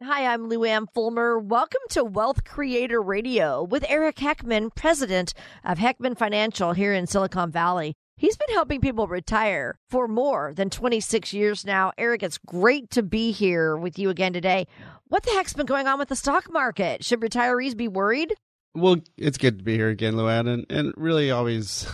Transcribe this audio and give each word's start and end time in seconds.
Hi, 0.00 0.32
I'm 0.32 0.48
Lou 0.48 0.62
Ann 0.62 0.86
Fulmer. 0.94 1.40
Welcome 1.40 1.80
to 1.90 2.04
Wealth 2.04 2.44
Creator 2.44 3.02
Radio 3.02 3.64
with 3.64 3.84
Eric 3.88 4.14
Heckman, 4.18 4.72
president 4.72 5.34
of 5.64 5.78
Heckman 5.78 6.16
Financial 6.16 6.72
here 6.72 6.94
in 6.94 7.08
Silicon 7.08 7.50
Valley. 7.50 7.96
He's 8.16 8.36
been 8.36 8.54
helping 8.54 8.80
people 8.80 9.08
retire 9.08 9.76
for 9.90 10.06
more 10.06 10.54
than 10.54 10.70
26 10.70 11.32
years 11.32 11.64
now. 11.64 11.90
Eric, 11.98 12.22
it's 12.22 12.38
great 12.38 12.90
to 12.90 13.02
be 13.02 13.32
here 13.32 13.76
with 13.76 13.98
you 13.98 14.08
again 14.08 14.32
today. 14.32 14.68
What 15.08 15.24
the 15.24 15.32
heck's 15.32 15.54
been 15.54 15.66
going 15.66 15.88
on 15.88 15.98
with 15.98 16.10
the 16.10 16.16
stock 16.16 16.48
market? 16.48 17.04
Should 17.04 17.20
retirees 17.20 17.76
be 17.76 17.88
worried? 17.88 18.32
Well, 18.76 18.98
it's 19.16 19.36
good 19.36 19.58
to 19.58 19.64
be 19.64 19.74
here 19.74 19.88
again, 19.88 20.14
Luann, 20.14 20.46
and, 20.48 20.64
and 20.70 20.94
really 20.96 21.32
always 21.32 21.88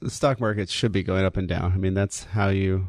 the 0.00 0.08
stock 0.08 0.40
market 0.40 0.70
should 0.70 0.92
be 0.92 1.02
going 1.02 1.26
up 1.26 1.36
and 1.36 1.46
down. 1.46 1.72
I 1.72 1.76
mean, 1.76 1.92
that's 1.92 2.24
how 2.24 2.48
you 2.48 2.86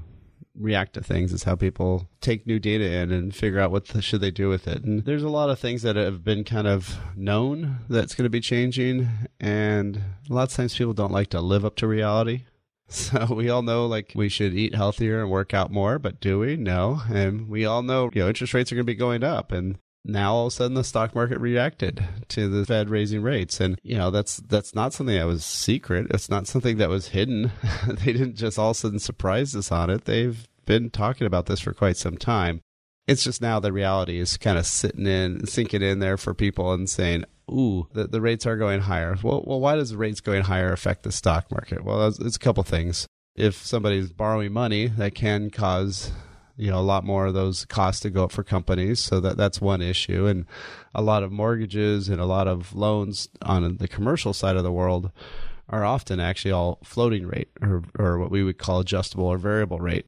react 0.61 0.93
to 0.93 1.03
things 1.03 1.33
is 1.33 1.43
how 1.43 1.55
people 1.55 2.07
take 2.21 2.45
new 2.45 2.59
data 2.59 2.89
in 2.89 3.11
and 3.11 3.35
figure 3.35 3.59
out 3.59 3.71
what 3.71 3.88
the, 3.88 4.02
should 4.02 4.21
they 4.21 4.31
do 4.31 4.49
with 4.49 4.67
it. 4.67 4.83
And 4.83 5.05
there's 5.05 5.23
a 5.23 5.29
lot 5.29 5.49
of 5.49 5.59
things 5.59 5.81
that 5.81 5.95
have 5.95 6.23
been 6.23 6.43
kind 6.43 6.67
of 6.67 6.97
known 7.15 7.79
that's 7.89 8.15
going 8.15 8.25
to 8.25 8.30
be 8.30 8.41
changing, 8.41 9.08
and 9.39 10.02
a 10.30 10.33
lot 10.33 10.49
of 10.49 10.55
times 10.55 10.77
people 10.77 10.94
don't 10.94 11.11
like 11.11 11.30
to 11.31 11.41
live 11.41 11.66
up 11.66 11.75
to 11.77 11.88
reality. 11.88 12.44
So 12.91 13.33
we 13.33 13.49
all 13.49 13.61
know 13.61 13.86
like 13.86 14.11
we 14.16 14.27
should 14.27 14.53
eat 14.53 14.75
healthier 14.75 15.21
and 15.21 15.31
work 15.31 15.53
out 15.53 15.71
more, 15.71 15.97
but 15.97 16.19
do 16.19 16.39
we? 16.39 16.58
No. 16.58 17.02
And 17.09 17.47
we 17.47 17.64
all 17.64 17.83
know, 17.83 18.09
you 18.14 18.21
know, 18.21 18.27
interest 18.27 18.53
rates 18.53 18.69
are 18.69 18.75
going 18.75 18.86
to 18.86 18.91
be 18.91 18.95
going 18.95 19.23
up 19.23 19.53
and 19.53 19.80
now 20.03 20.33
all 20.33 20.47
of 20.47 20.53
a 20.53 20.55
sudden 20.55 20.73
the 20.73 20.83
stock 20.83 21.14
market 21.14 21.39
reacted 21.39 22.03
to 22.30 22.49
the 22.49 22.66
Fed 22.66 22.89
raising 22.89 23.21
rates. 23.21 23.59
And, 23.59 23.80
you 23.83 23.97
know, 23.97 24.11
that's 24.11 24.38
that's 24.38 24.73
not 24.73 24.93
something 24.93 25.16
that 25.16 25.27
was 25.27 25.45
secret. 25.45 26.08
It's 26.09 26.30
not 26.30 26.47
something 26.47 26.77
that 26.77 26.89
was 26.89 27.09
hidden. 27.09 27.52
they 27.88 28.14
didn't 28.14 28.36
just 28.36 28.58
all 28.58 28.71
of 28.71 28.77
a 28.77 28.80
sudden 28.80 28.99
surprise 28.99 29.55
us 29.55 29.71
on 29.71 29.89
it. 29.89 30.05
They've 30.05 30.47
been 30.66 30.90
talking 30.90 31.28
about 31.28 31.45
this 31.45 31.59
for 31.59 31.73
quite 31.73 31.98
some 31.98 32.17
time. 32.17 32.62
It's 33.08 33.23
just 33.23 33.42
now 33.42 33.59
the 33.59 33.73
reality 33.73 34.20
is 34.20 34.38
kind 34.38 34.58
of 34.58 34.66
sitting 34.66 35.08
in, 35.08 35.48
sinking 35.48 35.81
in 35.81 36.00
there 36.00 36.17
for 36.17 36.34
people 36.34 36.72
and 36.72 36.90
saying, 36.90 37.26
ooh, 37.50 37.88
the, 37.94 38.08
the 38.08 38.22
rates 38.22 38.45
are 38.45 38.58
going 38.58 38.82
higher. 38.82 39.17
Well, 39.22 39.44
well, 39.45 39.59
why 39.59 39.76
does 39.76 39.95
rates 39.95 40.22
going 40.22 40.44
higher 40.44 40.72
affect 40.72 41.04
the 41.04 41.12
stock 41.12 41.52
market? 41.52 41.84
Well, 41.84 42.08
it's, 42.08 42.20
it's 42.20 42.36
a 42.36 42.39
couple 42.39 42.64
things. 42.64 43.08
If 43.36 43.56
somebody's 43.56 44.12
borrowing 44.12 44.54
money, 44.54 44.88
that 44.88 45.16
can 45.16 45.50
cause 45.50 46.12
you 46.58 46.70
know 46.70 46.80
a 46.80 46.82
lot 46.82 47.04
more 47.04 47.26
of 47.26 47.34
those 47.34 47.66
costs 47.66 48.02
to 48.02 48.09
go 48.09 48.26
up 48.26 48.32
for 48.32 48.44
companies 48.44 49.00
so 49.00 49.20
that 49.20 49.38
that's 49.38 49.59
one 49.59 49.82
issue 49.82 50.28
and 50.28 50.45
a 50.94 51.02
lot 51.02 51.23
of 51.23 51.32
mortgages 51.32 52.08
and 52.08 52.22
a 52.22 52.26
lot 52.26 52.48
of 52.48 52.76
loans 52.76 53.30
on 53.42 53.78
the 53.78 53.88
commercial 53.88 54.34
side 54.34 54.56
of 54.56 54.64
the 54.64 54.72
world 54.72 55.12
are 55.70 55.86
often 55.86 56.20
actually 56.20 56.52
all 56.52 56.78
floating 56.84 57.26
rate 57.26 57.50
or 57.62 57.84
or 57.98 58.20
what 58.20 58.30
we 58.30 58.44
would 58.44 58.58
call 58.58 58.80
adjustable 58.80 59.26
or 59.26 59.38
variable 59.38 59.80
rate 59.80 60.06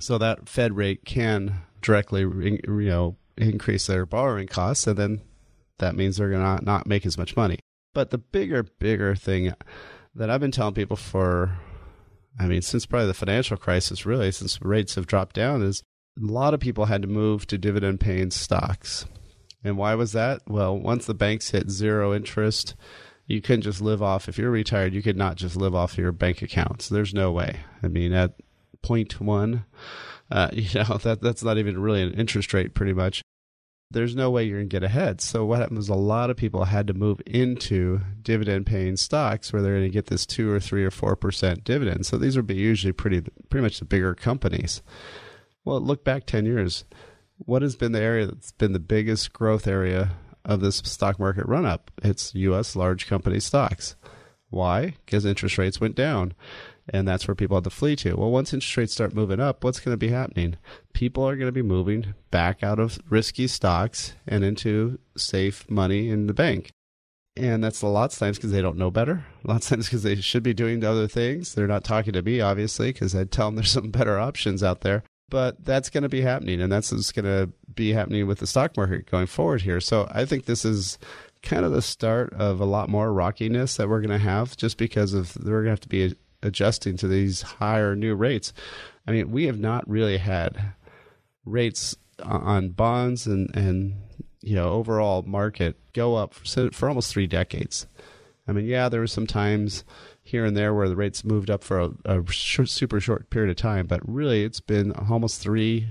so 0.00 0.18
that 0.18 0.48
Fed 0.48 0.76
rate 0.76 1.04
can 1.04 1.62
directly, 1.80 2.20
you 2.20 2.60
know, 2.66 3.16
increase 3.36 3.86
their 3.86 4.06
borrowing 4.06 4.46
costs, 4.46 4.86
and 4.86 4.96
then 4.96 5.20
that 5.78 5.94
means 5.94 6.16
they're 6.16 6.30
gonna 6.30 6.60
not 6.62 6.86
make 6.86 7.06
as 7.06 7.18
much 7.18 7.36
money. 7.36 7.58
But 7.92 8.10
the 8.10 8.18
bigger, 8.18 8.62
bigger 8.62 9.14
thing 9.14 9.52
that 10.14 10.30
I've 10.30 10.40
been 10.40 10.50
telling 10.50 10.74
people 10.74 10.96
for, 10.96 11.58
I 12.38 12.46
mean, 12.46 12.62
since 12.62 12.86
probably 12.86 13.06
the 13.06 13.14
financial 13.14 13.56
crisis, 13.56 14.06
really, 14.06 14.32
since 14.32 14.60
rates 14.62 14.94
have 14.96 15.06
dropped 15.06 15.36
down, 15.36 15.62
is 15.62 15.82
a 16.20 16.26
lot 16.26 16.54
of 16.54 16.60
people 16.60 16.86
had 16.86 17.02
to 17.02 17.08
move 17.08 17.46
to 17.48 17.58
dividend 17.58 18.00
paying 18.00 18.30
stocks. 18.30 19.06
And 19.62 19.76
why 19.76 19.94
was 19.94 20.12
that? 20.12 20.42
Well, 20.46 20.76
once 20.78 21.06
the 21.06 21.14
banks 21.14 21.50
hit 21.50 21.70
zero 21.70 22.12
interest, 22.12 22.74
you 23.26 23.40
couldn't 23.40 23.62
just 23.62 23.80
live 23.80 24.02
off. 24.02 24.28
If 24.28 24.38
you're 24.38 24.50
retired, 24.50 24.92
you 24.92 25.02
could 25.02 25.16
not 25.16 25.36
just 25.36 25.56
live 25.56 25.74
off 25.74 25.96
your 25.96 26.12
bank 26.12 26.42
accounts. 26.42 26.88
There's 26.88 27.14
no 27.14 27.32
way. 27.32 27.60
I 27.82 27.88
mean, 27.88 28.12
that 28.12 28.34
0.1. 28.84 29.64
Uh, 30.30 30.48
you 30.52 30.68
know, 30.74 30.98
that 30.98 31.20
that's 31.20 31.42
not 31.42 31.58
even 31.58 31.80
really 31.80 32.02
an 32.02 32.14
interest 32.14 32.52
rate, 32.54 32.74
pretty 32.74 32.92
much. 32.92 33.22
There's 33.90 34.16
no 34.16 34.30
way 34.30 34.44
you're 34.44 34.58
going 34.58 34.68
to 34.68 34.74
get 34.74 34.82
ahead. 34.82 35.20
So 35.20 35.44
what 35.44 35.60
happened 35.60 35.76
was 35.76 35.88
A 35.88 35.94
lot 35.94 36.30
of 36.30 36.36
people 36.36 36.64
had 36.64 36.86
to 36.88 36.94
move 36.94 37.20
into 37.26 38.00
dividend-paying 38.22 38.96
stocks 38.96 39.52
where 39.52 39.62
they're 39.62 39.76
going 39.76 39.84
to 39.84 39.88
get 39.88 40.06
this 40.06 40.26
two 40.26 40.50
or 40.50 40.58
three 40.58 40.84
or 40.84 40.90
four 40.90 41.14
percent 41.14 41.64
dividend. 41.64 42.06
So 42.06 42.16
these 42.16 42.36
would 42.36 42.46
be 42.46 42.56
usually 42.56 42.92
pretty 42.92 43.22
pretty 43.50 43.62
much 43.62 43.78
the 43.78 43.84
bigger 43.84 44.14
companies. 44.14 44.82
Well, 45.64 45.80
look 45.80 46.04
back 46.04 46.26
ten 46.26 46.44
years. 46.44 46.84
What 47.38 47.62
has 47.62 47.76
been 47.76 47.92
the 47.92 48.00
area 48.00 48.26
that's 48.26 48.52
been 48.52 48.72
the 48.72 48.78
biggest 48.78 49.32
growth 49.32 49.66
area 49.66 50.12
of 50.44 50.60
this 50.60 50.76
stock 50.76 51.18
market 51.18 51.46
run 51.46 51.66
up? 51.66 51.90
It's 52.02 52.34
U.S. 52.34 52.76
large 52.76 53.06
company 53.06 53.40
stocks. 53.40 53.96
Why? 54.50 54.94
Because 55.04 55.24
interest 55.24 55.58
rates 55.58 55.80
went 55.80 55.96
down 55.96 56.32
and 56.88 57.06
that's 57.08 57.26
where 57.26 57.34
people 57.34 57.56
have 57.56 57.64
to 57.64 57.70
flee 57.70 57.96
to. 57.96 58.14
Well, 58.16 58.30
once 58.30 58.52
interest 58.52 58.76
rates 58.76 58.92
start 58.92 59.14
moving 59.14 59.40
up, 59.40 59.64
what's 59.64 59.80
going 59.80 59.92
to 59.92 59.98
be 59.98 60.08
happening? 60.08 60.56
People 60.92 61.26
are 61.26 61.36
going 61.36 61.48
to 61.48 61.52
be 61.52 61.62
moving 61.62 62.14
back 62.30 62.62
out 62.62 62.78
of 62.78 62.98
risky 63.08 63.46
stocks 63.46 64.14
and 64.26 64.44
into 64.44 64.98
safe 65.16 65.68
money 65.70 66.10
in 66.10 66.26
the 66.26 66.34
bank. 66.34 66.70
And 67.36 67.64
that's 67.64 67.82
a 67.82 67.88
lot 67.88 68.12
of 68.12 68.18
times 68.18 68.36
because 68.36 68.52
they 68.52 68.62
don't 68.62 68.78
know 68.78 68.90
better. 68.90 69.24
A 69.44 69.48
lot 69.48 69.62
of 69.62 69.68
times 69.68 69.86
because 69.86 70.04
they 70.04 70.16
should 70.16 70.42
be 70.44 70.54
doing 70.54 70.84
other 70.84 71.08
things. 71.08 71.54
They're 71.54 71.66
not 71.66 71.84
talking 71.84 72.12
to 72.12 72.22
me, 72.22 72.40
obviously, 72.40 72.92
because 72.92 73.14
I'd 73.14 73.32
tell 73.32 73.48
them 73.48 73.56
there's 73.56 73.72
some 73.72 73.90
better 73.90 74.18
options 74.18 74.62
out 74.62 74.82
there. 74.82 75.02
But 75.30 75.64
that's 75.64 75.90
going 75.90 76.02
to 76.02 76.08
be 76.08 76.20
happening, 76.20 76.60
and 76.60 76.70
that's 76.70 76.92
what's 76.92 77.10
going 77.10 77.24
to 77.24 77.50
be 77.74 77.92
happening 77.92 78.26
with 78.26 78.38
the 78.38 78.46
stock 78.46 78.76
market 78.76 79.10
going 79.10 79.26
forward 79.26 79.62
here. 79.62 79.80
So 79.80 80.06
I 80.12 80.26
think 80.26 80.44
this 80.44 80.64
is 80.64 80.98
kind 81.42 81.64
of 81.64 81.72
the 81.72 81.82
start 81.82 82.32
of 82.34 82.60
a 82.60 82.64
lot 82.64 82.88
more 82.88 83.12
rockiness 83.12 83.76
that 83.76 83.88
we're 83.88 84.00
going 84.00 84.10
to 84.10 84.18
have 84.18 84.56
just 84.56 84.78
because 84.78 85.12
of 85.12 85.36
we're 85.36 85.62
going 85.62 85.64
to 85.64 85.70
have 85.70 85.80
to 85.80 85.88
be 85.88 86.14
adjusting 86.44 86.96
to 86.98 87.08
these 87.08 87.42
higher 87.42 87.96
new 87.96 88.14
rates. 88.14 88.52
I 89.06 89.12
mean, 89.12 89.30
we 89.30 89.46
have 89.46 89.58
not 89.58 89.88
really 89.88 90.18
had 90.18 90.74
rates 91.44 91.96
on 92.22 92.70
bonds 92.70 93.26
and, 93.26 93.54
and 93.56 93.94
you 94.40 94.54
know 94.54 94.70
overall 94.70 95.22
market 95.22 95.76
go 95.92 96.14
up 96.14 96.34
for, 96.34 96.70
for 96.70 96.88
almost 96.88 97.10
three 97.10 97.26
decades. 97.26 97.86
I 98.46 98.52
mean, 98.52 98.66
yeah, 98.66 98.88
there 98.88 99.00
were 99.00 99.06
some 99.06 99.26
times 99.26 99.84
here 100.22 100.44
and 100.44 100.56
there 100.56 100.74
where 100.74 100.88
the 100.88 100.96
rates 100.96 101.24
moved 101.24 101.50
up 101.50 101.64
for 101.64 101.80
a, 101.80 101.90
a 102.04 102.30
short, 102.30 102.68
super 102.68 103.00
short 103.00 103.30
period 103.30 103.50
of 103.50 103.56
time, 103.56 103.86
but 103.86 104.06
really 104.06 104.44
it's 104.44 104.60
been 104.60 104.92
almost 104.92 105.40
three 105.40 105.88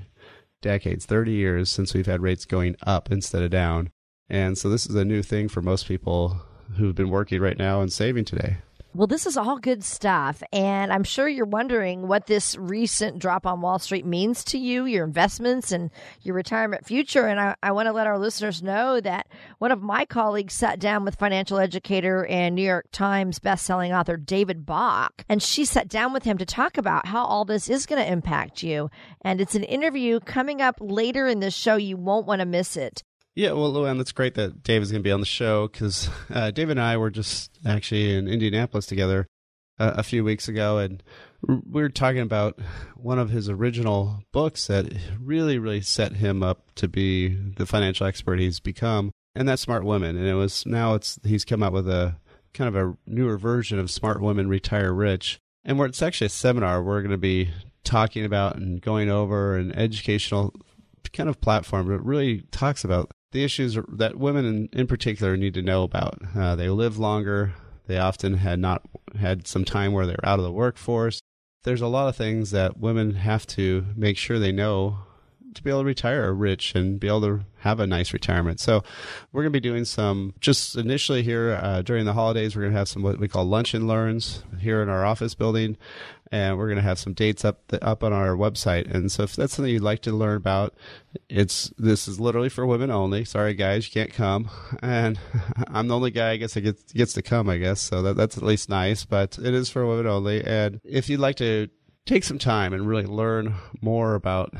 decades, 0.61 1.05
30 1.05 1.31
years 1.31 1.69
since 1.69 1.93
we've 1.93 2.05
had 2.05 2.21
rates 2.21 2.45
going 2.45 2.75
up 2.85 3.11
instead 3.11 3.41
of 3.43 3.49
down. 3.49 3.89
And 4.29 4.57
so 4.57 4.69
this 4.69 4.85
is 4.85 4.95
a 4.95 5.05
new 5.05 5.21
thing 5.21 5.49
for 5.49 5.61
most 5.61 5.87
people 5.87 6.41
who've 6.77 6.95
been 6.95 7.09
working 7.09 7.41
right 7.41 7.57
now 7.57 7.81
and 7.81 7.91
saving 7.91 8.25
today. 8.25 8.57
Well, 8.95 9.07
this 9.07 9.25
is 9.25 9.37
all 9.37 9.57
good 9.57 9.83
stuff. 9.83 10.43
And 10.53 10.93
I'm 10.93 11.03
sure 11.03 11.27
you're 11.27 11.47
wondering 11.47 12.07
what 12.07 12.27
this 12.27 12.55
recent 12.55 13.17
drop 13.17 13.47
on 13.47 13.59
Wall 13.59 13.79
Street 13.79 14.05
means 14.05 14.43
to 14.45 14.59
you, 14.59 14.85
your 14.85 15.03
investments, 15.03 15.71
and 15.71 15.89
your 16.21 16.35
retirement 16.35 16.85
future. 16.85 17.25
And 17.25 17.39
I, 17.39 17.55
I 17.63 17.71
want 17.71 17.87
to 17.87 17.91
let 17.91 18.05
our 18.05 18.19
listeners 18.19 18.61
know 18.61 19.01
that 19.01 19.27
one 19.57 19.71
of 19.71 19.81
my 19.81 20.05
colleagues 20.05 20.53
sat 20.53 20.79
down 20.79 21.05
with 21.05 21.15
financial 21.15 21.57
educator 21.57 22.23
and 22.27 22.53
New 22.53 22.61
York 22.61 22.85
Times 22.91 23.39
bestselling 23.39 23.99
author 23.99 24.15
David 24.15 24.63
Bach. 24.63 25.25
And 25.27 25.41
she 25.41 25.65
sat 25.65 25.87
down 25.87 26.13
with 26.13 26.23
him 26.23 26.37
to 26.37 26.45
talk 26.45 26.77
about 26.77 27.07
how 27.07 27.25
all 27.25 27.45
this 27.45 27.71
is 27.71 27.87
going 27.87 28.03
to 28.03 28.11
impact 28.11 28.61
you. 28.61 28.91
And 29.21 29.41
it's 29.41 29.55
an 29.55 29.63
interview 29.63 30.19
coming 30.19 30.61
up 30.61 30.77
later 30.79 31.27
in 31.27 31.39
this 31.39 31.55
show. 31.55 31.77
You 31.77 31.97
won't 31.97 32.27
want 32.27 32.41
to 32.41 32.45
miss 32.45 32.77
it. 32.77 33.01
Yeah, 33.35 33.53
well, 33.53 33.73
Luann, 33.73 33.97
that's 33.97 34.11
great 34.11 34.35
that 34.35 34.61
Dave 34.61 34.83
is 34.83 34.91
going 34.91 35.01
to 35.01 35.07
be 35.07 35.11
on 35.11 35.19
the 35.19 35.25
show 35.25 35.67
because 35.67 36.07
uh, 36.31 36.51
Dave 36.51 36.69
and 36.69 36.79
I 36.79 36.97
were 36.97 37.09
just 37.09 37.57
actually 37.65 38.15
in 38.15 38.27
Indianapolis 38.27 38.85
together 38.85 39.25
uh, 39.79 39.93
a 39.95 40.03
few 40.03 40.23
weeks 40.23 40.47
ago, 40.47 40.77
and 40.77 41.01
we 41.47 41.81
were 41.81 41.89
talking 41.89 42.21
about 42.21 42.59
one 42.95 43.17
of 43.17 43.31
his 43.31 43.49
original 43.49 44.23
books 44.31 44.67
that 44.67 44.93
really, 45.19 45.57
really 45.57 45.81
set 45.81 46.17
him 46.17 46.43
up 46.43 46.71
to 46.75 46.87
be 46.87 47.29
the 47.57 47.65
financial 47.65 48.05
expert 48.05 48.39
he's 48.39 48.59
become, 48.59 49.11
and 49.33 49.49
that's 49.49 49.63
Smart 49.63 49.83
Women. 49.83 50.15
And 50.15 50.27
it 50.27 50.35
was 50.35 50.63
now 50.67 50.93
it's 50.93 51.19
he's 51.23 51.43
come 51.43 51.63
out 51.63 51.73
with 51.73 51.89
a 51.89 52.17
kind 52.53 52.67
of 52.67 52.75
a 52.75 52.95
newer 53.07 53.39
version 53.39 53.79
of 53.79 53.89
Smart 53.89 54.21
Women 54.21 54.47
Retire 54.47 54.93
Rich, 54.93 55.39
and 55.65 55.79
where 55.79 55.87
it's 55.87 56.03
actually 56.03 56.27
a 56.27 56.29
seminar 56.29 56.83
we're 56.83 57.01
going 57.01 57.09
to 57.09 57.17
be 57.17 57.49
talking 57.83 58.25
about 58.25 58.57
and 58.57 58.79
going 58.79 59.09
over 59.09 59.57
an 59.57 59.71
educational 59.73 60.53
kind 61.13 61.29
of 61.29 61.41
platform 61.41 61.87
that 61.87 61.99
really 61.99 62.41
talks 62.51 62.83
about 62.83 63.11
the 63.33 63.43
issues 63.43 63.77
that 63.89 64.15
women 64.15 64.45
in, 64.45 64.69
in 64.71 64.87
particular 64.87 65.35
need 65.35 65.53
to 65.55 65.61
know 65.61 65.83
about. 65.83 66.19
Uh, 66.35 66.55
they 66.55 66.69
live 66.69 66.97
longer. 66.97 67.53
They 67.87 67.97
often 67.97 68.35
had 68.35 68.59
not 68.59 68.83
had 69.19 69.45
some 69.47 69.65
time 69.65 69.91
where 69.91 70.05
they're 70.05 70.25
out 70.25 70.39
of 70.39 70.45
the 70.45 70.51
workforce. 70.51 71.19
There's 71.63 71.81
a 71.81 71.87
lot 71.87 72.07
of 72.07 72.15
things 72.15 72.51
that 72.51 72.77
women 72.77 73.15
have 73.15 73.45
to 73.47 73.85
make 73.95 74.17
sure 74.17 74.39
they 74.39 74.51
know 74.51 74.99
to 75.55 75.63
be 75.63 75.69
able 75.69 75.81
to 75.81 75.85
retire 75.85 76.33
rich 76.33 76.75
and 76.75 76.99
be 76.99 77.07
able 77.07 77.21
to 77.21 77.45
have 77.59 77.79
a 77.79 77.87
nice 77.87 78.13
retirement. 78.13 78.59
So 78.59 78.83
we're 79.31 79.43
going 79.43 79.53
to 79.53 79.59
be 79.59 79.69
doing 79.69 79.85
some 79.85 80.33
just 80.39 80.75
initially 80.75 81.23
here 81.23 81.59
uh, 81.61 81.81
during 81.81 82.05
the 82.05 82.13
holidays. 82.13 82.55
We're 82.55 82.63
going 82.63 82.73
to 82.73 82.79
have 82.79 82.89
some 82.89 83.03
what 83.03 83.19
we 83.19 83.27
call 83.27 83.45
lunch 83.45 83.73
and 83.73 83.87
learns 83.87 84.43
here 84.59 84.81
in 84.81 84.89
our 84.89 85.05
office 85.05 85.33
building, 85.33 85.77
and 86.31 86.57
we're 86.57 86.67
going 86.67 86.77
to 86.77 86.83
have 86.83 86.99
some 86.99 87.13
dates 87.13 87.45
up 87.45 87.67
the, 87.67 87.83
up 87.83 88.03
on 88.03 88.11
our 88.11 88.35
website. 88.35 88.93
And 88.93 89.11
so 89.11 89.23
if 89.23 89.35
that's 89.35 89.53
something 89.53 89.71
you'd 89.71 89.81
like 89.81 90.01
to 90.01 90.11
learn 90.11 90.37
about, 90.37 90.75
it's 91.29 91.71
this 91.77 92.07
is 92.07 92.19
literally 92.19 92.49
for 92.49 92.65
women 92.65 92.91
only. 92.91 93.23
Sorry 93.23 93.53
guys, 93.53 93.87
you 93.87 93.93
can't 93.93 94.13
come, 94.13 94.49
and 94.81 95.19
I'm 95.67 95.87
the 95.87 95.95
only 95.95 96.11
guy 96.11 96.31
I 96.31 96.37
guess 96.37 96.55
that 96.55 96.61
gets 96.61 96.91
gets 96.91 97.13
to 97.13 97.21
come. 97.21 97.49
I 97.49 97.57
guess 97.57 97.79
so 97.79 98.01
that 98.01 98.15
that's 98.15 98.37
at 98.37 98.43
least 98.43 98.69
nice, 98.69 99.05
but 99.05 99.37
it 99.37 99.53
is 99.53 99.69
for 99.69 99.85
women 99.85 100.07
only. 100.07 100.43
And 100.43 100.81
if 100.83 101.09
you'd 101.09 101.19
like 101.19 101.37
to 101.37 101.69
take 102.05 102.23
some 102.23 102.39
time 102.39 102.73
and 102.73 102.87
really 102.87 103.05
learn 103.05 103.55
more 103.81 104.15
about 104.15 104.53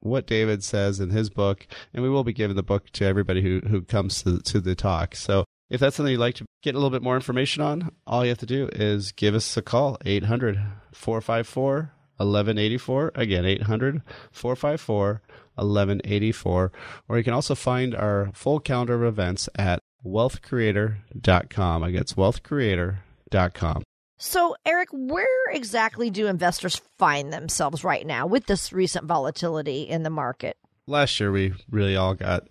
what 0.00 0.26
David 0.26 0.64
says 0.64 1.00
in 1.00 1.10
his 1.10 1.30
book, 1.30 1.66
and 1.92 2.02
we 2.02 2.10
will 2.10 2.24
be 2.24 2.32
giving 2.32 2.56
the 2.56 2.62
book 2.62 2.90
to 2.90 3.04
everybody 3.04 3.42
who, 3.42 3.60
who 3.68 3.82
comes 3.82 4.22
to, 4.22 4.40
to 4.40 4.60
the 4.60 4.74
talk. 4.74 5.14
So 5.14 5.44
if 5.68 5.80
that's 5.80 5.96
something 5.96 6.12
you'd 6.12 6.20
like 6.20 6.34
to 6.36 6.46
get 6.62 6.74
a 6.74 6.78
little 6.78 6.90
bit 6.90 7.02
more 7.02 7.14
information 7.14 7.62
on, 7.62 7.90
all 8.06 8.24
you 8.24 8.30
have 8.30 8.38
to 8.38 8.46
do 8.46 8.68
is 8.72 9.12
give 9.12 9.34
us 9.34 9.56
a 9.56 9.62
call, 9.62 9.96
800 10.04 10.60
454 10.92 11.92
1184. 12.16 13.12
Again, 13.14 13.44
800 13.44 14.02
454 14.30 15.22
1184. 15.54 16.72
Or 17.08 17.18
you 17.18 17.24
can 17.24 17.32
also 17.32 17.54
find 17.54 17.94
our 17.94 18.30
full 18.34 18.60
calendar 18.60 18.94
of 18.94 19.04
events 19.04 19.48
at 19.56 19.80
wealthcreator.com. 20.04 21.82
Again, 21.82 22.00
it's 22.00 22.14
wealthcreator.com. 22.14 23.82
So, 24.22 24.54
Eric, 24.66 24.90
where 24.92 25.50
exactly 25.50 26.10
do 26.10 26.26
investors 26.26 26.82
find 26.98 27.32
themselves 27.32 27.82
right 27.82 28.06
now 28.06 28.26
with 28.26 28.44
this 28.44 28.70
recent 28.70 29.06
volatility 29.06 29.84
in 29.84 30.02
the 30.02 30.10
market? 30.10 30.58
Last 30.86 31.18
year, 31.18 31.32
we 31.32 31.54
really 31.70 31.96
all 31.96 32.12
got 32.12 32.46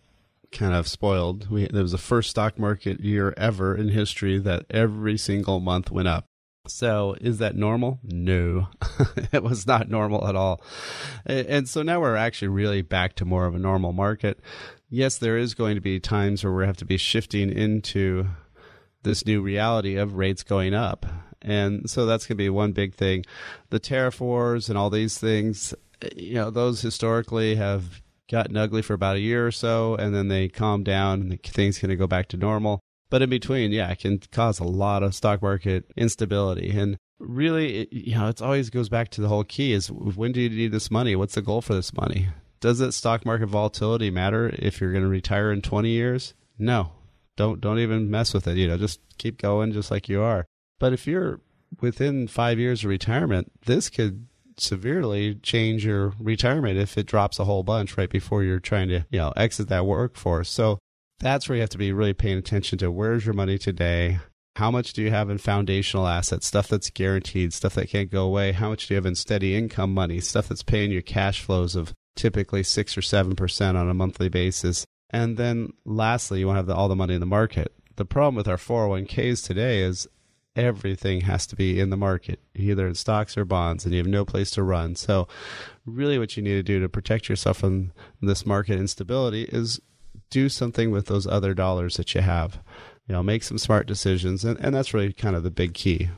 kind 0.51 0.73
of 0.73 0.87
spoiled. 0.87 1.47
We, 1.47 1.67
there 1.67 1.83
was 1.83 1.91
the 1.91 1.99
first 1.99 2.31
stock 2.31 2.57
market 2.57 3.01
year 3.01 3.35
ever 3.37 3.75
in 3.75 3.89
history 3.89 4.39
that 4.39 4.65
every 4.71 5.15
single 5.15 5.59
month 5.59 5.91
went 5.91 6.07
up. 6.07 6.25
So, 6.67 7.15
is 7.21 7.37
that 7.37 7.55
normal? 7.55 7.99
No, 8.01 8.69
it 9.31 9.43
was 9.43 9.67
not 9.67 9.91
normal 9.91 10.27
at 10.27 10.35
all. 10.35 10.63
And 11.23 11.69
so 11.69 11.83
now 11.83 12.01
we're 12.01 12.15
actually 12.15 12.47
really 12.47 12.81
back 12.81 13.13
to 13.17 13.25
more 13.25 13.45
of 13.45 13.53
a 13.53 13.59
normal 13.59 13.93
market. 13.93 14.39
Yes, 14.89 15.19
there 15.19 15.37
is 15.37 15.53
going 15.53 15.75
to 15.75 15.81
be 15.81 15.99
times 15.99 16.43
where 16.43 16.51
we 16.51 16.65
have 16.65 16.77
to 16.77 16.85
be 16.85 16.97
shifting 16.97 17.51
into 17.51 18.25
this 19.03 19.23
new 19.23 19.43
reality 19.43 19.97
of 19.97 20.15
rates 20.15 20.41
going 20.41 20.73
up. 20.73 21.05
And 21.41 21.89
so 21.89 22.05
that's 22.05 22.25
going 22.25 22.37
to 22.37 22.43
be 22.43 22.49
one 22.49 22.71
big 22.71 22.93
thing. 22.95 23.25
The 23.69 23.79
tariff 23.79 24.19
wars 24.19 24.69
and 24.69 24.77
all 24.77 24.89
these 24.89 25.17
things, 25.17 25.73
you 26.15 26.35
know, 26.35 26.49
those 26.49 26.81
historically 26.81 27.55
have 27.55 28.01
gotten 28.29 28.57
ugly 28.57 28.81
for 28.81 28.93
about 28.93 29.15
a 29.15 29.21
year 29.21 29.45
or 29.45 29.51
so, 29.51 29.95
and 29.95 30.13
then 30.13 30.27
they 30.27 30.47
calm 30.47 30.83
down 30.83 31.21
and 31.21 31.43
things 31.43 31.79
going 31.79 31.89
to 31.89 31.95
go 31.95 32.07
back 32.07 32.27
to 32.29 32.37
normal. 32.37 32.79
But 33.09 33.21
in 33.21 33.29
between, 33.29 33.71
yeah, 33.71 33.89
it 33.89 33.99
can 33.99 34.19
cause 34.31 34.59
a 34.59 34.65
lot 34.65 35.01
of 35.01 35.15
stock 35.15 35.41
market 35.41 35.91
instability. 35.97 36.69
And 36.77 36.97
really, 37.17 37.79
it, 37.79 37.93
you 37.93 38.15
know, 38.15 38.27
it 38.27 38.41
always 38.41 38.69
goes 38.69 38.87
back 38.87 39.09
to 39.11 39.21
the 39.21 39.27
whole 39.27 39.43
key 39.43 39.73
is 39.73 39.91
when 39.91 40.31
do 40.31 40.41
you 40.41 40.49
need 40.49 40.71
this 40.71 40.91
money? 40.91 41.15
What's 41.15 41.35
the 41.35 41.41
goal 41.41 41.61
for 41.61 41.73
this 41.73 41.93
money? 41.93 42.27
Does 42.59 42.81
it 42.81 42.91
stock 42.91 43.25
market 43.25 43.47
volatility 43.47 44.11
matter 44.11 44.53
if 44.59 44.79
you're 44.79 44.91
going 44.91 45.03
to 45.03 45.09
retire 45.09 45.51
in 45.51 45.61
20 45.61 45.89
years? 45.89 46.33
No. 46.57 46.91
Don't 47.35 47.61
don't 47.61 47.79
even 47.79 48.11
mess 48.11 48.33
with 48.33 48.47
it. 48.47 48.57
You 48.57 48.67
know, 48.67 48.77
just 48.77 48.99
keep 49.17 49.41
going 49.41 49.71
just 49.71 49.91
like 49.91 50.09
you 50.09 50.21
are. 50.21 50.45
But 50.79 50.93
if 50.93 51.05
you're 51.05 51.41
within 51.81 52.27
five 52.27 52.57
years 52.57 52.83
of 52.83 52.89
retirement, 52.89 53.51
this 53.65 53.89
could 53.89 54.25
severely 54.57 55.35
change 55.35 55.85
your 55.85 56.13
retirement 56.19 56.77
if 56.77 56.97
it 56.97 57.05
drops 57.05 57.39
a 57.39 57.45
whole 57.45 57.63
bunch 57.63 57.97
right 57.97 58.09
before 58.09 58.43
you're 58.43 58.59
trying 58.59 58.89
to, 58.89 59.05
you 59.09 59.19
know, 59.19 59.33
exit 59.35 59.69
that 59.69 59.85
workforce. 59.85 60.49
So 60.49 60.79
that's 61.19 61.47
where 61.47 61.55
you 61.55 61.61
have 61.61 61.69
to 61.71 61.77
be 61.77 61.91
really 61.91 62.13
paying 62.13 62.37
attention 62.37 62.77
to 62.79 62.91
where's 62.91 63.25
your 63.25 63.33
money 63.33 63.57
today? 63.57 64.19
How 64.55 64.71
much 64.71 64.93
do 64.93 65.01
you 65.01 65.11
have 65.11 65.29
in 65.29 65.37
foundational 65.37 66.07
assets, 66.07 66.47
stuff 66.47 66.67
that's 66.67 66.89
guaranteed, 66.89 67.53
stuff 67.53 67.75
that 67.75 67.89
can't 67.89 68.11
go 68.11 68.25
away? 68.25 68.51
How 68.51 68.69
much 68.69 68.87
do 68.87 68.93
you 68.93 68.95
have 68.95 69.05
in 69.05 69.15
steady 69.15 69.55
income 69.55 69.93
money, 69.93 70.19
stuff 70.19 70.49
that's 70.49 70.63
paying 70.63 70.91
your 70.91 71.01
cash 71.01 71.41
flows 71.41 71.75
of 71.75 71.93
typically 72.15 72.63
six 72.63 72.97
or 72.97 73.01
seven 73.01 73.35
percent 73.35 73.77
on 73.77 73.89
a 73.89 73.93
monthly 73.93 74.27
basis? 74.27 74.85
And 75.09 75.37
then 75.37 75.73
lastly, 75.85 76.39
you 76.39 76.47
want 76.47 76.55
to 76.55 76.59
have 76.59 76.67
the, 76.67 76.75
all 76.75 76.87
the 76.87 76.95
money 76.95 77.13
in 77.13 77.19
the 77.19 77.25
market. 77.25 77.73
The 77.95 78.05
problem 78.05 78.35
with 78.35 78.47
our 78.47 78.57
401ks 78.57 79.45
today 79.45 79.81
is 79.81 80.07
everything 80.55 81.21
has 81.21 81.47
to 81.47 81.55
be 81.55 81.79
in 81.79 81.89
the 81.89 81.97
market, 81.97 82.39
either 82.55 82.87
in 82.87 82.95
stocks 82.95 83.37
or 83.37 83.45
bonds, 83.45 83.85
and 83.85 83.93
you 83.93 83.99
have 83.99 84.07
no 84.07 84.25
place 84.25 84.51
to 84.51 84.63
run. 84.63 84.95
So, 84.95 85.27
really, 85.85 86.19
what 86.19 86.35
you 86.35 86.43
need 86.43 86.55
to 86.55 86.63
do 86.63 86.79
to 86.79 86.89
protect 86.89 87.29
yourself 87.29 87.57
from 87.57 87.91
this 88.21 88.45
market 88.45 88.79
instability 88.79 89.43
is 89.43 89.79
do 90.29 90.49
something 90.49 90.91
with 90.91 91.07
those 91.07 91.27
other 91.27 91.53
dollars 91.53 91.97
that 91.97 92.13
you 92.13 92.21
have. 92.21 92.59
You 93.07 93.13
know, 93.13 93.23
make 93.23 93.43
some 93.43 93.57
smart 93.57 93.87
decisions, 93.87 94.45
and, 94.45 94.59
and 94.59 94.75
that's 94.75 94.93
really 94.93 95.13
kind 95.13 95.35
of 95.35 95.43
the 95.43 95.51
big 95.51 95.73
key. 95.73 96.09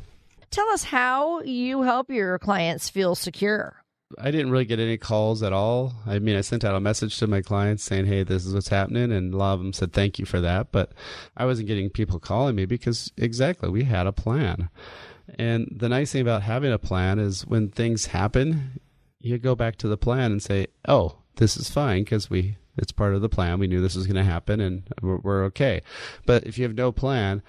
Tell 0.50 0.68
us 0.72 0.83
how 0.83 1.42
you 1.42 1.83
help 1.83 2.10
your 2.10 2.38
clients 2.38 2.89
feel 2.89 3.16
secure. 3.16 3.81
I 4.18 4.31
didn't 4.31 4.52
really 4.52 4.66
get 4.66 4.80
any 4.80 4.98
calls 4.98 5.44
at 5.44 5.54
all. 5.54 5.94
I 6.06 6.19
mean, 6.19 6.36
I 6.36 6.42
sent 6.42 6.63
out 6.63 6.75
a 6.75 6.80
message 6.80 7.18
to 7.19 7.28
my 7.28 7.42
clients 7.42 7.84
saying, 7.84 8.06
"Hey, 8.06 8.24
this 8.24 8.46
is 8.46 8.54
what's 8.54 8.69
happening," 8.69 9.12
and 9.12 9.34
a 9.34 9.38
lot 9.38 9.54
of 9.54 9.60
them 9.60 9.74
said 9.74 9.94
thank 9.94 10.19
you 10.19 10.25
for 10.25 10.42
that. 10.42 10.72
But 10.72 10.92
I 11.38 11.46
wasn't 11.46 11.68
getting 11.68 11.90
people 11.90 12.19
calling 12.19 12.56
me 12.56 12.66
because 12.66 13.12
exactly 13.18 13.69
we 13.69 13.84
had 13.84 14.08
a 14.08 14.12
plan. 14.12 14.69
And 15.38 15.68
the 15.75 15.90
nice 15.90 16.12
thing 16.12 16.22
about 16.22 16.44
having 16.44 16.72
a 16.72 16.80
plan 16.80 17.19
is 17.19 17.46
when 17.46 17.69
things 17.69 18.08
happen, 18.08 18.80
you 19.19 19.38
go 19.38 19.56
back 19.56 19.78
to 19.78 19.88
the 19.88 19.98
plan 19.98 20.31
and 20.31 20.42
say, 20.42 20.68
"Oh, 20.88 21.18
this 21.36 21.57
is 21.57 21.69
fine 21.69 22.04
because 22.04 22.30
we 22.30 22.57
it's 22.78 22.92
part 22.92 23.14
of 23.14 23.22
the 23.22 23.30
plan. 23.30 23.60
We 23.60 23.68
knew 23.68 23.81
this 23.81 23.96
was 23.96 24.07
going 24.07 24.16
to 24.16 24.24
happen, 24.24 24.60
and 24.60 24.84
we're, 25.02 25.18
we're 25.18 25.44
okay." 25.46 25.81
But 26.25 26.46
if 26.46 26.57
you 26.57 26.64
have 26.64 26.75
no 26.75 26.92
plan, 26.92 27.42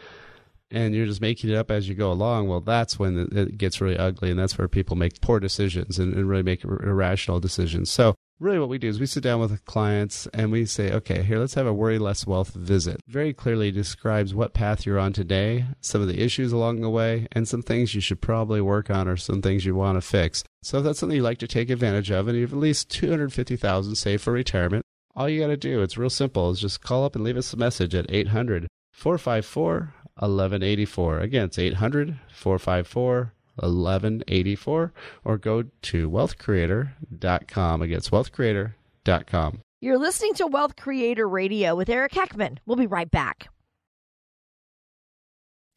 and 0.73 0.95
you're 0.95 1.07
just 1.07 1.21
making 1.21 1.51
it 1.51 1.57
up 1.57 1.71
as 1.71 1.89
you 1.89 1.95
go 1.95 2.11
along, 2.11 2.49
well, 2.49 2.61
that's 2.61 2.99
when 2.99 3.29
it 3.31 3.59
gets 3.59 3.81
really 3.81 3.99
ugly, 3.99 4.31
and 4.31 4.39
that's 4.39 4.57
where 4.57 4.69
people 4.69 4.97
make 4.97 5.21
poor 5.21 5.39
decisions 5.39 5.99
and, 5.99 6.15
and 6.15 6.29
really 6.29 6.43
make 6.43 6.65
irrational 6.65 7.41
decisions. 7.41 7.91
So, 7.91 8.15
really, 8.41 8.59
what 8.59 8.71
we 8.71 8.79
do 8.79 8.89
is 8.89 8.99
we 8.99 9.07
sit 9.07 9.23
down 9.23 9.39
with 9.39 9.65
clients 9.67 10.27
and 10.33 10.51
we 10.51 10.65
say, 10.65 10.91
okay, 10.91 11.23
here, 11.23 11.39
let's 11.39 11.55
have 11.55 11.67
a 11.67 11.75
worry 11.75 11.99
less 11.99 12.27
wealth 12.27 12.55
visit. 12.55 13.01
Very 13.07 13.35
clearly 13.35 13.71
describes 13.71 14.35
what 14.35 14.55
path 14.55 14.87
you're 14.87 14.99
on 14.99 15.13
today, 15.13 15.67
some 15.81 16.01
of 16.01 16.09
the 16.09 16.23
issues 16.23 16.53
along 16.53 16.81
the 16.81 16.91
way, 16.91 17.29
and 17.33 17.47
some 17.47 17.63
things 17.63 17.95
you 17.95 18.01
should 18.01 18.23
probably 18.23 18.63
work 18.63 18.91
on 18.91 19.07
or 19.07 19.17
some 19.19 19.43
things 19.43 19.67
you 19.67 19.75
want 19.75 19.97
to 19.97 20.01
fix. 20.01 20.43
So, 20.63 20.79
if 20.79 20.85
that's 20.85 20.99
something 20.99 21.17
you'd 21.17 21.23
like 21.23 21.39
to 21.39 21.47
take 21.47 21.69
advantage 21.69 22.11
of, 22.11 22.29
and 22.29 22.37
you 22.37 22.43
have 22.43 22.53
at 22.53 22.59
least 22.59 22.91
250000 22.91 23.95
saved 23.95 24.23
for 24.23 24.33
retirement, 24.33 24.87
all 25.15 25.29
you 25.29 25.41
got 25.41 25.49
to 25.49 25.57
do, 25.59 25.83
it's 25.83 25.99
real 25.99 26.09
simple, 26.09 26.51
is 26.51 26.61
just 26.61 26.81
call 26.81 27.05
up 27.05 27.15
and 27.15 27.23
leave 27.23 27.37
us 27.37 27.53
a 27.53 27.59
message 27.59 27.95
at 27.95 28.07
800 28.09 28.67
454 28.93 29.95
1184. 30.23 31.21
Again, 31.21 31.45
it's 31.47 31.59
800 31.59 32.19
454 32.33 33.33
1184 33.57 34.93
or 35.25 35.39
go 35.39 35.65
to 35.83 36.11
wealthcreator.com. 36.11 37.83
Again, 37.83 37.99
it's 37.99 38.11
wealthcreator.com. 38.11 39.61
You're 39.81 39.99
listening 39.99 40.35
to 40.35 40.47
Wealth 40.47 40.77
Creator 40.77 41.29
Radio 41.29 41.75
with 41.75 41.89
Eric 41.89 42.13
Heckman. 42.13 42.59
We'll 42.67 42.77
be 42.77 42.87
right 42.87 43.11
back. 43.11 43.49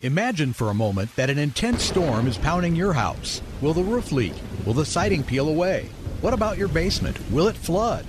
Imagine 0.02 0.54
for 0.54 0.70
a 0.70 0.76
moment 0.76 1.16
that 1.16 1.32
an 1.32 1.40
intense 1.40 1.84
storm 1.84 2.28
is 2.28 2.38
pounding 2.38 2.76
your 2.76 2.94
house. 2.94 3.42
Will 3.62 3.74
the 3.74 3.84
roof 3.84 4.12
leak? 4.12 4.34
Will 4.66 4.74
the 4.74 4.86
siding 4.86 5.24
peel 5.24 5.50
away? 5.50 5.90
What 6.22 6.34
about 6.34 6.58
your 6.58 6.68
basement? 6.68 7.18
Will 7.32 7.48
it 7.48 7.56
flood? 7.56 8.06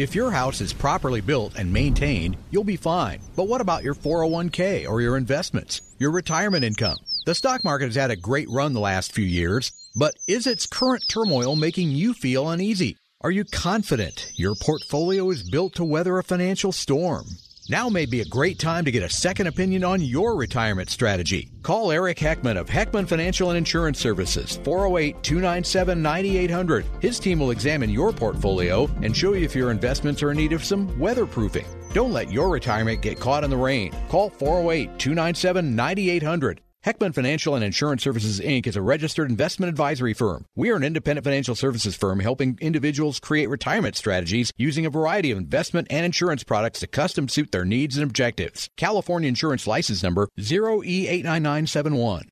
If 0.00 0.14
your 0.14 0.30
house 0.30 0.62
is 0.62 0.72
properly 0.72 1.20
built 1.20 1.56
and 1.58 1.70
maintained, 1.70 2.38
you'll 2.50 2.64
be 2.64 2.78
fine. 2.78 3.20
But 3.36 3.48
what 3.48 3.60
about 3.60 3.84
your 3.84 3.94
401k 3.94 4.88
or 4.88 5.02
your 5.02 5.18
investments, 5.18 5.82
your 5.98 6.10
retirement 6.10 6.64
income? 6.64 6.96
The 7.26 7.34
stock 7.34 7.64
market 7.64 7.84
has 7.84 7.96
had 7.96 8.10
a 8.10 8.16
great 8.16 8.48
run 8.48 8.72
the 8.72 8.80
last 8.80 9.12
few 9.12 9.26
years, 9.26 9.72
but 9.94 10.14
is 10.26 10.46
its 10.46 10.66
current 10.66 11.04
turmoil 11.06 11.54
making 11.54 11.90
you 11.90 12.14
feel 12.14 12.48
uneasy? 12.48 12.96
Are 13.20 13.30
you 13.30 13.44
confident 13.44 14.32
your 14.36 14.54
portfolio 14.54 15.28
is 15.28 15.50
built 15.50 15.74
to 15.74 15.84
weather 15.84 16.16
a 16.16 16.24
financial 16.24 16.72
storm? 16.72 17.26
Now 17.70 17.88
may 17.88 18.04
be 18.04 18.20
a 18.20 18.24
great 18.24 18.58
time 18.58 18.84
to 18.84 18.90
get 18.90 19.04
a 19.04 19.08
second 19.08 19.46
opinion 19.46 19.84
on 19.84 20.00
your 20.00 20.34
retirement 20.34 20.90
strategy. 20.90 21.52
Call 21.62 21.92
Eric 21.92 22.18
Heckman 22.18 22.58
of 22.58 22.68
Heckman 22.68 23.06
Financial 23.06 23.50
and 23.50 23.58
Insurance 23.58 24.00
Services, 24.00 24.58
408 24.64 25.22
297 25.22 26.02
9800. 26.02 26.84
His 26.98 27.20
team 27.20 27.38
will 27.38 27.52
examine 27.52 27.88
your 27.88 28.12
portfolio 28.12 28.90
and 29.02 29.16
show 29.16 29.34
you 29.34 29.44
if 29.44 29.54
your 29.54 29.70
investments 29.70 30.20
are 30.20 30.32
in 30.32 30.38
need 30.38 30.52
of 30.52 30.64
some 30.64 30.88
weatherproofing. 30.98 31.64
Don't 31.94 32.12
let 32.12 32.32
your 32.32 32.48
retirement 32.48 33.02
get 33.02 33.20
caught 33.20 33.44
in 33.44 33.50
the 33.50 33.56
rain. 33.56 33.94
Call 34.08 34.30
408 34.30 34.98
297 34.98 35.76
9800. 35.76 36.60
Heckman 36.82 37.14
Financial 37.14 37.54
and 37.54 37.62
Insurance 37.62 38.02
Services 38.02 38.40
Inc. 38.40 38.66
is 38.66 38.74
a 38.74 38.80
registered 38.80 39.28
investment 39.28 39.68
advisory 39.68 40.14
firm. 40.14 40.46
We 40.56 40.70
are 40.70 40.76
an 40.76 40.82
independent 40.82 41.24
financial 41.24 41.54
services 41.54 41.94
firm 41.94 42.20
helping 42.20 42.56
individuals 42.58 43.20
create 43.20 43.50
retirement 43.50 43.96
strategies 43.96 44.50
using 44.56 44.86
a 44.86 44.90
variety 44.90 45.30
of 45.30 45.36
investment 45.36 45.88
and 45.90 46.06
insurance 46.06 46.42
products 46.42 46.80
to 46.80 46.86
custom 46.86 47.28
suit 47.28 47.52
their 47.52 47.66
needs 47.66 47.98
and 47.98 48.04
objectives. 48.04 48.70
California 48.78 49.28
Insurance 49.28 49.66
License 49.66 50.02
Number 50.02 50.30
0E89971. 50.38 52.28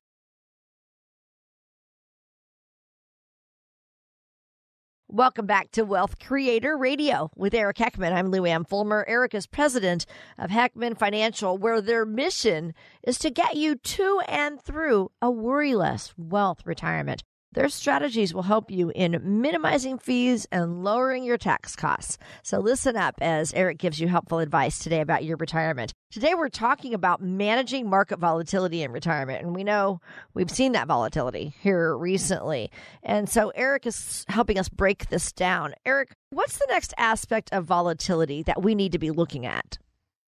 Welcome 5.11 5.47
back 5.47 5.71
to 5.71 5.85
Wealth 5.85 6.19
Creator 6.19 6.77
Radio 6.77 7.31
with 7.35 7.55
Eric 7.55 7.77
Heckman. 7.77 8.13
I'm 8.13 8.29
Lou 8.29 8.45
Ann 8.45 8.63
Fulmer. 8.63 9.03
Eric 9.07 9.33
is 9.33 9.47
president 9.47 10.05
of 10.37 10.51
Heckman 10.51 10.95
Financial, 10.95 11.57
where 11.57 11.81
their 11.81 12.05
mission 12.05 12.75
is 13.01 13.17
to 13.17 13.31
get 13.31 13.55
you 13.55 13.73
to 13.73 14.21
and 14.27 14.61
through 14.61 15.09
a 15.19 15.31
worryless 15.31 16.13
wealth 16.15 16.61
retirement. 16.63 17.23
Their 17.53 17.69
strategies 17.69 18.31
will 18.31 18.43
help 18.43 18.69
you 18.69 18.91
in 18.93 19.19
minimizing 19.23 19.97
fees 19.97 20.45
and 20.51 20.83
lowering 20.83 21.23
your 21.23 21.39
tax 21.39 21.75
costs. 21.75 22.19
So 22.43 22.59
listen 22.59 22.95
up 22.95 23.15
as 23.21 23.51
Eric 23.55 23.79
gives 23.79 23.99
you 23.99 24.07
helpful 24.07 24.37
advice 24.37 24.77
today 24.77 25.01
about 25.01 25.23
your 25.23 25.35
retirement. 25.35 25.91
Today 26.11 26.35
we're 26.35 26.49
talking 26.49 26.93
about 26.93 27.23
managing 27.23 27.89
market 27.89 28.19
volatility 28.19 28.83
in 28.83 28.91
retirement. 28.91 29.43
And 29.43 29.55
we 29.55 29.63
know 29.63 29.99
we've 30.35 30.51
seen 30.51 30.73
that 30.73 30.87
volatility 30.87 31.55
here 31.59 31.97
recently. 31.97 32.69
And 33.01 33.27
so 33.27 33.51
Eric 33.55 33.87
is 33.87 34.25
helping 34.27 34.59
us 34.59 34.69
break 34.69 35.09
this 35.09 35.31
down. 35.31 35.73
Eric, 35.87 36.11
what's 36.29 36.59
the 36.59 36.67
next 36.69 36.93
aspect 36.99 37.49
of 37.51 37.65
volatility 37.65 38.43
that 38.43 38.61
we 38.61 38.75
need 38.75 38.91
to 38.91 38.99
be 38.99 39.09
looking 39.09 39.47
at? 39.47 39.79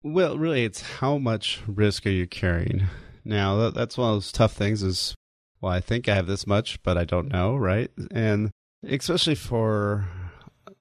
Well, 0.03 0.37
really, 0.37 0.63
it's 0.63 0.81
how 0.81 1.17
much 1.17 1.61
risk 1.65 2.05
are 2.05 2.11
you 2.11 2.27
carrying? 2.27 2.83
Now, 3.25 3.71
that's 3.71 3.97
one 3.97 4.09
of 4.09 4.15
those 4.15 4.31
tough 4.31 4.53
things 4.53 4.83
is 4.83 5.15
well, 5.61 5.71
I 5.71 5.79
think 5.79 6.07
I 6.07 6.15
have 6.15 6.27
this 6.27 6.47
much, 6.47 6.81
but 6.83 6.97
I 6.97 7.05
don't 7.05 7.31
know, 7.31 7.55
right? 7.55 7.91
And 8.11 8.51
especially 8.87 9.35
for 9.35 10.07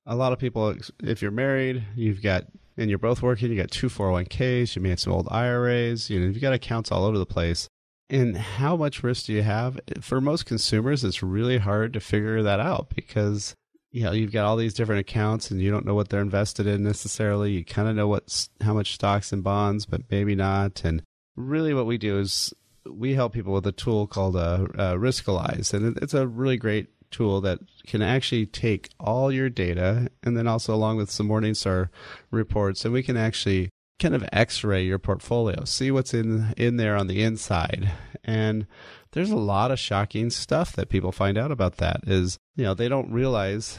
a 0.06 0.14
lot 0.14 0.32
of 0.32 0.38
people, 0.38 0.74
if 1.02 1.20
you're 1.20 1.30
married, 1.30 1.84
you've 1.94 2.22
got, 2.22 2.44
and 2.76 2.88
you're 2.88 2.98
both 2.98 3.22
working, 3.22 3.50
you 3.50 3.56
got 3.56 3.70
two 3.70 3.88
401ks, 3.88 4.76
you 4.76 4.82
may 4.82 4.90
have 4.90 5.00
some 5.00 5.12
old 5.12 5.28
IRAs, 5.30 6.08
you 6.10 6.20
know, 6.20 6.26
you've 6.26 6.40
got 6.40 6.52
accounts 6.52 6.92
all 6.92 7.04
over 7.04 7.18
the 7.18 7.26
place. 7.26 7.68
And 8.10 8.36
how 8.36 8.76
much 8.76 9.02
risk 9.02 9.26
do 9.26 9.34
you 9.34 9.42
have? 9.42 9.78
For 10.00 10.20
most 10.20 10.46
consumers, 10.46 11.04
it's 11.04 11.22
really 11.22 11.58
hard 11.58 11.92
to 11.92 12.00
figure 12.00 12.42
that 12.42 12.58
out 12.58 12.88
because 12.94 13.54
you 13.90 14.02
know 14.02 14.12
you've 14.12 14.32
got 14.32 14.46
all 14.46 14.56
these 14.56 14.74
different 14.74 15.00
accounts 15.00 15.50
and 15.50 15.60
you 15.60 15.70
don't 15.70 15.84
know 15.84 15.94
what 15.94 16.08
they're 16.08 16.22
invested 16.22 16.66
in 16.66 16.82
necessarily. 16.82 17.52
You 17.52 17.64
kind 17.66 17.86
of 17.86 17.96
know 17.96 18.08
what's 18.08 18.48
how 18.62 18.72
much 18.72 18.94
stocks 18.94 19.30
and 19.30 19.44
bonds, 19.44 19.84
but 19.84 20.02
maybe 20.10 20.34
not. 20.34 20.84
And 20.84 21.02
really, 21.36 21.74
what 21.74 21.84
we 21.84 21.98
do 21.98 22.18
is 22.18 22.54
we 22.90 23.14
help 23.14 23.32
people 23.32 23.52
with 23.52 23.66
a 23.66 23.72
tool 23.72 24.06
called 24.06 24.36
uh, 24.36 24.66
uh, 24.76 24.94
Riskalyze, 24.94 25.72
and 25.72 25.96
it's 25.98 26.14
a 26.14 26.26
really 26.26 26.56
great 26.56 26.88
tool 27.10 27.40
that 27.40 27.58
can 27.86 28.02
actually 28.02 28.46
take 28.46 28.90
all 29.00 29.32
your 29.32 29.48
data 29.48 30.10
and 30.22 30.36
then 30.36 30.46
also 30.46 30.74
along 30.74 30.96
with 30.96 31.10
some 31.10 31.28
Morningstar 31.28 31.88
reports, 32.30 32.84
and 32.84 32.92
we 32.92 33.02
can 33.02 33.16
actually 33.16 33.70
kind 33.98 34.14
of 34.14 34.28
X-ray 34.32 34.84
your 34.84 34.98
portfolio, 34.98 35.64
see 35.64 35.90
what's 35.90 36.14
in 36.14 36.54
in 36.56 36.76
there 36.76 36.96
on 36.96 37.06
the 37.06 37.22
inside, 37.22 37.90
and 38.24 38.66
there's 39.12 39.30
a 39.30 39.36
lot 39.36 39.70
of 39.70 39.78
shocking 39.78 40.30
stuff 40.30 40.72
that 40.72 40.88
people 40.88 41.12
find 41.12 41.38
out 41.38 41.50
about 41.50 41.76
that. 41.78 42.00
Is 42.06 42.38
you 42.56 42.64
know 42.64 42.74
they 42.74 42.88
don't 42.88 43.12
realize 43.12 43.78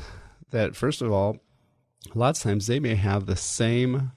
that 0.51 0.75
first 0.75 1.01
of 1.01 1.11
all, 1.11 1.37
a 2.13 2.17
lot 2.17 2.37
of 2.37 2.43
times 2.43 2.67
they 2.67 2.79
may 2.79 2.95
have 2.95 3.25
the 3.25 3.35
same 3.35 4.11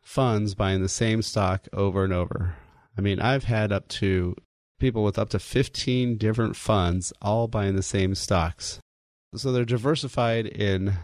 funds 0.00 0.54
buying 0.54 0.82
the 0.82 0.88
same 0.88 1.22
stock 1.22 1.68
over 1.72 2.04
and 2.04 2.12
over. 2.12 2.56
I 2.96 3.00
mean, 3.00 3.20
I've 3.20 3.44
had 3.44 3.72
up 3.72 3.88
to 3.88 4.34
people 4.78 5.04
with 5.04 5.18
up 5.18 5.30
to 5.30 5.38
15 5.38 6.16
different 6.18 6.56
funds 6.56 7.12
all 7.22 7.48
buying 7.48 7.76
the 7.76 7.82
same 7.82 8.14
stocks. 8.14 8.80
So 9.34 9.52
they're 9.52 9.64
diversified 9.64 10.46
in 10.46 10.94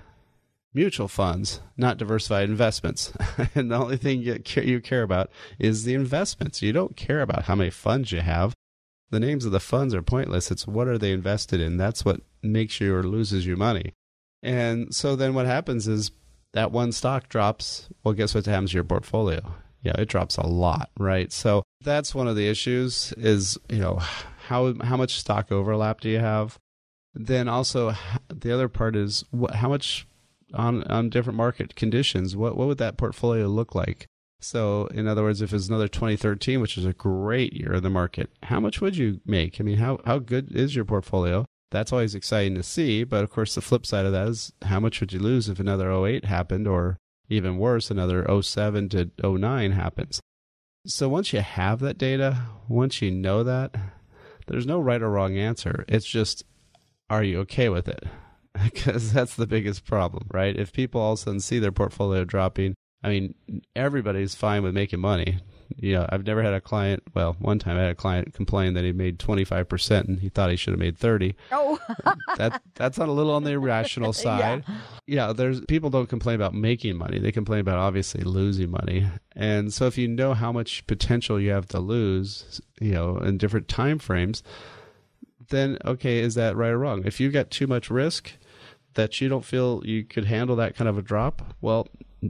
mutual 0.75 1.09
funds, 1.09 1.61
not 1.77 1.97
diversified 1.97 2.49
investments. 2.49 3.13
and 3.55 3.71
the 3.71 3.77
only 3.77 3.97
thing 3.97 4.21
you 4.21 4.81
care 4.81 5.03
about 5.03 5.31
is 5.59 5.85
the 5.85 5.95
investments. 5.95 6.61
You 6.61 6.73
don't 6.73 6.97
care 6.97 7.23
about 7.23 7.45
how 7.45 7.55
many 7.55 7.71
funds 7.71 8.13
you 8.13 8.21
have. 8.21 8.55
The 9.11 9.21
names 9.21 9.45
of 9.45 9.53
the 9.53 9.61
funds 9.61 9.95
are 9.95 10.03
pointless. 10.03 10.51
It's 10.51 10.67
what 10.67 10.89
are 10.89 10.99
they 10.99 11.13
invested 11.13 11.61
in? 11.61 11.79
That's 11.79 12.05
what 12.05 12.21
makes 12.43 12.81
you 12.81 12.95
or 12.95 13.03
loses 13.03 13.47
you 13.47 13.57
money. 13.57 13.93
And 14.43 14.95
so 14.95 15.17
then 15.17 15.35
what 15.35 15.47
happens 15.47 15.89
is 15.89 16.11
that 16.53 16.71
one 16.71 16.93
stock 16.93 17.29
drops. 17.29 17.89
Well, 18.05 18.15
guess 18.15 18.35
what 18.35 18.47
happens 18.47 18.71
to 18.71 18.75
your 18.75 18.85
portfolio? 18.85 19.41
Yeah, 19.83 19.93
it 19.99 20.09
drops 20.09 20.37
a 20.37 20.47
lot, 20.47 20.91
right? 20.99 21.33
So 21.33 21.63
that's 21.83 22.15
one 22.15 22.29
of 22.29 22.37
the 22.37 22.49
issues 22.49 23.13
is, 23.17 23.59
you 23.69 23.79
know, 23.79 23.97
how 24.49 24.75
how 24.83 24.97
much 24.97 25.19
stock 25.19 25.53
overlap 25.53 26.01
do 26.01 26.09
you 26.09 26.19
have? 26.19 26.59
Then 27.15 27.49
also 27.49 27.95
the 28.29 28.53
other 28.53 28.69
part 28.69 28.97
is 28.97 29.25
what, 29.31 29.57
how 29.57 29.69
much 29.69 30.07
on 30.55 30.83
on 30.85 31.11
different 31.11 31.37
market 31.37 31.77
conditions, 31.77 32.37
what 32.37 32.57
what 32.57 32.67
would 32.69 32.79
that 32.79 32.97
portfolio 32.97 33.47
look 33.47 33.75
like? 33.75 34.07
So, 34.41 34.87
in 34.87 35.09
other 35.09 35.25
words, 35.25 35.43
if 35.43 35.53
it's 35.53 35.67
another 35.67 35.89
2013, 35.89 36.61
which 36.61 36.79
is 36.79 36.85
a 36.85 36.93
great 36.93 37.53
year 37.55 37.75
in 37.75 37.83
the 37.83 37.91
market, 37.91 38.31
how 38.45 38.61
much 38.61 38.81
would 38.81 38.97
you 38.97 39.21
make? 39.27 39.61
I 39.61 39.65
mean, 39.65 39.79
how 39.79 39.99
how 40.05 40.19
good 40.19 40.55
is 40.55 40.77
your 40.77 40.85
portfolio? 40.85 41.45
That's 41.71 41.93
always 41.93 42.15
exciting 42.15 42.55
to 42.55 42.63
see, 42.63 43.05
but 43.05 43.25
of 43.25 43.31
course, 43.31 43.55
the 43.55 43.61
flip 43.61 43.85
side 43.85 44.07
of 44.07 44.13
that 44.13 44.29
is 44.29 44.53
how 44.63 44.81
much 44.81 45.01
would 45.01 45.13
you 45.13 45.19
lose 45.19 45.49
if 45.49 45.61
another 45.61 45.91
08 45.91 46.25
happened 46.25 46.67
or 46.67 46.99
even 47.29 47.59
worse, 47.59 47.91
another 47.91 48.27
07 48.43 48.89
to 48.91 49.11
09 49.23 49.73
happens. 49.73 50.21
So 50.87 51.09
once 51.09 51.33
you 51.33 51.41
have 51.41 51.81
that 51.81 51.99
data, 51.99 52.43
once 52.69 53.03
you 53.03 53.11
know 53.11 53.43
that, 53.43 53.75
there's 54.47 54.67
no 54.67 54.81
right 54.81 55.03
or 55.03 55.11
wrong 55.11 55.37
answer. 55.37 55.85
It's 55.89 56.07
just, 56.07 56.45
are 57.11 57.23
you 57.23 57.41
okay 57.41 57.69
with 57.69 57.89
it? 57.89 58.05
Because 58.65 59.13
that's 59.13 59.37
the 59.37 59.47
biggest 59.47 59.85
problem, 59.85 60.27
right? 60.33 60.57
If 60.57 60.73
people 60.73 61.01
all 61.01 61.13
of 61.13 61.21
a 61.21 61.23
sudden 61.23 61.39
see 61.39 61.61
their 61.61 61.71
portfolio 61.71 62.25
dropping, 62.25 62.75
I 63.05 63.09
mean, 63.09 63.35
everybody's 63.77 64.35
fine 64.35 64.65
with 64.65 64.75
making 64.75 64.99
money 64.99 65.39
you 65.77 65.95
know, 65.95 66.07
I've 66.09 66.27
never 66.27 66.43
had 66.43 66.55
a 66.55 66.61
client. 66.61 67.03
Well, 67.15 67.37
one 67.39 67.59
time 67.59 67.77
I 67.77 67.83
had 67.83 67.91
a 67.91 67.95
client 67.95 68.35
complain 68.35 68.75
that 68.75 68.85
he 68.85 68.93
made 68.93 69.19
twenty 69.19 69.45
five 69.45 69.69
percent 69.69 70.09
and 70.09 70.21
he 70.21 70.29
thought 70.29 70.51
he 70.51 70.57
should 70.57 70.73
have 70.73 70.81
made 70.81 70.97
thirty. 70.97 71.35
Oh, 71.53 71.79
that 72.37 72.63
that's 72.75 72.99
a 72.99 73.07
little 73.07 73.33
on 73.33 73.45
the 73.45 73.53
irrational 73.53 74.13
side. 74.15 74.65
Yeah. 74.67 74.77
yeah, 75.07 75.33
there's 75.33 75.61
people 75.63 75.91
don't 75.91 76.09
complain 76.09 76.37
about 76.37 76.55
making 76.55 76.97
money; 76.97 77.19
they 77.19 77.33
complain 77.33 77.61
about 77.61 77.79
obviously 77.79 78.23
losing 78.23 78.71
money. 78.71 79.07
And 79.37 79.73
so, 79.73 79.87
if 79.87 79.99
you 79.99 80.09
know 80.09 80.35
how 80.35 80.53
much 80.53 80.87
potential 80.87 81.41
you 81.41 81.51
have 81.51 81.67
to 81.69 81.81
lose, 81.81 82.61
you 82.81 82.93
know, 82.93 83.19
in 83.19 83.39
different 83.39 83.69
time 83.69 83.99
frames, 83.99 84.43
then 85.51 85.79
okay, 85.85 86.19
is 86.19 86.35
that 86.35 86.57
right 86.57 86.71
or 86.71 86.79
wrong? 86.79 87.03
If 87.05 87.21
you've 87.21 87.33
got 87.33 87.51
too 87.51 87.67
much 87.67 87.91
risk 87.91 88.33
that 88.95 89.21
you 89.21 89.29
don't 89.29 89.45
feel 89.45 89.83
you 89.85 90.03
could 90.05 90.25
handle 90.25 90.57
that 90.57 90.75
kind 90.75 90.89
of 90.89 90.99
a 90.99 91.03
drop, 91.03 91.55
well, 91.61 91.87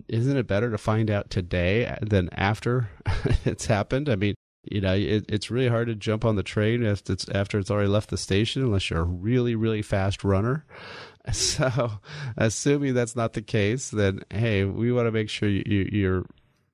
isn't 0.08 0.36
it 0.36 0.46
better 0.46 0.70
to 0.70 0.78
find 0.78 1.10
out 1.10 1.30
today 1.30 1.96
than 2.02 2.28
after 2.32 2.90
it's 3.44 3.66
happened? 3.66 4.08
I 4.08 4.16
mean, 4.16 4.34
you 4.70 4.80
know, 4.80 4.94
it, 4.94 5.24
it's 5.28 5.50
really 5.50 5.68
hard 5.68 5.88
to 5.88 5.94
jump 5.94 6.24
on 6.24 6.36
the 6.36 6.42
train 6.42 6.84
after 6.84 7.12
it's, 7.12 7.28
after 7.30 7.58
it's 7.58 7.70
already 7.70 7.88
left 7.88 8.10
the 8.10 8.16
station 8.16 8.62
unless 8.62 8.90
you're 8.90 9.00
a 9.00 9.04
really, 9.04 9.54
really 9.54 9.82
fast 9.82 10.24
runner. 10.24 10.64
So, 11.30 11.90
assuming 12.38 12.94
that's 12.94 13.14
not 13.14 13.34
the 13.34 13.42
case, 13.42 13.90
then 13.90 14.22
hey, 14.30 14.64
we 14.64 14.90
want 14.92 15.08
to 15.08 15.12
make 15.12 15.28
sure 15.28 15.46
you, 15.46 15.62
you, 15.66 15.88
you're, 15.92 16.24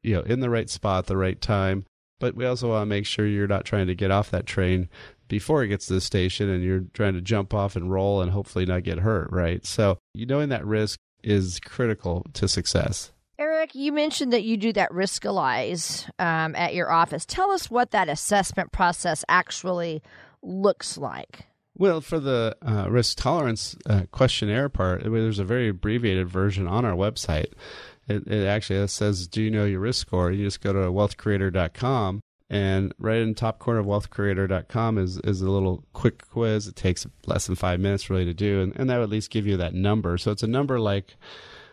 you 0.04 0.14
know, 0.14 0.20
in 0.20 0.38
the 0.38 0.48
right 0.48 0.70
spot, 0.70 0.98
at 1.00 1.06
the 1.06 1.16
right 1.16 1.40
time. 1.40 1.86
But 2.20 2.36
we 2.36 2.46
also 2.46 2.68
want 2.68 2.82
to 2.82 2.86
make 2.86 3.04
sure 3.04 3.26
you're 3.26 3.48
not 3.48 3.64
trying 3.64 3.88
to 3.88 3.96
get 3.96 4.12
off 4.12 4.30
that 4.30 4.46
train 4.46 4.88
before 5.26 5.64
it 5.64 5.68
gets 5.68 5.86
to 5.86 5.94
the 5.94 6.00
station 6.00 6.48
and 6.48 6.62
you're 6.62 6.84
trying 6.92 7.14
to 7.14 7.20
jump 7.20 7.52
off 7.52 7.74
and 7.74 7.90
roll 7.90 8.22
and 8.22 8.30
hopefully 8.30 8.64
not 8.64 8.84
get 8.84 9.00
hurt, 9.00 9.28
right? 9.32 9.66
So, 9.66 9.98
you 10.14 10.24
knowing 10.24 10.50
that 10.50 10.64
risk 10.64 11.00
is 11.24 11.60
critical 11.60 12.26
to 12.34 12.48
success. 12.48 13.12
Eric, 13.38 13.74
you 13.74 13.92
mentioned 13.92 14.32
that 14.32 14.44
you 14.44 14.56
do 14.56 14.72
that 14.74 14.90
Riskalyze 14.90 16.08
um, 16.20 16.54
at 16.54 16.74
your 16.74 16.92
office. 16.92 17.26
Tell 17.26 17.50
us 17.50 17.68
what 17.68 17.90
that 17.90 18.08
assessment 18.08 18.70
process 18.70 19.24
actually 19.28 20.02
looks 20.42 20.96
like. 20.96 21.46
Well, 21.76 22.00
for 22.00 22.20
the 22.20 22.56
uh, 22.62 22.88
risk 22.88 23.18
tolerance 23.18 23.76
uh, 23.86 24.02
questionnaire 24.12 24.68
part, 24.68 25.02
there's 25.02 25.40
a 25.40 25.44
very 25.44 25.68
abbreviated 25.68 26.28
version 26.28 26.68
on 26.68 26.84
our 26.84 26.94
website. 26.94 27.52
It, 28.06 28.28
it 28.28 28.46
actually 28.46 28.86
says, 28.86 29.26
Do 29.26 29.42
you 29.42 29.50
know 29.50 29.64
your 29.64 29.80
risk 29.80 30.06
score? 30.06 30.30
You 30.30 30.44
just 30.44 30.60
go 30.60 30.72
to 30.72 30.90
wealthcreator.com 30.92 32.20
and 32.54 32.94
right 33.00 33.18
in 33.18 33.30
the 33.30 33.34
top 33.34 33.58
corner 33.58 33.80
of 33.80 33.86
wealthcreator.com 33.86 34.96
is, 34.96 35.18
is 35.24 35.42
a 35.42 35.50
little 35.50 35.84
quick 35.92 36.30
quiz. 36.30 36.68
It 36.68 36.76
takes 36.76 37.04
less 37.26 37.48
than 37.48 37.56
five 37.56 37.80
minutes 37.80 38.08
really 38.08 38.26
to 38.26 38.32
do, 38.32 38.62
and, 38.62 38.72
and 38.76 38.88
that 38.88 38.98
would 38.98 39.02
at 39.02 39.10
least 39.10 39.30
give 39.32 39.44
you 39.44 39.56
that 39.56 39.74
number. 39.74 40.16
So 40.18 40.30
it's 40.30 40.44
a 40.44 40.46
number 40.46 40.78
like, 40.78 41.16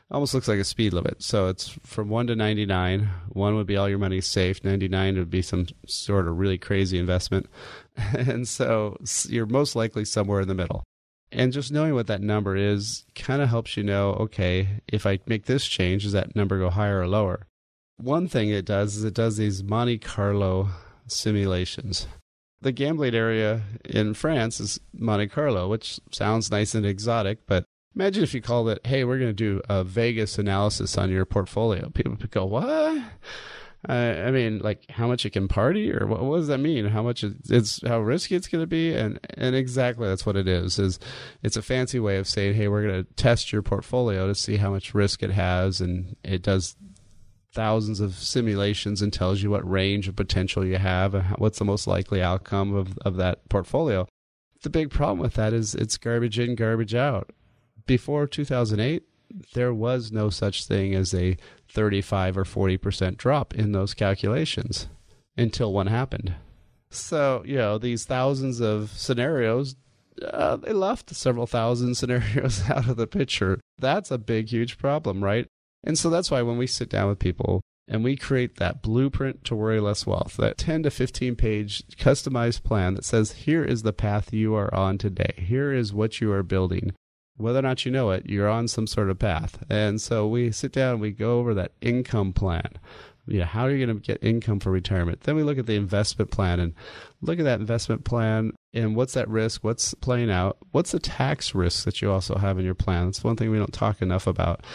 almost 0.10 0.34
looks 0.34 0.48
like 0.48 0.58
a 0.58 0.64
speed 0.64 0.94
limit. 0.94 1.22
So 1.22 1.50
it's 1.50 1.68
from 1.68 2.10
1 2.10 2.26
to 2.28 2.36
99. 2.36 3.08
1 3.30 3.56
would 3.56 3.68
be 3.68 3.78
all 3.78 3.88
your 3.88 4.00
money 4.00 4.22
safe, 4.22 4.64
99 4.64 5.20
would 5.20 5.30
be 5.30 5.44
some 5.44 5.68
sort 5.86 6.28
of 6.28 6.40
really 6.40 6.58
crazy 6.58 6.98
investment. 6.98 7.48
and 8.18 8.48
so 8.48 8.98
you're 9.30 9.46
most 9.46 9.76
likely 9.76 10.04
somewhere 10.04 10.42
in 10.42 10.48
the 10.48 10.56
middle. 10.56 10.84
And 11.32 11.54
just 11.54 11.72
knowing 11.72 11.94
what 11.94 12.08
that 12.08 12.22
number 12.22 12.56
is 12.56 13.06
kind 13.14 13.44
of 13.44 13.50
helps 13.50 13.78
you 13.78 13.84
know 13.84 14.14
okay, 14.14 14.82
if 14.88 15.06
I 15.06 15.20
make 15.28 15.46
this 15.46 15.68
change, 15.68 16.04
does 16.04 16.14
that 16.14 16.36
number 16.36 16.58
go 16.58 16.72
higher 16.72 17.02
or 17.02 17.08
lower? 17.08 17.46
One 18.02 18.28
thing 18.28 18.50
it 18.50 18.66
does 18.66 18.96
is 18.96 19.04
it 19.04 19.14
does 19.14 19.38
these 19.38 19.64
Monte 19.64 20.00
Carlo 20.00 20.70
simulations. 21.08 22.08
The 22.62 22.72
gambling 22.72 23.14
area 23.14 23.62
in 23.86 24.16
France 24.16 24.60
is 24.60 24.80
Monte 24.94 25.28
Carlo, 25.28 25.68
which 25.68 26.00
sounds 26.12 26.50
nice 26.50 26.74
and 26.74 26.86
exotic, 26.86 27.46
but 27.46 27.64
imagine 27.96 28.24
if 28.24 28.34
you 28.34 28.42
called 28.42 28.70
it, 28.70 28.86
hey, 28.86 29.04
we're 29.04 29.20
going 29.20 29.30
to 29.30 29.34
do 29.34 29.62
a 29.70 29.84
Vegas 29.84 30.40
analysis 30.40 30.98
on 30.98 31.12
your 31.12 31.26
portfolio. 31.26 31.90
People 31.90 32.14
would 32.14 32.32
go, 32.32 32.46
what? 32.46 33.04
I, 33.88 33.96
I 33.96 34.32
mean, 34.32 34.60
like 34.60 34.90
how 34.90 35.08
much 35.08 35.26
it 35.26 35.32
can 35.32 35.48
party, 35.48 35.92
or 35.92 36.06
what, 36.06 36.24
what 36.24 36.38
does 36.38 36.48
that 36.48 36.60
mean? 36.60 36.86
How 36.86 37.02
much 37.02 37.24
it, 37.24 37.34
it's 37.50 37.86
how 37.88 38.00
risky 38.00 38.36
it's 38.36 38.48
going 38.48 38.62
to 38.62 38.68
be, 38.68 38.94
and 38.94 39.20
and 39.36 39.56
exactly 39.56 40.08
that's 40.08 40.26
what 40.26 40.36
it 40.36 40.48
is. 40.48 40.78
Is 40.78 41.00
it's 41.42 41.58
a 41.58 41.64
fancy 41.64 42.00
way 42.00 42.18
of 42.18 42.28
saying, 42.28 42.54
hey, 42.54 42.68
we're 42.68 42.88
going 42.88 43.04
to 43.04 43.14
test 43.14 43.52
your 43.52 43.64
portfolio 43.64 44.28
to 44.28 44.36
see 44.36 44.58
how 44.58 44.70
much 44.70 44.94
risk 44.94 45.24
it 45.24 45.32
has, 45.32 45.82
and 45.82 46.16
it 46.24 46.44
does 46.44 46.76
thousands 47.54 48.00
of 48.00 48.16
simulations 48.16 49.02
and 49.02 49.12
tells 49.12 49.42
you 49.42 49.52
what 49.52 49.70
range 49.70 50.08
of 50.08 50.16
potential 50.16 50.66
you 50.66 50.78
have 50.78 51.14
and 51.14 51.26
what's 51.38 51.60
the 51.60 51.66
most 51.66 51.88
likely 51.88 52.22
outcome 52.22 52.74
of, 52.74 52.98
of 53.00 53.18
that 53.18 53.48
portfolio. 53.50 54.08
The 54.64 54.70
big 54.70 54.90
problem 54.90 55.20
with 55.20 55.34
that 55.36 55.54
is 55.54 55.76
it's 55.76 55.98
garbage 55.98 56.40
in, 56.40 56.56
garbage 56.56 56.96
out. 56.96 57.32
Before 57.86 58.28
2008, 58.28 59.04
there 59.54 59.74
was 59.74 60.12
no 60.12 60.30
such 60.30 60.66
thing 60.66 60.94
as 60.94 61.14
a 61.14 61.38
35 61.70 62.38
or 62.38 62.44
40% 62.44 63.18
drop 63.18 63.54
in 63.56 63.72
those 63.72 63.94
calculations 63.94 64.88
until 65.38 65.74
one 65.74 65.88
happened. 65.88 66.36
So, 66.90 67.42
you 67.46 67.56
know, 67.56 67.78
these 67.78 68.06
thousands 68.06 68.60
of 68.60 68.92
scenarios, 68.92 69.76
uh, 70.22 70.58
they 70.58 70.74
left 70.74 71.16
several 71.16 71.48
thousand 71.48 71.96
scenarios 71.96 72.64
out 72.70 72.88
of 72.90 72.98
the 72.98 73.08
picture. 73.08 73.60
That's 73.80 74.12
a 74.12 74.18
big, 74.18 74.50
huge 74.50 74.78
problem, 74.78 75.24
right? 75.24 75.48
And 75.84 75.98
so 75.98 76.10
that's 76.10 76.32
why 76.32 76.42
when 76.42 76.58
we 76.58 76.68
sit 76.68 76.90
down 76.90 77.10
with 77.10 77.20
people 77.20 77.62
and 77.88 78.04
we 78.04 78.16
create 78.16 78.58
that 78.58 78.82
blueprint 78.82 79.44
to 79.46 79.56
worry 79.56 79.80
less 79.80 80.06
wealth, 80.06 80.38
that 80.38 80.58
10 80.58 80.84
to 80.84 80.92
15 80.92 81.36
page 81.36 81.84
customized 81.98 82.64
plan 82.64 82.94
that 82.94 83.06
says, 83.06 83.32
here 83.32 83.64
is 83.64 83.84
the 83.84 83.94
path 83.94 84.34
you 84.34 84.56
are 84.56 84.74
on 84.74 84.98
today, 84.98 85.34
here 85.38 85.74
is 85.74 85.94
what 85.94 86.22
you 86.22 86.32
are 86.32 86.44
building 86.44 86.94
whether 87.42 87.60
or 87.60 87.64
not 87.64 87.86
you 87.86 87.92
know 87.92 88.12
it, 88.12 88.26
you're 88.30 88.50
on 88.50 88.68
some 88.68 88.88
sort 88.88 89.10
of 89.10 89.20
path. 89.20 89.64
And 89.70 90.00
so 90.00 90.28
we 90.28 90.52
sit 90.52 90.72
down 90.72 90.94
and 90.94 91.02
we 91.02 91.12
go 91.12 91.40
over 91.40 91.54
that 91.56 91.74
income 91.82 92.34
plan. 92.34 92.70
You 93.28 93.40
know, 93.40 93.46
how 93.46 93.64
are 93.64 93.72
you 93.72 93.86
going 93.86 94.00
to 94.00 94.02
get 94.02 94.24
income 94.24 94.60
for 94.60 94.72
retirement? 94.72 95.22
Then 95.22 95.36
we 95.36 95.44
look 95.44 95.58
at 95.58 95.68
the 95.68 95.76
investment 95.76 96.32
plan 96.32 96.60
and 96.60 96.74
look 97.22 97.40
at 97.40 97.46
that 97.46 97.60
investment 97.60 98.04
plan 98.04 98.54
and 98.74 98.96
what's 98.96 99.14
that 99.14 99.30
risk? 99.30 99.64
What's 99.64 99.94
playing 99.96 100.32
out? 100.32 100.58
What's 100.72 100.92
the 100.92 101.00
tax 101.00 101.54
risk 101.54 101.86
that 101.86 102.02
you 102.02 102.12
also 102.12 102.36
have 102.36 102.58
in 102.58 102.66
your 102.66 102.74
plan? 102.74 103.06
That's 103.06 103.24
one 103.24 103.36
thing 103.36 103.52
we 103.52 103.58
don't 103.58 103.74
talk 103.74 104.02
enough 104.02 104.28
about. 104.28 104.66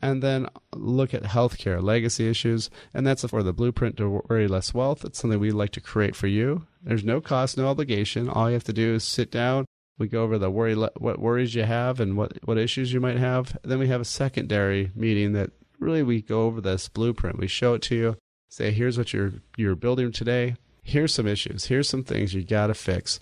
And 0.00 0.22
then 0.22 0.46
look 0.74 1.12
at 1.12 1.24
healthcare, 1.24 1.82
legacy 1.82 2.28
issues. 2.28 2.70
And 2.94 3.06
that's 3.06 3.24
for 3.24 3.42
the 3.42 3.52
blueprint 3.52 3.96
to 3.96 4.22
worry 4.28 4.46
less 4.46 4.72
wealth. 4.72 5.04
It's 5.04 5.18
something 5.18 5.40
we'd 5.40 5.52
like 5.52 5.72
to 5.72 5.80
create 5.80 6.14
for 6.14 6.26
you. 6.26 6.66
There's 6.82 7.04
no 7.04 7.20
cost, 7.20 7.58
no 7.58 7.68
obligation. 7.68 8.28
All 8.28 8.48
you 8.48 8.54
have 8.54 8.64
to 8.64 8.72
do 8.72 8.94
is 8.94 9.04
sit 9.04 9.30
down, 9.30 9.64
we 9.98 10.06
go 10.06 10.22
over 10.22 10.38
the 10.38 10.50
worry, 10.50 10.74
what 10.74 11.18
worries 11.18 11.54
you 11.54 11.64
have 11.64 11.98
and 11.98 12.16
what, 12.16 12.38
what 12.44 12.58
issues 12.58 12.92
you 12.92 13.00
might 13.00 13.18
have. 13.18 13.58
Then 13.64 13.80
we 13.80 13.88
have 13.88 14.00
a 14.00 14.04
secondary 14.04 14.92
meeting 14.94 15.32
that 15.32 15.50
really 15.80 16.02
we 16.02 16.22
go 16.22 16.42
over 16.42 16.60
this 16.60 16.88
blueprint. 16.88 17.38
We 17.38 17.48
show 17.48 17.74
it 17.74 17.82
to 17.82 17.96
you, 17.96 18.16
say, 18.48 18.70
here's 18.70 18.96
what 18.96 19.12
you're, 19.12 19.34
you're 19.56 19.74
building 19.74 20.12
today. 20.12 20.56
Here's 20.82 21.12
some 21.12 21.26
issues. 21.26 21.66
Here's 21.66 21.88
some 21.88 22.04
things 22.04 22.32
you 22.32 22.44
got 22.44 22.68
to 22.68 22.74
fix. 22.74 23.20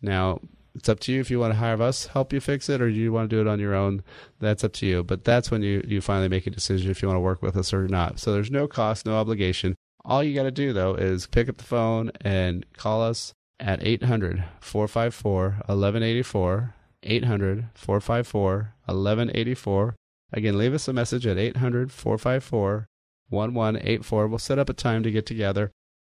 Now, 0.00 0.40
it's 0.74 0.88
up 0.88 1.00
to 1.00 1.12
you 1.12 1.20
if 1.20 1.30
you 1.30 1.38
want 1.38 1.52
to 1.52 1.58
hire 1.58 1.80
us 1.80 2.06
help 2.06 2.32
you 2.32 2.40
fix 2.40 2.68
it 2.68 2.80
or 2.80 2.88
you 2.88 3.12
want 3.12 3.28
to 3.28 3.36
do 3.36 3.40
it 3.40 3.46
on 3.46 3.60
your 3.60 3.74
own 3.74 4.02
that's 4.40 4.64
up 4.64 4.72
to 4.72 4.86
you 4.86 5.02
but 5.02 5.24
that's 5.24 5.50
when 5.50 5.62
you, 5.62 5.84
you 5.86 6.00
finally 6.00 6.28
make 6.28 6.46
a 6.46 6.50
decision 6.50 6.90
if 6.90 7.02
you 7.02 7.08
want 7.08 7.16
to 7.16 7.20
work 7.20 7.42
with 7.42 7.56
us 7.56 7.72
or 7.72 7.88
not 7.88 8.18
so 8.18 8.32
there's 8.32 8.50
no 8.50 8.66
cost 8.66 9.06
no 9.06 9.16
obligation 9.16 9.74
all 10.04 10.22
you 10.22 10.34
got 10.34 10.44
to 10.44 10.50
do 10.50 10.72
though 10.72 10.94
is 10.94 11.26
pick 11.26 11.48
up 11.48 11.58
the 11.58 11.64
phone 11.64 12.10
and 12.22 12.66
call 12.76 13.02
us 13.02 13.34
at 13.62 13.86
800 13.86 14.44
454 14.60 15.42
1184. 15.66 16.74
800 17.04 17.68
454 17.74 18.74
1184. 18.86 19.96
Again, 20.32 20.58
leave 20.58 20.74
us 20.74 20.88
a 20.88 20.92
message 20.92 21.26
at 21.26 21.38
800 21.38 21.92
454 21.92 22.86
1184. 23.28 24.26
We'll 24.26 24.38
set 24.38 24.58
up 24.58 24.68
a 24.68 24.74
time 24.74 25.02
to 25.02 25.10
get 25.10 25.26
together 25.26 25.70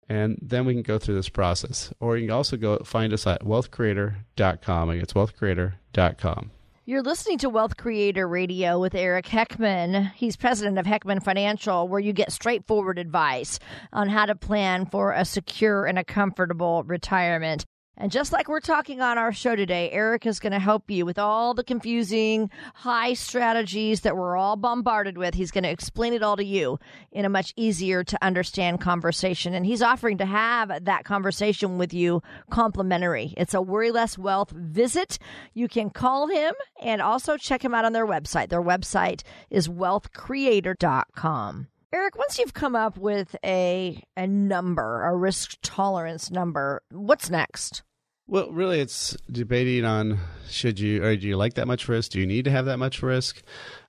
and 0.08 0.38
then 0.40 0.64
we 0.64 0.74
can 0.74 0.82
go 0.82 0.98
through 0.98 1.14
this 1.14 1.28
process. 1.28 1.92
Or 2.00 2.16
you 2.16 2.26
can 2.26 2.34
also 2.34 2.56
go 2.56 2.78
find 2.78 3.12
us 3.12 3.26
at 3.26 3.42
wealthcreator.com. 3.42 4.90
It's 4.90 5.12
wealthcreator.com. 5.12 6.50
You're 6.88 7.02
listening 7.02 7.36
to 7.38 7.50
Wealth 7.50 7.76
Creator 7.76 8.26
Radio 8.26 8.78
with 8.80 8.94
Eric 8.94 9.26
Heckman. 9.26 10.10
He's 10.14 10.38
president 10.38 10.78
of 10.78 10.86
Heckman 10.86 11.22
Financial, 11.22 11.86
where 11.86 12.00
you 12.00 12.14
get 12.14 12.32
straightforward 12.32 12.98
advice 12.98 13.58
on 13.92 14.08
how 14.08 14.24
to 14.24 14.34
plan 14.34 14.86
for 14.86 15.12
a 15.12 15.26
secure 15.26 15.84
and 15.84 15.98
a 15.98 16.04
comfortable 16.04 16.84
retirement. 16.84 17.66
And 18.00 18.12
just 18.12 18.32
like 18.32 18.48
we're 18.48 18.60
talking 18.60 19.00
on 19.00 19.18
our 19.18 19.32
show 19.32 19.56
today, 19.56 19.90
Eric 19.90 20.24
is 20.24 20.38
going 20.38 20.52
to 20.52 20.60
help 20.60 20.88
you 20.88 21.04
with 21.04 21.18
all 21.18 21.52
the 21.52 21.64
confusing 21.64 22.48
high 22.74 23.14
strategies 23.14 24.02
that 24.02 24.16
we're 24.16 24.36
all 24.36 24.54
bombarded 24.54 25.18
with. 25.18 25.34
He's 25.34 25.50
going 25.50 25.64
to 25.64 25.70
explain 25.70 26.12
it 26.12 26.22
all 26.22 26.36
to 26.36 26.44
you 26.44 26.78
in 27.10 27.24
a 27.24 27.28
much 27.28 27.52
easier 27.56 28.04
to 28.04 28.24
understand 28.24 28.80
conversation. 28.80 29.52
And 29.52 29.66
he's 29.66 29.82
offering 29.82 30.18
to 30.18 30.26
have 30.26 30.84
that 30.84 31.04
conversation 31.04 31.76
with 31.76 31.92
you 31.92 32.22
complimentary. 32.50 33.34
It's 33.36 33.52
a 33.52 33.60
Worry 33.60 33.90
Less 33.90 34.16
Wealth 34.16 34.52
visit. 34.52 35.18
You 35.52 35.66
can 35.66 35.90
call 35.90 36.28
him 36.28 36.54
and 36.80 37.02
also 37.02 37.36
check 37.36 37.64
him 37.64 37.74
out 37.74 37.84
on 37.84 37.94
their 37.94 38.06
website. 38.06 38.48
Their 38.48 38.62
website 38.62 39.24
is 39.50 39.66
wealthcreator.com. 39.66 41.66
Eric, 41.90 42.18
once 42.18 42.38
you've 42.38 42.54
come 42.54 42.76
up 42.76 42.98
with 42.98 43.34
a 43.42 44.04
a 44.16 44.26
number, 44.26 45.04
a 45.04 45.16
risk 45.16 45.56
tolerance 45.62 46.30
number, 46.30 46.82
what's 46.90 47.30
next? 47.30 47.82
Well, 48.30 48.50
really, 48.52 48.80
it's 48.80 49.16
debating 49.32 49.86
on 49.86 50.18
should 50.50 50.78
you 50.78 51.02
or 51.02 51.16
do 51.16 51.26
you 51.26 51.38
like 51.38 51.54
that 51.54 51.66
much 51.66 51.88
risk? 51.88 52.10
Do 52.10 52.20
you 52.20 52.26
need 52.26 52.44
to 52.44 52.50
have 52.50 52.66
that 52.66 52.76
much 52.76 53.02
risk? 53.02 53.42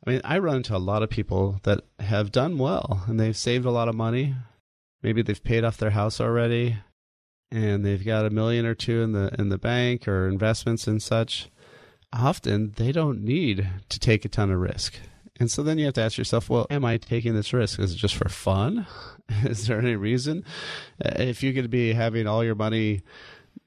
I 0.08 0.10
mean, 0.10 0.22
I 0.24 0.40
run 0.40 0.58
into 0.58 0.74
a 0.74 0.78
lot 0.78 1.04
of 1.04 1.10
people 1.10 1.60
that 1.64 1.82
have 2.00 2.32
done 2.32 2.58
well 2.58 3.04
and 3.08 3.20
they've 3.20 3.36
saved 3.36 3.66
a 3.66 3.72
lot 3.72 3.90
of 3.90 3.96
money. 3.96 4.36
Maybe 5.04 5.22
they've 5.22 5.44
paid 5.44 5.66
off 5.66 5.76
their 5.76 5.90
house 5.90 6.22
already, 6.22 6.78
and 7.52 7.86
they've 7.86 8.04
got 8.04 8.26
a 8.26 8.30
million 8.30 8.66
or 8.66 8.76
two 8.76 9.02
in 9.02 9.12
the 9.12 9.30
in 9.38 9.50
the 9.50 9.58
bank 9.58 10.08
or 10.08 10.30
investments 10.30 10.88
and 10.88 11.04
such. 11.04 11.50
Often, 12.14 12.74
they 12.78 12.94
don't 12.94 13.22
need 13.22 13.70
to 13.90 14.00
take 14.00 14.24
a 14.24 14.30
ton 14.30 14.52
of 14.52 14.60
risk. 14.60 14.96
And 15.38 15.52
so 15.52 15.64
then 15.64 15.78
you 15.78 15.86
have 15.86 15.94
to 15.96 16.02
ask 16.02 16.18
yourself, 16.18 16.50
well, 16.50 16.66
am 16.70 16.84
I 16.84 16.98
taking 16.98 17.34
this 17.34 17.54
risk? 17.54 17.80
Is 17.80 17.94
it 17.94 17.98
just 17.98 18.16
for 18.16 18.28
fun? 18.28 18.88
Is 19.44 19.68
there 19.68 19.80
any 19.80 19.96
reason? 19.96 20.44
Uh, 21.04 21.12
if 21.18 21.44
you 21.44 21.54
could 21.54 21.70
be 21.70 21.94
having 21.94 22.28
all 22.28 22.44
your 22.44 22.56
money 22.56 23.04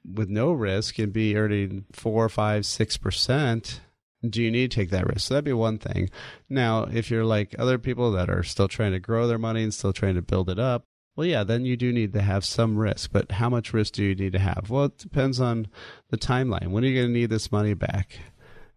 with 0.05 0.29
no 0.29 0.51
risk 0.51 0.99
and 0.99 1.13
be 1.13 1.35
earning 1.35 1.85
four, 1.91 2.27
five, 2.29 2.65
six 2.65 2.97
percent, 2.97 3.81
do 4.27 4.41
you 4.41 4.51
need 4.51 4.71
to 4.71 4.75
take 4.75 4.89
that 4.91 5.07
risk? 5.07 5.27
So 5.27 5.33
that'd 5.33 5.45
be 5.45 5.53
one 5.53 5.77
thing. 5.77 6.09
Now, 6.49 6.83
if 6.83 7.11
you're 7.11 7.25
like 7.25 7.55
other 7.57 7.77
people 7.77 8.11
that 8.11 8.29
are 8.29 8.43
still 8.43 8.67
trying 8.67 8.93
to 8.93 8.99
grow 8.99 9.27
their 9.27 9.37
money 9.37 9.63
and 9.63 9.73
still 9.73 9.93
trying 9.93 10.15
to 10.15 10.21
build 10.21 10.49
it 10.49 10.59
up, 10.59 10.85
well, 11.15 11.27
yeah, 11.27 11.43
then 11.43 11.65
you 11.65 11.77
do 11.77 11.91
need 11.91 12.13
to 12.13 12.21
have 12.21 12.43
some 12.43 12.77
risk. 12.77 13.11
But 13.11 13.33
how 13.33 13.49
much 13.49 13.73
risk 13.73 13.93
do 13.93 14.03
you 14.03 14.15
need 14.15 14.33
to 14.33 14.39
have? 14.39 14.69
Well, 14.69 14.85
it 14.85 14.97
depends 14.97 15.39
on 15.39 15.67
the 16.09 16.17
timeline. 16.17 16.69
When 16.69 16.83
are 16.83 16.87
you 16.87 17.01
going 17.01 17.13
to 17.13 17.19
need 17.19 17.29
this 17.29 17.51
money 17.51 17.75
back? 17.75 18.17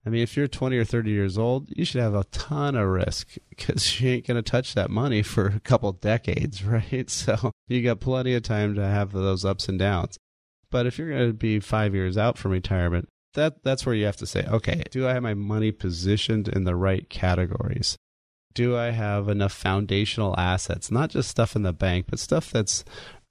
I 0.05 0.09
mean, 0.09 0.23
if 0.23 0.37
you're 0.37 0.47
20 0.47 0.77
or 0.77 0.85
30 0.85 1.11
years 1.11 1.37
old, 1.37 1.69
you 1.75 1.85
should 1.85 2.01
have 2.01 2.14
a 2.14 2.25
ton 2.25 2.77
of 2.77 2.87
risk 2.87 3.37
because 3.49 4.01
you 4.01 4.11
ain't 4.11 4.27
going 4.27 4.37
to 4.37 4.51
touch 4.51 4.75
that 4.75 4.90
money 4.90 5.23
for 5.23 5.47
a 5.47 5.61
couple 5.61 5.90
decades, 5.92 6.62
right? 6.64 7.09
So 7.11 7.51
you 7.69 7.83
got 7.83 8.01
plenty 8.01 8.35
of 8.35 8.42
time 8.42 8.75
to 8.75 8.87
have 8.87 9.12
those 9.12 9.45
ups 9.45 9.69
and 9.69 9.79
downs. 9.79 10.19
But 10.70 10.87
if 10.87 10.98
you're 10.98 11.11
going 11.11 11.29
to 11.29 11.33
be 11.33 11.61
five 11.61 11.94
years 11.94 12.18
out 12.18 12.38
from 12.38 12.52
retirement, 12.52 13.09
that 13.35 13.62
that's 13.62 13.85
where 13.87 13.94
you 13.94 14.07
have 14.07 14.16
to 14.16 14.26
say, 14.26 14.44
okay, 14.46 14.83
do 14.90 15.07
I 15.07 15.12
have 15.12 15.22
my 15.22 15.35
money 15.35 15.70
positioned 15.70 16.48
in 16.48 16.64
the 16.64 16.74
right 16.74 17.09
categories? 17.09 17.96
Do 18.55 18.76
I 18.76 18.90
have 18.90 19.29
enough 19.29 19.52
foundational 19.52 20.35
assets, 20.38 20.90
not 20.90 21.11
just 21.11 21.29
stuff 21.29 21.55
in 21.55 21.62
the 21.62 21.74
bank, 21.74 22.07
but 22.09 22.18
stuff 22.18 22.50
that's 22.50 22.85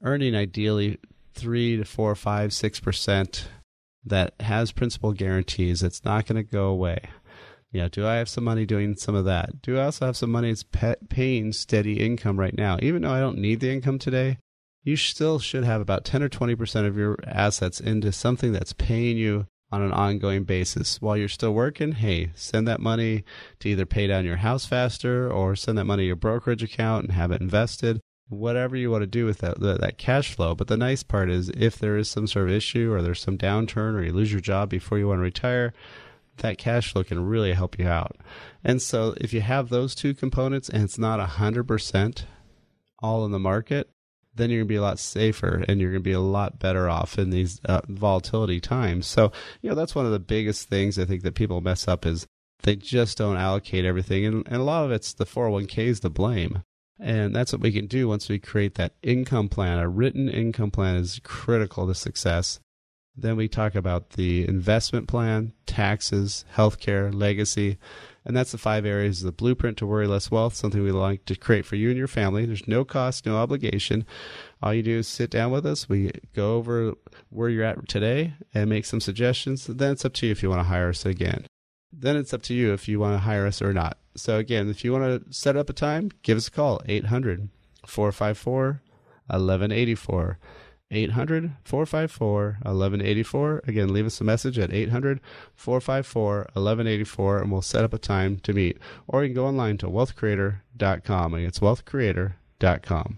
earning 0.04 0.36
ideally 0.36 1.00
three 1.34 1.78
to 1.78 1.84
four, 1.84 2.16
five, 2.16 2.54
six 2.54 2.80
percent 2.80 3.50
that 4.06 4.34
has 4.40 4.72
principal 4.72 5.14
guarantees. 5.14 5.84
It's 5.84 6.06
not 6.06 6.28
going 6.28 6.36
to 6.36 6.44
go 6.50 6.68
away. 6.68 7.00
Yeah, 7.72 7.90
do 7.92 8.08
I 8.08 8.16
have 8.16 8.30
some 8.30 8.44
money 8.44 8.66
doing 8.66 8.96
some 8.96 9.16
of 9.16 9.26
that? 9.26 9.62
Do 9.62 9.78
I 9.78 9.86
also 9.86 10.06
have 10.06 10.16
some 10.16 10.32
money 10.32 10.50
that's 10.50 10.64
paying 11.10 11.52
steady 11.52 12.00
income 12.00 12.40
right 12.40 12.56
now? 12.56 12.78
Even 12.82 13.02
though 13.02 13.12
I 13.12 13.20
don't 13.20 13.40
need 13.40 13.60
the 13.60 13.72
income 13.72 14.00
today, 14.00 14.38
you 14.86 14.96
still 14.96 15.40
should 15.40 15.64
have 15.64 15.82
about 15.82 16.06
10 16.06 16.22
or 16.22 16.30
20% 16.30 16.88
of 16.88 16.96
your 16.96 17.18
assets 17.28 17.82
into 17.82 18.12
something 18.12 18.54
that's 18.54 18.72
paying 18.72 19.18
you 19.18 19.48
on 19.72 19.82
an 19.82 19.92
ongoing 19.92 20.44
basis. 20.44 21.02
While 21.02 21.18
you're 21.18 21.28
still 21.28 21.54
working, 21.54 21.94
hey, 21.94 22.32
send 22.36 22.68
that 22.68 22.80
money 22.80 23.26
to 23.60 23.70
either 23.70 23.88
pay 23.88 24.06
down 24.06 24.26
your 24.26 24.38
house 24.38 24.68
faster 24.68 25.30
or 25.30 25.56
send 25.56 25.80
that 25.80 25.86
money 25.86 26.04
to 26.04 26.08
your 26.08 26.16
brokerage 26.16 26.62
account 26.62 27.06
and 27.06 27.14
have 27.14 27.32
it 27.32 27.42
invested. 27.42 28.00
Whatever 28.30 28.76
you 28.76 28.92
want 28.92 29.02
to 29.02 29.08
do 29.08 29.26
with 29.26 29.40
that, 29.40 29.60
that 29.60 29.98
cash 29.98 30.36
flow. 30.36 30.54
But 30.54 30.68
the 30.68 30.78
nice 30.78 31.02
part 31.02 31.32
is 31.32 31.50
if 31.50 31.80
there 31.80 31.98
is 31.98 32.08
some 32.08 32.28
sort 32.28 32.48
of 32.48 32.56
issue 32.56 32.94
or 32.94 33.02
there's 33.02 33.20
some 33.20 33.40
downturn 33.40 33.96
or 33.96 34.04
you 34.04 34.14
lose 34.14 34.32
your 34.32 34.42
job 34.42 34.70
before 34.70 35.00
you 35.00 35.08
want 35.08 35.18
to 35.18 35.24
retire, 35.24 35.74
that 36.38 36.60
cash 36.60 36.94
flow 36.94 37.04
can 37.04 37.26
really 37.26 37.54
help 37.54 37.80
you 37.80 37.88
out. 37.88 38.18
And 38.64 38.84
so 38.84 39.16
if 39.18 39.34
you 39.34 39.42
have 39.42 39.70
those 39.70 39.96
two 39.96 40.14
components 40.14 40.70
and 40.70 40.84
it's 40.84 41.00
not 41.00 41.20
100% 41.20 42.26
all 43.00 43.26
in 43.26 43.32
the 43.32 43.40
market, 43.40 43.90
then 44.36 44.50
you're 44.50 44.60
going 44.60 44.68
to 44.68 44.74
be 44.74 44.76
a 44.76 44.82
lot 44.82 45.00
safer 45.00 45.64
and 45.68 45.80
you're 45.80 45.92
going 45.92 46.04
to 46.04 46.10
be 46.10 46.12
a 46.12 46.20
lot 46.20 46.60
better 46.60 46.90
off 46.90 47.18
in 47.18 47.30
these 47.30 47.60
uh, 47.66 47.82
volatility 47.88 48.60
times. 48.60 49.08
So, 49.08 49.32
you 49.62 49.70
know, 49.70 49.76
that's 49.76 49.96
one 49.96 50.06
of 50.06 50.12
the 50.12 50.20
biggest 50.20 50.70
things 50.70 51.00
I 51.00 51.06
think 51.06 51.24
that 51.24 51.36
people 51.36 51.62
mess 51.62 51.88
up 51.88 52.06
is 52.06 52.28
they 52.64 52.76
just 52.76 53.18
don't 53.18 53.38
allocate 53.38 53.86
everything. 53.86 54.26
And, 54.26 54.48
and 54.48 54.58
a 54.58 54.64
lot 54.64 54.86
of 54.86 54.92
it's 54.92 55.14
the 55.14 55.26
401k 55.26 55.78
is 55.78 56.00
to 56.02 56.10
blame. 56.10 56.64
And 57.00 57.36
that's 57.36 57.52
what 57.52 57.62
we 57.62 57.72
can 57.72 57.88
do 57.88 58.08
once 58.08 58.30
we 58.30 58.40
create 58.40 58.76
that 58.76 58.94
income 59.04 59.50
plan. 59.50 59.80
A 59.80 59.88
written 59.88 60.30
income 60.30 60.72
plan 60.72 60.96
is 60.96 61.20
critical 61.24 61.88
to 61.88 61.96
success. 61.96 62.60
Then 63.18 63.38
we 63.38 63.48
talk 63.48 63.76
about 63.76 64.12
the 64.12 64.48
investment 64.48 65.08
plan, 65.08 65.54
taxes, 65.66 66.44
healthcare, 66.56 67.14
legacy. 67.14 67.78
And 68.26 68.36
that's 68.36 68.52
the 68.52 68.58
five 68.58 68.86
areas 68.86 69.22
of 69.22 69.28
the 69.28 69.32
blueprint 69.32 69.78
to 69.78 69.86
worry 69.86 70.08
less 70.08 70.32
wealth, 70.32 70.56
something 70.56 70.84
we 70.84 70.92
like 70.92 71.26
to 71.26 71.36
create 71.36 71.66
for 71.66 71.76
you 71.76 71.90
and 71.90 71.98
your 71.98 72.08
family. 72.08 72.46
There's 72.46 72.68
no 72.68 72.84
cost, 72.84 73.26
no 73.26 73.38
obligation. 73.38 74.06
All 74.62 74.74
you 74.74 74.84
do 74.84 74.98
is 74.98 75.08
sit 75.08 75.30
down 75.30 75.52
with 75.52 75.66
us. 75.66 75.88
We 75.88 76.12
go 76.34 76.56
over 76.56 76.96
where 77.30 77.50
you're 77.50 77.64
at 77.64 77.88
today 77.88 78.34
and 78.54 78.70
make 78.70 78.86
some 78.86 79.00
suggestions. 79.00 79.68
Then 79.68 79.92
it's 79.92 80.06
up 80.06 80.14
to 80.16 80.26
you 80.26 80.32
if 80.32 80.42
you 80.42 80.50
want 80.50 80.62
to 80.62 80.70
hire 80.70 80.90
us 80.90 81.06
again. 81.06 81.46
Then 81.94 82.18
it's 82.18 82.34
up 82.34 82.42
to 82.44 82.54
you 82.54 82.74
if 82.74 82.88
you 82.88 83.00
want 83.00 83.14
to 83.14 83.20
hire 83.20 83.46
us 83.46 83.62
or 83.62 83.72
not. 83.72 83.98
So 84.18 84.38
again, 84.38 84.70
if 84.70 84.84
you 84.84 84.92
want 84.92 85.26
to 85.26 85.34
set 85.34 85.56
up 85.56 85.70
a 85.70 85.74
time, 85.74 86.10
give 86.24 86.38
us 86.38 86.48
a 86.48 86.52
call 86.52 86.82
800 86.88 87.48
454 87.86 88.82
1184. 89.28 90.40
800 90.92 91.54
454 91.64 92.58
1184. 92.62 93.62
Again, 93.68 93.94
leave 93.94 94.06
us 94.06 94.22
a 94.22 94.24
message 94.24 94.60
at 94.60 94.74
800 94.74 95.20
454 95.56 96.36
1184 96.54 97.40
and 97.40 97.52
we'll 97.52 97.62
set 97.62 97.84
up 97.84 97.94
a 97.94 97.98
time 97.98 98.38
to 98.38 98.54
meet. 98.54 98.78
Or 99.08 99.24
you 99.24 99.30
can 99.30 99.36
go 99.36 99.48
online 99.48 99.78
to 99.80 99.88
wealthcreator.com. 99.88 101.34
And 101.34 101.46
it's 101.46 101.60
wealthcreator.com. 101.60 103.18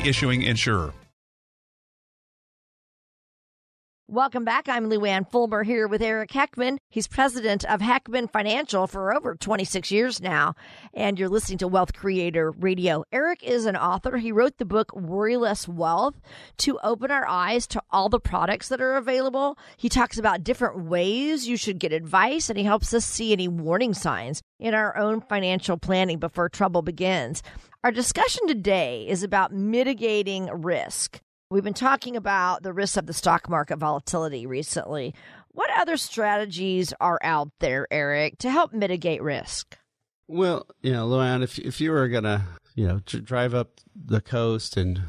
issuing 0.05 0.43
insurer. 0.43 0.93
Welcome 4.11 4.43
back. 4.43 4.67
I'm 4.67 4.89
Luann 4.89 5.25
Fulmer 5.31 5.63
here 5.63 5.87
with 5.87 6.01
Eric 6.01 6.31
Heckman. 6.31 6.79
He's 6.89 7.07
president 7.07 7.63
of 7.63 7.79
Heckman 7.79 8.29
Financial 8.29 8.85
for 8.85 9.15
over 9.15 9.35
26 9.35 9.89
years 9.89 10.19
now, 10.19 10.53
and 10.93 11.17
you're 11.17 11.29
listening 11.29 11.59
to 11.59 11.67
Wealth 11.69 11.93
Creator 11.93 12.51
Radio. 12.51 13.05
Eric 13.13 13.41
is 13.41 13.65
an 13.65 13.77
author. 13.77 14.17
He 14.17 14.33
wrote 14.33 14.57
the 14.57 14.65
book 14.65 14.93
Worry 14.93 15.37
Less 15.37 15.65
Wealth 15.65 16.15
to 16.57 16.77
open 16.83 17.09
our 17.09 17.25
eyes 17.25 17.65
to 17.67 17.81
all 17.89 18.09
the 18.09 18.19
products 18.19 18.67
that 18.67 18.81
are 18.81 18.97
available. 18.97 19.57
He 19.77 19.87
talks 19.87 20.17
about 20.17 20.43
different 20.43 20.83
ways 20.83 21.47
you 21.47 21.55
should 21.55 21.79
get 21.79 21.93
advice, 21.93 22.49
and 22.49 22.57
he 22.59 22.65
helps 22.65 22.93
us 22.93 23.05
see 23.05 23.31
any 23.31 23.47
warning 23.47 23.93
signs 23.93 24.41
in 24.59 24.73
our 24.73 24.97
own 24.97 25.21
financial 25.21 25.77
planning 25.77 26.19
before 26.19 26.49
trouble 26.49 26.81
begins. 26.81 27.41
Our 27.85 27.91
discussion 27.91 28.45
today 28.45 29.07
is 29.07 29.23
about 29.23 29.53
mitigating 29.53 30.47
risk. 30.47 31.21
We've 31.51 31.65
been 31.65 31.73
talking 31.73 32.15
about 32.15 32.63
the 32.63 32.71
risks 32.71 32.95
of 32.95 33.07
the 33.07 33.13
stock 33.13 33.49
market 33.49 33.77
volatility 33.77 34.45
recently. 34.45 35.13
What 35.49 35.69
other 35.77 35.97
strategies 35.97 36.93
are 37.01 37.19
out 37.21 37.49
there, 37.59 37.89
Eric, 37.91 38.37
to 38.37 38.49
help 38.49 38.71
mitigate 38.71 39.21
risk? 39.21 39.77
Well, 40.29 40.65
you 40.81 40.93
know, 40.93 41.09
Luann, 41.09 41.43
if 41.43 41.59
if 41.59 41.81
you 41.81 41.91
were 41.91 42.07
gonna, 42.07 42.47
you 42.73 42.87
know, 42.87 42.99
drive 42.99 43.53
up 43.53 43.81
the 43.93 44.21
coast 44.21 44.77
and 44.77 45.01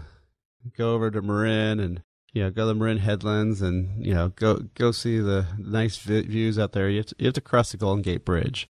go 0.77 0.95
over 0.95 1.13
to 1.13 1.23
Marin 1.23 1.79
and 1.79 2.03
you 2.33 2.43
know 2.43 2.51
go 2.51 2.63
to 2.63 2.67
the 2.67 2.75
Marin 2.75 2.99
Headlands 2.99 3.63
and 3.63 4.05
you 4.05 4.13
know 4.13 4.31
go 4.31 4.65
go 4.75 4.91
see 4.91 5.21
the 5.21 5.47
nice 5.59 5.97
views 5.97 6.59
out 6.59 6.73
there, 6.73 6.91
you 6.91 6.97
have 6.97 7.07
to, 7.07 7.15
you 7.21 7.27
have 7.27 7.35
to 7.35 7.41
cross 7.41 7.71
the 7.71 7.77
Golden 7.77 8.03
Gate 8.03 8.25
Bridge. 8.25 8.67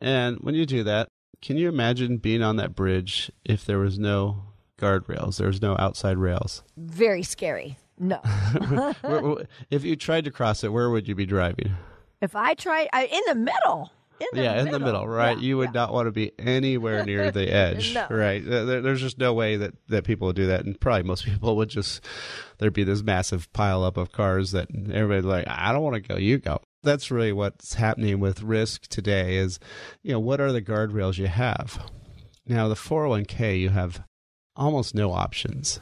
And 0.00 0.38
when 0.40 0.56
you 0.56 0.66
do 0.66 0.82
that, 0.82 1.06
can 1.40 1.58
you 1.58 1.68
imagine 1.68 2.16
being 2.16 2.42
on 2.42 2.56
that 2.56 2.74
bridge 2.74 3.30
if 3.44 3.64
there 3.64 3.78
was 3.78 4.00
no 4.00 4.53
guardrails. 4.78 5.38
There's 5.38 5.62
no 5.62 5.76
outside 5.78 6.18
rails. 6.18 6.62
Very 6.76 7.22
scary. 7.22 7.78
No. 7.98 8.20
if 9.70 9.84
you 9.84 9.96
tried 9.96 10.24
to 10.24 10.30
cross 10.30 10.64
it, 10.64 10.72
where 10.72 10.90
would 10.90 11.06
you 11.06 11.14
be 11.14 11.26
driving? 11.26 11.72
If 12.20 12.34
I 12.34 12.54
tried, 12.54 12.88
I, 12.92 13.06
in 13.06 13.20
the 13.28 13.34
middle. 13.34 13.92
In 14.20 14.26
the 14.32 14.42
yeah, 14.42 14.54
middle. 14.54 14.66
in 14.66 14.72
the 14.72 14.78
middle, 14.80 15.08
right? 15.08 15.36
Yeah, 15.36 15.44
you 15.44 15.56
would 15.58 15.74
yeah. 15.74 15.80
not 15.80 15.92
want 15.92 16.06
to 16.06 16.12
be 16.12 16.32
anywhere 16.38 17.04
near 17.04 17.30
the 17.30 17.52
edge, 17.52 17.94
No. 17.94 18.06
right? 18.08 18.44
There, 18.44 18.80
there's 18.80 19.00
just 19.00 19.18
no 19.18 19.32
way 19.32 19.56
that, 19.56 19.74
that 19.88 20.04
people 20.04 20.26
would 20.26 20.36
do 20.36 20.46
that, 20.46 20.64
and 20.64 20.78
probably 20.80 21.02
most 21.02 21.24
people 21.24 21.56
would 21.56 21.68
just 21.68 22.04
there'd 22.58 22.72
be 22.72 22.84
this 22.84 23.02
massive 23.02 23.52
pile 23.52 23.82
up 23.82 23.96
of 23.96 24.12
cars 24.12 24.52
that 24.52 24.68
everybody's 24.92 25.24
like, 25.24 25.46
I 25.48 25.72
don't 25.72 25.82
want 25.82 25.96
to 25.96 26.00
go, 26.00 26.16
you 26.16 26.38
go. 26.38 26.60
That's 26.82 27.10
really 27.10 27.32
what's 27.32 27.74
happening 27.74 28.20
with 28.20 28.42
risk 28.42 28.86
today. 28.88 29.36
Is 29.36 29.58
you 30.02 30.12
know 30.12 30.20
what 30.20 30.40
are 30.40 30.52
the 30.52 30.62
guardrails 30.62 31.18
you 31.18 31.26
have? 31.26 31.90
Now 32.46 32.68
the 32.68 32.74
401k 32.74 33.58
you 33.58 33.70
have 33.70 34.02
almost 34.56 34.94
no 34.94 35.12
options. 35.12 35.80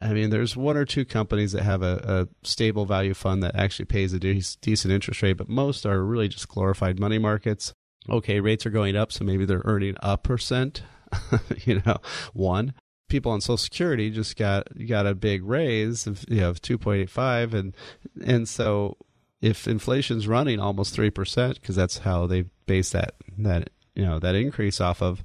I 0.00 0.12
mean, 0.12 0.30
there's 0.30 0.56
one 0.56 0.76
or 0.76 0.84
two 0.84 1.04
companies 1.04 1.52
that 1.52 1.62
have 1.62 1.82
a, 1.82 2.28
a 2.42 2.46
stable 2.46 2.84
value 2.84 3.14
fund 3.14 3.42
that 3.42 3.54
actually 3.54 3.86
pays 3.86 4.12
a 4.12 4.18
de- 4.18 4.42
decent 4.60 4.92
interest 4.92 5.22
rate, 5.22 5.34
but 5.34 5.48
most 5.48 5.86
are 5.86 6.04
really 6.04 6.28
just 6.28 6.48
glorified 6.48 7.00
money 7.00 7.18
markets. 7.18 7.72
Okay, 8.10 8.40
rates 8.40 8.66
are 8.66 8.70
going 8.70 8.96
up, 8.96 9.12
so 9.12 9.24
maybe 9.24 9.46
they're 9.46 9.62
earning 9.64 9.96
a 10.00 10.18
percent, 10.18 10.82
you 11.64 11.80
know, 11.86 11.96
one. 12.34 12.74
People 13.08 13.32
on 13.32 13.40
Social 13.40 13.56
Security 13.56 14.10
just 14.10 14.36
got 14.36 14.66
got 14.86 15.06
a 15.06 15.14
big 15.14 15.42
raise 15.42 16.06
of 16.06 16.24
you 16.28 16.40
know 16.40 16.50
of 16.50 16.60
two 16.60 16.76
point 16.76 17.02
eight 17.02 17.10
five, 17.10 17.54
and 17.54 17.74
and 18.22 18.46
so 18.46 18.98
if 19.40 19.66
inflation's 19.66 20.28
running 20.28 20.60
almost 20.60 20.94
three 20.94 21.10
percent, 21.10 21.60
because 21.60 21.76
that's 21.76 21.98
how 21.98 22.26
they 22.26 22.44
base 22.66 22.90
that 22.90 23.14
that 23.38 23.70
you 23.94 24.04
know 24.04 24.18
that 24.18 24.34
increase 24.34 24.80
off 24.80 25.00
of, 25.00 25.24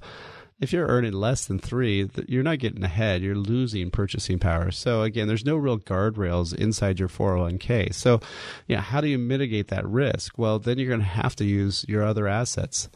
if 0.60 0.74
you're 0.74 0.88
earning 0.88 1.14
less 1.14 1.46
than 1.46 1.58
three, 1.58 2.10
you're 2.28 2.44
not 2.44 2.60
getting 2.60 2.84
ahead. 2.84 3.22
You're 3.22 3.36
losing 3.36 3.92
purchasing 3.92 4.40
power. 4.40 4.72
So 4.72 5.04
again, 5.04 5.28
there's 5.28 5.46
no 5.46 5.56
real 5.56 5.80
guardrails 5.80 6.54
inside 6.54 7.00
your 7.00 7.08
401k. 7.08 7.94
So, 7.94 8.20
yeah, 8.68 8.82
how 8.82 9.00
do 9.00 9.08
you 9.08 9.18
mitigate 9.18 9.70
that 9.70 9.88
risk? 9.88 10.38
Well, 10.38 10.60
then 10.60 10.78
you're 10.78 10.90
going 10.90 11.00
to 11.00 11.06
have 11.06 11.36
to 11.38 11.46
use 11.46 11.86
your 11.88 12.04
other 12.04 12.28
assets. 12.28 12.90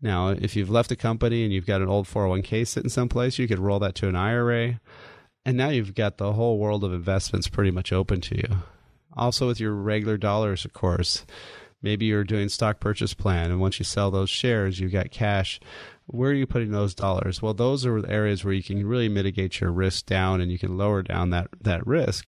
Now, 0.00 0.28
if 0.28 0.54
you've 0.54 0.70
left 0.70 0.92
a 0.92 0.96
company 0.96 1.44
and 1.44 1.52
you've 1.52 1.66
got 1.66 1.82
an 1.82 1.88
old 1.88 2.06
401k 2.06 2.66
sitting 2.66 2.90
someplace, 2.90 3.38
you 3.38 3.48
could 3.48 3.58
roll 3.58 3.80
that 3.80 3.96
to 3.96 4.08
an 4.08 4.16
IRA. 4.16 4.80
And 5.44 5.56
now 5.56 5.70
you've 5.70 5.94
got 5.94 6.18
the 6.18 6.32
whole 6.32 6.58
world 6.58 6.84
of 6.84 6.92
investments 6.92 7.48
pretty 7.48 7.72
much 7.72 7.92
open 7.92 8.20
to 8.22 8.36
you. 8.36 8.58
Also, 9.16 9.48
with 9.48 9.58
your 9.58 9.72
regular 9.72 10.16
dollars, 10.16 10.64
of 10.64 10.72
course. 10.72 11.26
Maybe 11.82 12.06
you're 12.06 12.22
doing 12.22 12.48
stock 12.48 12.78
purchase 12.78 13.12
plan, 13.12 13.50
and 13.50 13.60
once 13.60 13.80
you 13.80 13.84
sell 13.84 14.12
those 14.12 14.30
shares, 14.30 14.78
you've 14.78 14.92
got 14.92 15.10
cash 15.10 15.58
where 16.12 16.30
are 16.30 16.34
you 16.34 16.46
putting 16.46 16.70
those 16.70 16.94
dollars? 16.94 17.40
Well, 17.42 17.54
those 17.54 17.86
are 17.86 18.06
areas 18.06 18.44
where 18.44 18.54
you 18.54 18.62
can 18.62 18.86
really 18.86 19.08
mitigate 19.08 19.60
your 19.60 19.72
risk 19.72 20.06
down 20.06 20.40
and 20.40 20.52
you 20.52 20.58
can 20.58 20.76
lower 20.76 21.02
down 21.02 21.30
that, 21.30 21.48
that 21.60 21.86
risk. 21.86 22.24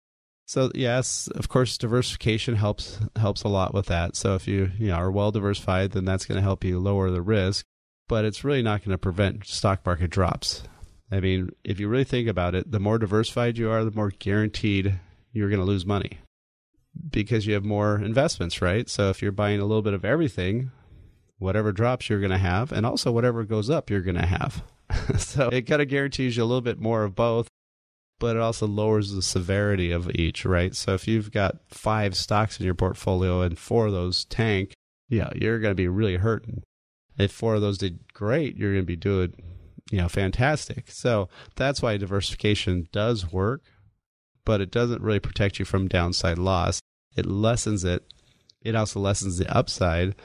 So 0.45 0.71
yes, 0.73 1.27
of 1.35 1.47
course, 1.47 1.77
diversification 1.77 2.55
helps 2.55 2.99
helps 3.15 3.43
a 3.43 3.47
lot 3.47 3.73
with 3.73 3.85
that. 3.85 4.15
So 4.15 4.33
if 4.33 4.47
you 4.47 4.71
you 4.79 4.87
know 4.87 4.95
are 4.95 5.11
well 5.11 5.31
diversified, 5.31 5.91
then 5.91 6.05
that's 6.05 6.25
going 6.25 6.37
to 6.37 6.41
help 6.41 6.63
you 6.63 6.79
lower 6.79 7.11
the 7.11 7.21
risk. 7.21 7.65
But 8.07 8.25
it's 8.25 8.43
really 8.43 8.63
not 8.63 8.83
going 8.83 8.91
to 8.91 8.97
prevent 8.97 9.45
stock 9.45 9.85
market 9.85 10.09
drops. 10.09 10.63
I 11.11 11.19
mean, 11.19 11.51
if 11.63 11.79
you 11.79 11.87
really 11.87 12.03
think 12.03 12.27
about 12.27 12.55
it, 12.55 12.71
the 12.71 12.79
more 12.79 12.97
diversified 12.97 13.59
you 13.59 13.69
are, 13.69 13.83
the 13.83 13.95
more 13.95 14.09
guaranteed 14.09 14.99
you're 15.31 15.49
going 15.49 15.59
to 15.59 15.65
lose 15.65 15.85
money 15.85 16.17
because 17.11 17.45
you 17.45 17.53
have 17.53 17.63
more 17.63 18.01
investments, 18.01 18.59
right? 18.59 18.89
So 18.89 19.09
if 19.09 19.21
you're 19.21 19.31
buying 19.31 19.59
a 19.59 19.65
little 19.65 19.83
bit 19.83 19.93
of 19.93 20.03
everything, 20.03 20.71
whatever 21.39 21.71
drops 21.71 22.09
you're 22.09 22.19
going 22.19 22.31
to 22.31 22.37
have, 22.37 22.71
and 22.71 22.85
also 22.85 23.11
whatever 23.11 23.43
goes 23.43 23.69
up 23.69 23.89
you're 23.89 24.01
going 24.01 24.15
to 24.15 24.25
have. 24.25 24.63
so 25.17 25.49
it 25.49 25.63
kind 25.63 25.81
of 25.81 25.87
guarantees 25.87 26.37
you 26.37 26.43
a 26.43 26.45
little 26.45 26.61
bit 26.61 26.79
more 26.79 27.03
of 27.03 27.15
both, 27.15 27.47
but 28.19 28.35
it 28.35 28.41
also 28.41 28.67
lowers 28.67 29.13
the 29.13 29.21
severity 29.21 29.91
of 29.91 30.11
each, 30.11 30.45
right? 30.45 30.75
So 30.75 30.93
if 30.93 31.07
you've 31.07 31.31
got 31.31 31.57
five 31.69 32.15
stocks 32.15 32.59
in 32.59 32.65
your 32.65 32.75
portfolio 32.75 33.41
and 33.41 33.57
four 33.57 33.87
of 33.87 33.93
those 33.93 34.25
tank, 34.25 34.73
yeah, 35.07 35.29
you're 35.35 35.59
going 35.59 35.71
to 35.71 35.75
be 35.75 35.87
really 35.87 36.17
hurting. 36.17 36.63
If 37.17 37.31
four 37.31 37.55
of 37.55 37.61
those 37.61 37.77
did 37.77 37.99
great, 38.13 38.55
you're 38.55 38.73
going 38.73 38.83
to 38.83 38.87
be 38.87 38.95
doing, 38.95 39.33
you 39.91 39.97
know, 39.97 40.09
fantastic. 40.09 40.91
So 40.91 41.29
that's 41.55 41.81
why 41.81 41.97
diversification 41.97 42.87
does 42.91 43.31
work, 43.31 43.63
but 44.45 44.61
it 44.61 44.71
doesn't 44.71 45.01
really 45.01 45.19
protect 45.19 45.59
you 45.59 45.65
from 45.65 45.87
downside 45.87 46.37
loss. 46.37 46.79
It 47.15 47.25
lessens 47.25 47.83
it. 47.83 48.05
It 48.61 48.75
also 48.75 48.99
lessens 48.99 49.37
the 49.37 49.49
upside, 49.53 50.15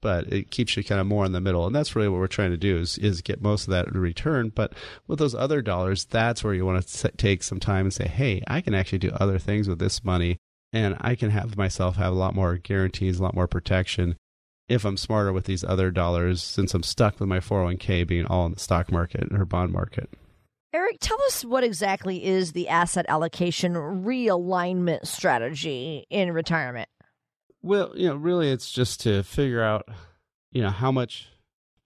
but 0.00 0.32
it 0.32 0.50
keeps 0.50 0.76
you 0.76 0.84
kind 0.84 1.00
of 1.00 1.06
more 1.06 1.24
in 1.24 1.32
the 1.32 1.40
middle. 1.40 1.66
And 1.66 1.74
that's 1.74 1.94
really 1.94 2.08
what 2.08 2.20
we're 2.20 2.26
trying 2.26 2.50
to 2.50 2.56
do 2.56 2.76
is, 2.76 2.98
is 2.98 3.20
get 3.20 3.42
most 3.42 3.64
of 3.64 3.70
that 3.70 3.88
in 3.88 4.00
return. 4.00 4.50
But 4.54 4.72
with 5.06 5.18
those 5.18 5.34
other 5.34 5.62
dollars, 5.62 6.04
that's 6.04 6.42
where 6.42 6.54
you 6.54 6.64
want 6.64 6.86
to 6.86 7.08
take 7.16 7.42
some 7.42 7.60
time 7.60 7.86
and 7.86 7.94
say, 7.94 8.08
hey, 8.08 8.42
I 8.46 8.60
can 8.60 8.74
actually 8.74 8.98
do 8.98 9.10
other 9.12 9.38
things 9.38 9.68
with 9.68 9.78
this 9.78 10.04
money 10.04 10.38
and 10.72 10.96
I 11.00 11.14
can 11.14 11.30
have 11.30 11.56
myself 11.56 11.96
have 11.96 12.12
a 12.12 12.16
lot 12.16 12.34
more 12.34 12.56
guarantees, 12.56 13.18
a 13.18 13.22
lot 13.22 13.34
more 13.34 13.48
protection 13.48 14.16
if 14.68 14.84
I'm 14.84 14.96
smarter 14.96 15.32
with 15.32 15.46
these 15.46 15.64
other 15.64 15.90
dollars 15.90 16.42
since 16.42 16.74
I'm 16.74 16.84
stuck 16.84 17.18
with 17.18 17.28
my 17.28 17.40
401k 17.40 18.06
being 18.06 18.26
all 18.26 18.46
in 18.46 18.52
the 18.52 18.60
stock 18.60 18.92
market 18.92 19.26
or 19.32 19.44
bond 19.44 19.72
market. 19.72 20.08
Eric, 20.72 20.98
tell 21.00 21.20
us 21.22 21.44
what 21.44 21.64
exactly 21.64 22.24
is 22.24 22.52
the 22.52 22.68
asset 22.68 23.04
allocation 23.08 23.74
realignment 23.74 25.08
strategy 25.08 26.06
in 26.08 26.30
retirement? 26.30 26.88
Well, 27.62 27.92
you 27.94 28.08
know, 28.08 28.16
really 28.16 28.50
it's 28.50 28.70
just 28.70 29.00
to 29.02 29.22
figure 29.22 29.62
out, 29.62 29.88
you 30.52 30.62
know, 30.62 30.70
how 30.70 30.90
much 30.90 31.28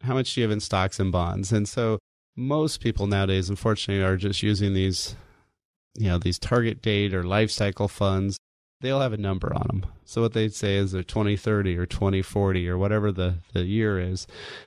how 0.03 0.15
much 0.15 0.35
do 0.35 0.41
you 0.41 0.45
have 0.45 0.53
in 0.53 0.61
stocks 0.61 1.01
and 1.01 1.11
bonds. 1.11 1.51
And 1.51 1.69
so 1.69 1.99
most 2.37 2.81
people 2.81 3.07
nowadays 3.07 3.49
unfortunately 3.49 4.05
are 4.05 4.17
just 4.17 4.43
using 4.43 4.75
these 4.75 5.17
you 5.97 6.09
know, 6.09 6.19
these 6.19 6.39
target 6.39 6.83
date 6.83 7.15
or 7.15 7.23
life 7.23 7.51
cycle 7.51 7.89
funds 7.89 8.39
they'll 8.85 9.01
have 9.01 9.15
a 9.15 9.19
number 9.19 9.53
on 9.55 9.67
them. 9.69 9.87
So 10.05 10.21
what 10.21 10.35
they'd 10.35 10.55
say 10.55 10.77
is 10.77 10.93
they're 10.93 11.03
2030 11.03 11.77
or 11.79 11.87
2040 11.87 12.69
or 12.69 12.77
whatever 12.77 13.11
the, 13.11 13.37
the 13.55 13.63
year 13.63 13.99
is. 13.99 14.27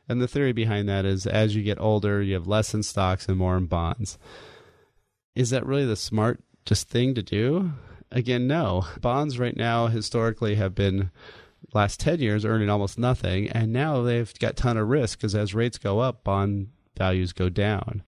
And 0.10 0.20
the 0.20 0.28
theory 0.28 0.54
behind 0.54 0.89
that 0.89 1.06
is 1.06 1.28
as 1.28 1.56
you 1.56 1.62
get 1.62 1.80
older, 1.80 2.22
you 2.22 2.34
have 2.34 2.48
less 2.48 2.74
in 2.74 2.82
stocks 2.82 3.30
and 3.30 3.38
more 3.38 3.56
in 3.56 3.67
bonds. 3.67 4.17
Is 5.36 5.52
that 5.52 5.67
really 5.67 5.86
the 5.86 5.96
smart 5.96 6.41
just 6.65 6.89
thing 6.89 7.13
to 7.13 7.22
do? 7.22 7.74
Again, 8.12 8.48
no. 8.48 8.86
Bonds 9.02 9.38
right 9.38 9.56
now 9.56 9.88
historically 9.88 10.56
have 10.56 10.74
been 10.74 11.12
last 11.74 12.00
10 12.00 12.20
years 12.20 12.46
earning 12.46 12.70
almost 12.70 12.98
nothing 12.98 13.50
and 13.50 13.74
now 13.74 14.02
they've 14.02 14.34
got 14.39 14.56
ton 14.56 14.78
of 14.78 14.88
risk 14.88 15.20
because 15.20 15.36
as 15.36 15.54
rates 15.54 15.78
go 15.78 16.00
up, 16.00 16.24
bond 16.24 16.70
values 16.98 17.34
go 17.34 17.50
down. 17.50 18.04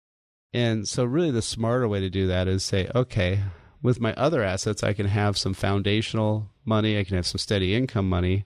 And 0.52 0.88
so 0.88 1.04
really 1.04 1.30
the 1.30 1.42
smarter 1.42 1.88
way 1.88 2.00
to 2.00 2.10
do 2.10 2.26
that 2.28 2.48
is 2.48 2.64
say, 2.64 2.90
okay, 2.94 3.40
with 3.82 4.00
my 4.00 4.14
other 4.14 4.42
assets, 4.42 4.82
I 4.82 4.92
can 4.92 5.06
have 5.06 5.36
some 5.36 5.54
foundational 5.54 6.50
money, 6.64 6.98
I 6.98 7.04
can 7.04 7.16
have 7.16 7.26
some 7.26 7.38
steady 7.38 7.74
income 7.74 8.08
money. 8.08 8.44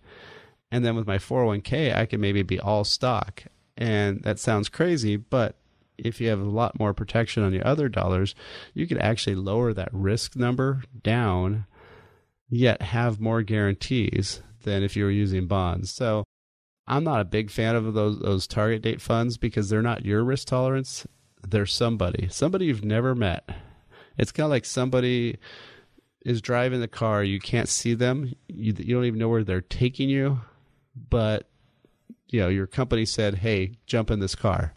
And 0.70 0.84
then 0.84 0.96
with 0.96 1.06
my 1.06 1.18
401k, 1.18 1.94
I 1.94 2.06
can 2.06 2.20
maybe 2.20 2.42
be 2.42 2.58
all 2.58 2.84
stock. 2.84 3.44
And 3.76 4.22
that 4.22 4.38
sounds 4.38 4.68
crazy, 4.68 5.16
but 5.16 5.56
if 6.04 6.20
you 6.20 6.28
have 6.28 6.40
a 6.40 6.44
lot 6.44 6.78
more 6.78 6.94
protection 6.94 7.42
on 7.42 7.52
your 7.52 7.66
other 7.66 7.88
dollars, 7.88 8.34
you 8.74 8.86
could 8.86 8.98
actually 8.98 9.36
lower 9.36 9.72
that 9.72 9.88
risk 9.92 10.36
number 10.36 10.82
down, 11.02 11.66
yet 12.48 12.82
have 12.82 13.20
more 13.20 13.42
guarantees 13.42 14.42
than 14.62 14.82
if 14.82 14.96
you 14.96 15.04
were 15.04 15.10
using 15.10 15.46
bonds. 15.46 15.90
So 15.90 16.24
I'm 16.86 17.04
not 17.04 17.20
a 17.20 17.24
big 17.24 17.50
fan 17.50 17.76
of 17.76 17.94
those 17.94 18.18
those 18.20 18.46
target 18.46 18.82
date 18.82 19.00
funds 19.00 19.36
because 19.36 19.68
they're 19.68 19.82
not 19.82 20.04
your 20.04 20.24
risk 20.24 20.48
tolerance. 20.48 21.06
They're 21.46 21.66
somebody, 21.66 22.28
somebody 22.30 22.66
you've 22.66 22.84
never 22.84 23.14
met 23.14 23.48
it's 24.18 24.32
kind 24.32 24.44
of 24.44 24.50
like 24.50 24.64
somebody 24.64 25.38
is 26.24 26.40
driving 26.40 26.80
the 26.80 26.88
car. 26.88 27.24
You 27.24 27.40
can't 27.40 27.68
see 27.68 27.94
them. 27.94 28.34
You, 28.48 28.74
you 28.76 28.94
don't 28.94 29.04
even 29.04 29.18
know 29.18 29.28
where 29.28 29.44
they're 29.44 29.60
taking 29.60 30.08
you, 30.08 30.40
but 31.08 31.48
you 32.28 32.40
know 32.40 32.48
your 32.48 32.66
company 32.66 33.04
said, 33.04 33.36
"Hey, 33.36 33.78
jump 33.86 34.10
in 34.10 34.20
this 34.20 34.34
car," 34.34 34.74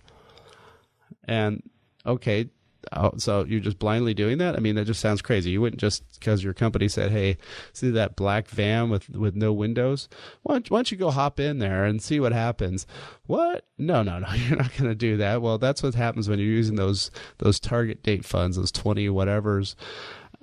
and 1.25 1.61
okay, 2.05 2.49
oh, 2.93 3.13
so 3.17 3.43
you're 3.45 3.59
just 3.59 3.79
blindly 3.79 4.13
doing 4.13 4.37
that? 4.39 4.55
I 4.55 4.59
mean, 4.59 4.75
that 4.75 4.85
just 4.85 4.99
sounds 4.99 5.21
crazy. 5.21 5.51
You 5.51 5.61
wouldn't 5.61 5.79
just 5.79 6.03
because 6.19 6.43
your 6.43 6.53
company 6.53 6.87
said, 6.87 7.11
"Hey, 7.11 7.37
see 7.73 7.89
that 7.91 8.15
black 8.15 8.47
van 8.47 8.89
with 8.89 9.09
with 9.09 9.35
no 9.35 9.53
windows? 9.53 10.07
Why 10.43 10.55
don't, 10.55 10.71
why 10.71 10.77
don't 10.79 10.91
you 10.91 10.97
go 10.97 11.11
hop 11.11 11.39
in 11.39 11.59
there 11.59 11.85
and 11.85 12.01
see 12.01 12.19
what 12.19 12.33
happens?" 12.33 12.85
What? 13.25 13.65
No, 13.77 14.03
no, 14.03 14.19
no. 14.19 14.27
You're 14.33 14.57
not 14.57 14.75
going 14.77 14.89
to 14.89 14.95
do 14.95 15.17
that. 15.17 15.41
Well, 15.41 15.57
that's 15.57 15.83
what 15.83 15.95
happens 15.95 16.29
when 16.29 16.39
you're 16.39 16.47
using 16.47 16.75
those 16.75 17.11
those 17.39 17.59
target 17.59 18.03
date 18.03 18.25
funds, 18.25 18.57
those 18.57 18.71
twenty 18.71 19.07
whatevers, 19.07 19.75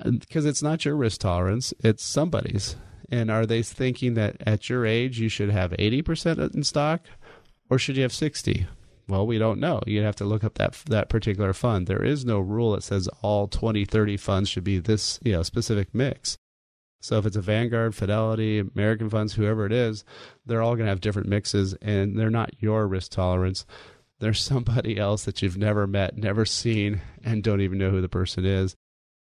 because 0.05 0.45
it's 0.45 0.63
not 0.63 0.85
your 0.85 0.97
risk 0.97 1.21
tolerance; 1.21 1.73
it's 1.81 2.05
somebody's. 2.05 2.77
And 3.11 3.31
are 3.31 3.45
they 3.45 3.63
thinking 3.63 4.15
that 4.15 4.37
at 4.47 4.71
your 4.71 4.87
age 4.87 5.21
you 5.21 5.29
should 5.29 5.51
have 5.51 5.75
eighty 5.79 6.03
percent 6.03 6.39
in 6.39 6.65
stock, 6.65 7.03
or 7.69 7.79
should 7.79 7.97
you 7.97 8.03
have 8.03 8.13
sixty? 8.13 8.67
Well, 9.13 9.27
we 9.27 9.37
don't 9.37 9.61
know. 9.61 9.83
You'd 9.87 10.05
have 10.05 10.17
to 10.17 10.25
look 10.25 10.43
up 10.43 10.55
that 10.55 10.73
that 10.87 11.11
particular 11.11 11.53
fund. 11.53 11.87
There 11.87 12.03
is 12.03 12.25
no 12.25 12.41
rule 12.41 12.73
that 12.73 12.83
says 12.83 13.11
all 13.21 13.47
20, 13.47 13.85
30 13.85 14.17
funds 14.17 14.49
should 14.49 14.65
be 14.65 14.79
this, 14.79 15.21
you 15.23 15.33
know, 15.33 15.43
specific 15.43 15.95
mix. 15.95 16.39
So 17.03 17.19
if 17.19 17.27
it's 17.27 17.37
a 17.37 17.43
Vanguard, 17.43 17.95
Fidelity, 17.95 18.59
American 18.59 19.11
funds, 19.11 19.35
whoever 19.35 19.67
it 19.67 19.73
is, 19.73 20.03
they're 20.47 20.63
all 20.63 20.77
going 20.77 20.87
to 20.87 20.91
have 20.91 21.03
different 21.03 21.29
mixes 21.29 21.75
and 21.83 22.19
they're 22.19 22.31
not 22.31 22.55
your 22.63 22.89
risk 22.89 23.11
tolerance. 23.11 23.67
There's 24.19 24.41
somebody 24.43 24.97
else 24.97 25.27
that 25.27 25.43
you've 25.43 25.59
never 25.59 25.87
met, 25.87 26.17
never 26.17 26.47
seen, 26.47 27.03
and 27.23 27.43
don't 27.43 27.61
even 27.61 27.77
know 27.77 27.91
who 27.91 28.01
the 28.01 28.09
person 28.09 28.47
is. 28.47 28.75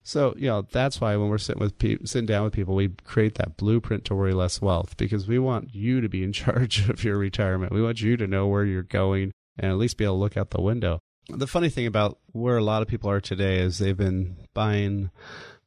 So, 0.01 0.33
you 0.35 0.47
know, 0.47 0.63
that's 0.63 0.99
why 0.99 1.15
when 1.15 1.29
we're 1.29 1.37
sitting 1.37 1.61
with 1.61 1.77
pe- 1.77 2.03
sitting 2.05 2.25
down 2.25 2.45
with 2.45 2.53
people, 2.53 2.73
we 2.73 2.89
create 3.03 3.35
that 3.35 3.55
blueprint 3.55 4.03
to 4.05 4.15
worry 4.15 4.33
less 4.33 4.63
wealth 4.63 4.97
because 4.97 5.27
we 5.27 5.37
want 5.37 5.75
you 5.75 6.01
to 6.01 6.09
be 6.09 6.23
in 6.23 6.33
charge 6.33 6.89
of 6.89 7.03
your 7.03 7.19
retirement. 7.19 7.71
We 7.71 7.83
want 7.83 8.01
you 8.01 8.17
to 8.17 8.25
know 8.25 8.47
where 8.47 8.65
you're 8.65 8.81
going 8.81 9.31
and 9.57 9.71
at 9.71 9.77
least 9.77 9.97
be 9.97 10.05
able 10.05 10.15
to 10.15 10.19
look 10.19 10.37
out 10.37 10.51
the 10.51 10.61
window. 10.61 10.99
The 11.29 11.47
funny 11.47 11.69
thing 11.69 11.87
about 11.87 12.19
where 12.31 12.57
a 12.57 12.63
lot 12.63 12.81
of 12.81 12.87
people 12.87 13.09
are 13.09 13.21
today 13.21 13.59
is 13.59 13.77
they've 13.77 13.97
been 13.97 14.37
buying 14.53 15.09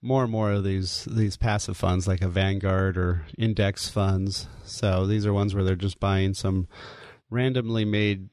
more 0.00 0.22
and 0.22 0.30
more 0.30 0.52
of 0.52 0.64
these 0.64 1.04
these 1.10 1.36
passive 1.36 1.76
funds 1.76 2.06
like 2.06 2.22
a 2.22 2.28
Vanguard 2.28 2.96
or 2.96 3.26
index 3.36 3.88
funds. 3.88 4.46
So 4.64 5.06
these 5.06 5.26
are 5.26 5.32
ones 5.32 5.54
where 5.54 5.64
they're 5.64 5.74
just 5.74 5.98
buying 5.98 6.34
some 6.34 6.68
randomly 7.30 7.84
made 7.84 8.28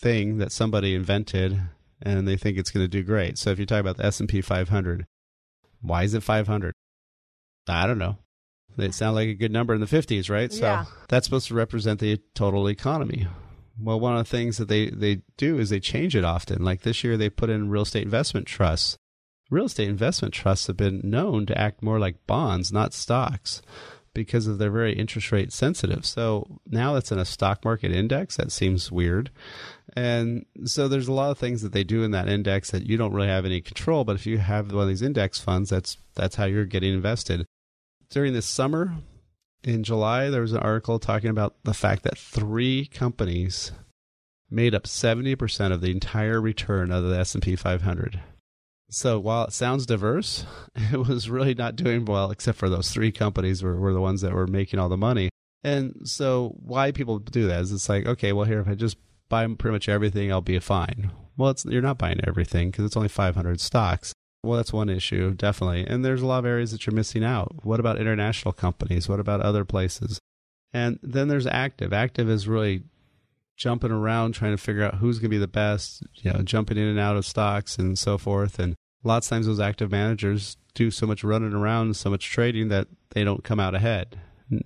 thing 0.00 0.38
that 0.38 0.52
somebody 0.52 0.94
invented 0.94 1.60
and 2.00 2.26
they 2.26 2.36
think 2.36 2.58
it's 2.58 2.70
going 2.70 2.84
to 2.84 2.88
do 2.88 3.02
great. 3.02 3.38
So 3.38 3.50
if 3.50 3.58
you 3.58 3.66
talk 3.66 3.80
about 3.80 3.96
the 3.96 4.06
S&P 4.06 4.40
500, 4.40 5.06
why 5.80 6.02
is 6.02 6.14
it 6.14 6.22
500? 6.22 6.74
I 7.68 7.86
don't 7.86 7.98
know. 7.98 8.18
They 8.76 8.90
sound 8.90 9.14
like 9.14 9.28
a 9.28 9.34
good 9.34 9.52
number 9.52 9.74
in 9.74 9.80
the 9.80 9.86
50s, 9.86 10.30
right? 10.30 10.52
Yeah. 10.52 10.84
So 10.84 10.90
that's 11.08 11.26
supposed 11.26 11.48
to 11.48 11.54
represent 11.54 12.00
the 12.00 12.20
total 12.34 12.68
economy. 12.68 13.28
Well, 13.82 13.98
one 13.98 14.16
of 14.16 14.24
the 14.24 14.30
things 14.30 14.58
that 14.58 14.68
they, 14.68 14.90
they 14.90 15.22
do 15.36 15.58
is 15.58 15.70
they 15.70 15.80
change 15.80 16.14
it 16.14 16.24
often. 16.24 16.64
Like 16.64 16.82
this 16.82 17.02
year, 17.02 17.16
they 17.16 17.30
put 17.30 17.50
in 17.50 17.70
real 17.70 17.82
estate 17.82 18.04
investment 18.04 18.46
trusts. 18.46 18.96
Real 19.50 19.66
estate 19.66 19.88
investment 19.88 20.32
trusts 20.32 20.66
have 20.68 20.76
been 20.76 21.00
known 21.04 21.46
to 21.46 21.58
act 21.58 21.82
more 21.82 21.98
like 21.98 22.26
bonds, 22.26 22.72
not 22.72 22.94
stocks, 22.94 23.60
because 24.14 24.46
of 24.46 24.58
their 24.58 24.70
very 24.70 24.94
interest 24.94 25.32
rate 25.32 25.52
sensitive. 25.52 26.06
So 26.06 26.60
now 26.66 26.96
it's 26.96 27.12
in 27.12 27.18
a 27.18 27.24
stock 27.24 27.64
market 27.64 27.92
index. 27.92 28.36
That 28.36 28.52
seems 28.52 28.92
weird. 28.92 29.30
And 29.94 30.46
so 30.64 30.88
there's 30.88 31.08
a 31.08 31.12
lot 31.12 31.30
of 31.30 31.38
things 31.38 31.62
that 31.62 31.72
they 31.72 31.84
do 31.84 32.02
in 32.02 32.12
that 32.12 32.28
index 32.28 32.70
that 32.70 32.86
you 32.86 32.96
don't 32.96 33.12
really 33.12 33.28
have 33.28 33.44
any 33.44 33.60
control. 33.60 34.04
But 34.04 34.16
if 34.16 34.26
you 34.26 34.38
have 34.38 34.72
one 34.72 34.82
of 34.82 34.88
these 34.88 35.02
index 35.02 35.38
funds, 35.38 35.70
that's 35.70 35.98
that's 36.14 36.36
how 36.36 36.44
you're 36.44 36.64
getting 36.64 36.94
invested. 36.94 37.46
During 38.10 38.32
this 38.32 38.46
summer, 38.46 38.94
in 39.64 39.84
July, 39.84 40.30
there 40.30 40.40
was 40.40 40.52
an 40.52 40.58
article 40.58 40.98
talking 40.98 41.30
about 41.30 41.54
the 41.64 41.74
fact 41.74 42.02
that 42.02 42.18
three 42.18 42.86
companies 42.86 43.72
made 44.50 44.74
up 44.74 44.84
70% 44.84 45.72
of 45.72 45.80
the 45.80 45.90
entire 45.90 46.40
return 46.40 46.90
of 46.90 47.04
the 47.04 47.18
S&P 47.18 47.56
500. 47.56 48.20
So 48.90 49.18
while 49.18 49.44
it 49.44 49.52
sounds 49.52 49.86
diverse, 49.86 50.44
it 50.74 51.06
was 51.06 51.30
really 51.30 51.54
not 51.54 51.76
doing 51.76 52.04
well 52.04 52.30
except 52.30 52.58
for 52.58 52.68
those 52.68 52.90
three 52.90 53.10
companies 53.10 53.62
were, 53.62 53.76
were 53.76 53.94
the 53.94 54.00
ones 54.00 54.20
that 54.20 54.32
were 54.32 54.46
making 54.46 54.78
all 54.78 54.90
the 54.90 54.96
money. 54.96 55.30
And 55.64 56.02
so 56.04 56.54
why 56.58 56.92
people 56.92 57.18
do 57.18 57.46
that 57.46 57.62
is 57.62 57.72
it's 57.72 57.88
like, 57.88 58.06
okay, 58.06 58.32
well 58.32 58.44
here 58.44 58.60
if 58.60 58.68
I 58.68 58.74
just 58.74 58.98
buy 59.28 59.46
pretty 59.46 59.72
much 59.72 59.88
everything, 59.88 60.30
I'll 60.30 60.42
be 60.42 60.58
fine. 60.58 61.10
Well, 61.38 61.54
you're 61.64 61.80
not 61.80 61.96
buying 61.96 62.20
everything 62.26 62.70
because 62.70 62.84
it's 62.84 62.96
only 62.96 63.08
500 63.08 63.60
stocks. 63.60 64.12
Well, 64.44 64.56
that's 64.56 64.72
one 64.72 64.88
issue, 64.88 65.34
definitely. 65.34 65.86
And 65.86 66.04
there's 66.04 66.22
a 66.22 66.26
lot 66.26 66.40
of 66.40 66.46
areas 66.46 66.72
that 66.72 66.84
you're 66.84 66.94
missing 66.94 67.22
out. 67.22 67.64
What 67.64 67.78
about 67.78 68.00
international 68.00 68.52
companies? 68.52 69.08
What 69.08 69.20
about 69.20 69.40
other 69.40 69.64
places? 69.64 70.18
And 70.72 70.98
then 71.02 71.28
there's 71.28 71.46
active. 71.46 71.92
Active 71.92 72.28
is 72.28 72.48
really 72.48 72.82
jumping 73.56 73.92
around 73.92 74.32
trying 74.32 74.52
to 74.52 74.62
figure 74.62 74.82
out 74.82 74.94
who's 74.94 75.18
going 75.18 75.30
to 75.30 75.36
be 75.36 75.38
the 75.38 75.46
best, 75.46 76.02
you 76.14 76.32
know, 76.32 76.42
jumping 76.42 76.76
in 76.76 76.88
and 76.88 76.98
out 76.98 77.16
of 77.16 77.24
stocks 77.24 77.78
and 77.78 77.96
so 77.96 78.18
forth. 78.18 78.58
And 78.58 78.74
lots 79.04 79.26
of 79.26 79.30
times 79.30 79.46
those 79.46 79.60
active 79.60 79.92
managers 79.92 80.56
do 80.74 80.90
so 80.90 81.06
much 81.06 81.22
running 81.22 81.52
around, 81.52 81.94
so 81.96 82.10
much 82.10 82.28
trading 82.28 82.68
that 82.68 82.88
they 83.10 83.22
don't 83.22 83.44
come 83.44 83.60
out 83.60 83.74
ahead. 83.74 84.18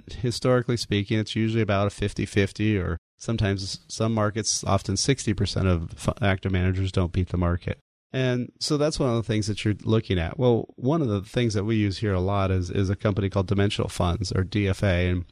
Historically 0.09 0.77
speaking, 0.77 1.19
it's 1.19 1.37
usually 1.37 1.63
about 1.63 1.89
a 1.89 1.91
50 1.91 2.25
50, 2.25 2.79
or 2.79 2.97
sometimes 3.19 3.81
some 3.89 4.15
markets, 4.15 4.65
often 4.65 4.95
60% 4.95 5.67
of 5.67 6.11
active 6.23 6.53
managers 6.53 6.93
don't 6.93 7.13
beat 7.13 7.29
the 7.29 7.37
market. 7.37 7.79
And 8.17 8.51
so 8.61 8.79
that's 8.79 8.99
one 8.99 9.11
of 9.11 9.17
the 9.17 9.23
things 9.23 9.47
that 9.47 9.63
you're 9.63 9.75
looking 9.83 10.19
at. 10.19 10.39
Well, 10.39 10.73
one 10.77 11.03
of 11.03 11.09
the 11.09 11.21
things 11.21 11.53
that 11.53 11.65
we 11.65 11.77
use 11.77 11.99
here 11.99 12.15
a 12.15 12.21
lot 12.21 12.51
is 12.51 12.71
is 12.71 12.89
a 12.89 12.97
company 12.97 13.29
called 13.29 13.47
Dimensional 13.47 13.91
Funds 13.91 14.33
or 14.33 14.43
DFA, 14.43 15.23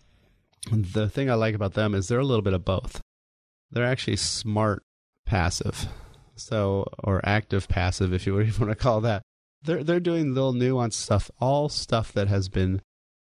and 0.70 0.84
the 0.84 1.08
thing 1.08 1.30
I 1.30 1.34
like 1.34 1.54
about 1.54 1.72
them 1.72 1.94
is 1.94 2.08
they're 2.08 2.18
a 2.18 2.24
little 2.24 2.42
bit 2.42 2.52
of 2.52 2.62
both. 2.66 3.00
they're 3.70 3.86
actually 3.86 4.16
smart 4.16 4.82
passive. 5.24 5.88
So, 6.36 6.86
or 7.02 7.22
active 7.24 7.68
passive, 7.68 8.12
if 8.12 8.26
you 8.26 8.34
want 8.34 8.52
to 8.52 8.74
call 8.74 9.00
that. 9.00 9.22
They're, 9.62 9.82
they're 9.82 9.98
doing 9.98 10.34
little 10.34 10.52
nuanced 10.52 10.92
stuff, 10.92 11.30
all 11.40 11.70
stuff 11.70 12.12
that 12.12 12.28
has 12.28 12.50
been 12.50 12.82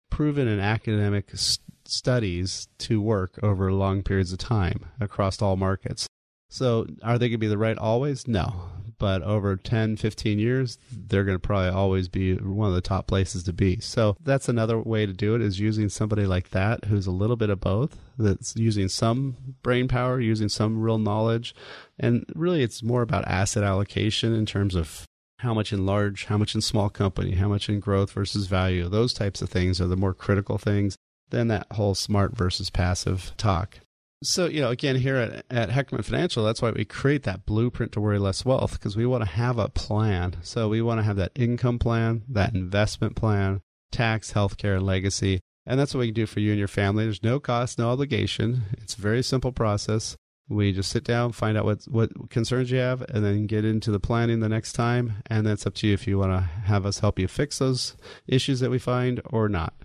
proven 0.10 0.48
in 0.48 0.62
academic 0.62 1.32
st- 1.32 1.60
studies 1.84 2.70
to 2.78 3.02
work 3.02 3.38
over 3.44 3.74
long 3.74 4.04
periods 4.04 4.32
of 4.32 4.40
time 4.40 4.86
across 5.02 5.42
all 5.42 5.58
markets. 5.58 6.08
So, 6.48 6.88
are 7.04 7.18
they 7.18 7.28
going 7.28 7.34
to 7.34 7.38
be 7.40 7.48
the 7.48 7.58
right 7.58 7.78
always? 7.78 8.26
No 8.26 8.70
but 9.00 9.24
over 9.24 9.56
10, 9.56 9.96
15 9.96 10.38
years, 10.38 10.78
they're 10.92 11.24
going 11.24 11.38
to 11.38 11.40
probably 11.40 11.70
always 11.70 12.08
be 12.08 12.36
one 12.36 12.70
of 12.70 12.76
the 12.76 12.82
top 12.82 13.08
places 13.08 13.44
to 13.44 13.54
be. 13.54 13.80
So 13.80 14.16
that's 14.24 14.50
another 14.50 14.80
way 14.80 15.06
to 15.06 15.14
do 15.14 15.36
it 15.36 15.42
is 15.42 15.60
using 15.60 15.90
somebody 15.90 16.26
like 16.26 16.50
that 16.50 16.86
who's 16.86 17.08
a 17.08 17.12
little 17.12 17.36
bit 17.36 17.50
of 17.50 17.60
both, 17.60 17.98
that's 18.18 18.56
using 18.56 18.90
some 18.90 19.38
brain 19.64 19.88
power, 19.88 20.20
using 20.20 20.50
some 20.50 20.82
real 20.82 20.98
knowledge. 20.98 21.56
And 21.98 22.26
really, 22.36 22.62
it's 22.62 22.84
more 22.84 23.02
about 23.02 23.28
asset 23.28 23.64
allocation 23.64 24.34
in 24.34 24.46
terms 24.46 24.76
of 24.76 25.06
how 25.40 25.54
much 25.54 25.72
in 25.72 25.86
large, 25.86 26.26
how 26.26 26.38
much 26.38 26.54
in 26.54 26.62
small 26.62 26.90
company, 26.90 27.32
how 27.36 27.48
much 27.48 27.70
in 27.70 27.80
growth 27.80 28.12
versus 28.12 28.48
value. 28.48 28.90
Those 28.90 29.14
types 29.14 29.42
of 29.42 29.50
things 29.50 29.80
are 29.80 29.88
the 29.88 29.96
more 29.96 30.14
critical 30.14 30.58
things 30.58 30.98
than 31.30 31.48
that 31.48 31.68
whole 31.72 31.96
smart 31.96 32.36
versus 32.36 32.70
passive 32.70 33.32
talk. 33.38 33.80
So, 34.22 34.48
you 34.48 34.60
know, 34.60 34.70
again, 34.70 34.98
here 34.98 35.16
at, 35.16 35.46
at 35.50 35.70
Heckman 35.70 36.04
Financial, 36.04 36.44
that's 36.44 36.62
why 36.62 36.72
we 36.72 36.84
create 36.84 37.24
that 37.24 37.46
blueprint 37.46 37.94
to 37.94 38.02
worry 38.02 38.20
less 38.20 38.44
wealth 38.44 38.74
because 38.74 38.98
we 38.98 39.06
want 39.06 39.24
to 39.24 39.30
have 39.30 39.58
a 39.58 39.70
plan. 39.70 40.36
So, 40.42 40.68
we 40.68 40.82
want 40.82 41.00
to 41.00 41.04
have 41.04 41.16
that 41.16 41.32
income 41.36 41.80
plan, 41.80 42.24
that 42.28 42.54
investment 42.54 43.16
plan, 43.16 43.62
tax, 43.92 44.34
healthcare, 44.34 44.82
legacy. 44.82 45.40
And 45.66 45.80
that's 45.80 45.94
what 45.94 46.02
we 46.02 46.08
can 46.08 46.16
do 46.16 46.26
for 46.26 46.42
you 46.42 46.52
and 46.52 46.60
your 46.60 46.68
family. 46.68 47.06
There's 47.06 47.24
no 47.24 47.40
cost, 47.40 47.80
no 47.80 47.92
obligation. 47.92 48.64
It's 48.82 48.96
a 48.96 49.02
very 49.02 49.24
simple 49.24 49.54
process. 49.54 50.18
We 50.50 50.74
just 50.74 50.92
sit 50.92 51.04
down, 51.04 51.34
find 51.34 51.56
out 51.56 51.64
what, 51.64 51.84
what 51.84 52.32
concerns 52.32 52.72
you 52.72 52.80
have, 52.80 53.04
and 53.04 53.24
then 53.24 53.46
get 53.46 53.64
into 53.64 53.92
the 53.92 54.00
planning 54.00 54.40
the 54.40 54.50
next 54.50 54.74
time. 54.74 55.22
And 55.28 55.46
that's 55.46 55.68
up 55.68 55.76
to 55.76 55.88
you 55.88 55.94
if 55.94 56.08
you 56.08 56.18
want 56.18 56.32
to 56.32 56.40
have 56.42 56.88
us 56.88 57.00
help 57.00 57.20
you 57.20 57.28
fix 57.28 57.60
those 57.60 57.96
issues 58.26 58.60
that 58.60 58.72
we 58.72 58.80
find 58.80 59.22
or 59.26 59.48
not. 59.48 59.76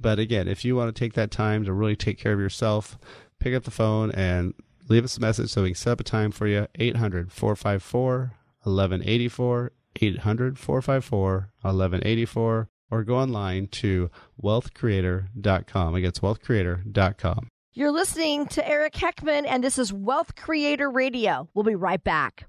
But 0.00 0.18
again, 0.18 0.48
if 0.48 0.64
you 0.64 0.74
want 0.74 0.94
to 0.94 0.98
take 0.98 1.12
that 1.14 1.30
time 1.30 1.66
to 1.66 1.72
really 1.74 1.96
take 1.96 2.18
care 2.18 2.32
of 2.32 2.40
yourself, 2.40 2.98
pick 3.46 3.54
up 3.54 3.62
the 3.62 3.70
phone 3.70 4.10
and 4.10 4.54
leave 4.88 5.04
us 5.04 5.16
a 5.16 5.20
message 5.20 5.50
so 5.50 5.62
we 5.62 5.68
can 5.68 5.76
set 5.76 5.92
up 5.92 6.00
a 6.00 6.04
time 6.04 6.32
for 6.32 6.48
you. 6.48 6.66
800 6.74 7.30
454 7.30 8.32
1184. 8.64 9.72
800 10.00 10.58
454 10.58 11.50
1184. 11.62 12.68
Or 12.90 13.04
go 13.04 13.16
online 13.16 13.68
to 13.68 14.10
wealthcreator.com. 14.42 15.94
Again, 15.94 16.08
it's 16.08 16.18
wealthcreator.com. 16.18 17.48
You're 17.72 17.92
listening 17.92 18.46
to 18.46 18.66
Eric 18.66 18.94
Heckman, 18.94 19.44
and 19.46 19.62
this 19.62 19.78
is 19.78 19.92
Wealth 19.92 20.34
Creator 20.34 20.90
Radio. 20.90 21.48
We'll 21.54 21.64
be 21.64 21.74
right 21.74 22.02
back. 22.02 22.48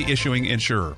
issuing 0.09 0.45
insurer. 0.45 0.95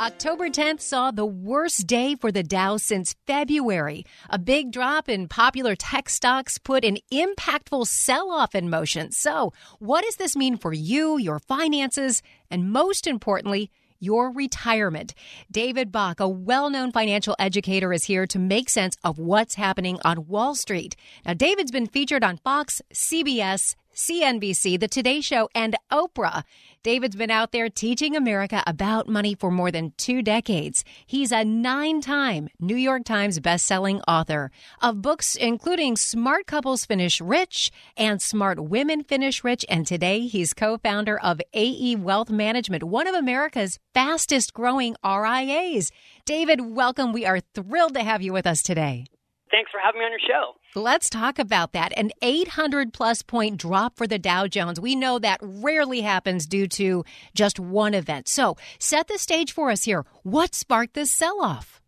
October 0.00 0.48
10th 0.48 0.80
saw 0.80 1.10
the 1.10 1.26
worst 1.26 1.88
day 1.88 2.14
for 2.14 2.30
the 2.30 2.44
Dow 2.44 2.76
since 2.76 3.16
February. 3.26 4.06
A 4.30 4.38
big 4.38 4.70
drop 4.70 5.08
in 5.08 5.26
popular 5.26 5.74
tech 5.74 6.08
stocks 6.08 6.56
put 6.56 6.84
an 6.84 6.98
impactful 7.12 7.84
sell 7.88 8.30
off 8.30 8.54
in 8.54 8.70
motion. 8.70 9.10
So, 9.10 9.52
what 9.80 10.04
does 10.04 10.14
this 10.14 10.36
mean 10.36 10.56
for 10.56 10.72
you, 10.72 11.18
your 11.18 11.40
finances, 11.40 12.22
and 12.48 12.70
most 12.70 13.08
importantly, 13.08 13.72
your 14.00 14.30
retirement. 14.30 15.14
David 15.50 15.90
Bach, 15.90 16.20
a 16.20 16.28
well 16.28 16.70
known 16.70 16.92
financial 16.92 17.34
educator, 17.38 17.92
is 17.92 18.04
here 18.04 18.26
to 18.28 18.38
make 18.38 18.68
sense 18.68 18.96
of 19.02 19.18
what's 19.18 19.56
happening 19.56 19.98
on 20.04 20.26
Wall 20.26 20.54
Street. 20.54 20.96
Now, 21.26 21.34
David's 21.34 21.72
been 21.72 21.86
featured 21.86 22.22
on 22.22 22.36
Fox, 22.38 22.80
CBS, 22.92 23.74
CNBC, 23.98 24.78
The 24.78 24.86
Today 24.86 25.20
Show, 25.20 25.48
and 25.56 25.76
Oprah. 25.90 26.44
David's 26.84 27.16
been 27.16 27.32
out 27.32 27.50
there 27.50 27.68
teaching 27.68 28.14
America 28.14 28.62
about 28.64 29.08
money 29.08 29.34
for 29.34 29.50
more 29.50 29.72
than 29.72 29.92
two 29.96 30.22
decades. 30.22 30.84
He's 31.04 31.32
a 31.32 31.44
nine 31.44 32.00
time 32.00 32.48
New 32.60 32.76
York 32.76 33.04
Times 33.04 33.40
bestselling 33.40 34.00
author 34.06 34.52
of 34.80 35.02
books 35.02 35.34
including 35.34 35.96
Smart 35.96 36.46
Couples 36.46 36.86
Finish 36.86 37.20
Rich 37.20 37.72
and 37.96 38.22
Smart 38.22 38.60
Women 38.60 39.02
Finish 39.02 39.42
Rich. 39.42 39.66
And 39.68 39.84
today 39.84 40.28
he's 40.28 40.54
co 40.54 40.78
founder 40.78 41.18
of 41.18 41.40
AE 41.52 41.96
Wealth 41.96 42.30
Management, 42.30 42.84
one 42.84 43.08
of 43.08 43.16
America's 43.16 43.80
fastest 43.94 44.54
growing 44.54 44.94
RIAs. 45.04 45.90
David, 46.24 46.60
welcome. 46.60 47.12
We 47.12 47.26
are 47.26 47.40
thrilled 47.40 47.94
to 47.94 48.04
have 48.04 48.22
you 48.22 48.32
with 48.32 48.46
us 48.46 48.62
today. 48.62 49.06
Thanks 49.50 49.70
for 49.70 49.80
having 49.82 50.00
me 50.00 50.04
on 50.04 50.12
your 50.12 50.20
show. 50.20 50.54
Let's 50.74 51.08
talk 51.08 51.38
about 51.38 51.72
that. 51.72 51.96
An 51.96 52.10
800 52.22 52.92
plus 52.92 53.22
point 53.22 53.56
drop 53.56 53.96
for 53.96 54.06
the 54.06 54.18
Dow 54.18 54.46
Jones. 54.46 54.80
We 54.80 54.94
know 54.94 55.18
that 55.18 55.40
rarely 55.42 56.02
happens 56.02 56.46
due 56.46 56.66
to 56.68 57.04
just 57.34 57.58
one 57.58 57.94
event. 57.94 58.28
So, 58.28 58.56
set 58.78 59.08
the 59.08 59.18
stage 59.18 59.52
for 59.52 59.70
us 59.70 59.84
here. 59.84 60.04
What 60.22 60.54
sparked 60.54 60.94
this 60.94 61.10
sell 61.10 61.40
off? 61.42 61.80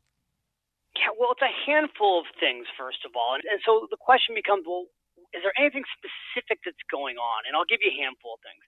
Yeah, 0.96 1.14
well, 1.18 1.32
it's 1.32 1.44
a 1.44 1.54
handful 1.70 2.20
of 2.20 2.26
things, 2.40 2.66
first 2.76 3.04
of 3.06 3.12
all. 3.14 3.38
And, 3.38 3.44
and 3.46 3.60
so 3.64 3.86
the 3.90 4.00
question 4.00 4.34
becomes 4.34 4.66
well, 4.66 4.90
is 5.30 5.40
there 5.46 5.54
anything 5.54 5.86
specific 5.94 6.60
that's 6.66 6.82
going 6.90 7.16
on? 7.16 7.46
And 7.46 7.54
I'll 7.54 7.68
give 7.68 7.80
you 7.80 7.94
a 7.94 7.98
handful 8.02 8.36
of 8.36 8.42
things. 8.42 8.60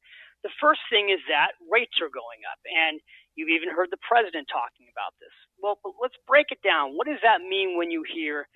The 0.47 0.55
first 0.63 0.83
thing 0.91 1.11
is 1.11 1.19
that 1.27 1.59
rates 1.67 1.99
are 1.99 2.11
going 2.11 2.47
up. 2.47 2.63
And 2.67 3.03
you've 3.35 3.51
even 3.51 3.71
heard 3.73 3.91
the 3.91 4.01
president 4.01 4.47
talking 4.51 4.87
about 4.91 5.15
this. 5.19 5.35
Well, 5.59 5.79
let's 6.01 6.19
break 6.27 6.51
it 6.55 6.63
down. 6.63 6.95
What 6.95 7.07
does 7.07 7.23
that 7.23 7.43
mean 7.43 7.79
when 7.79 7.91
you 7.91 8.03
hear 8.07 8.47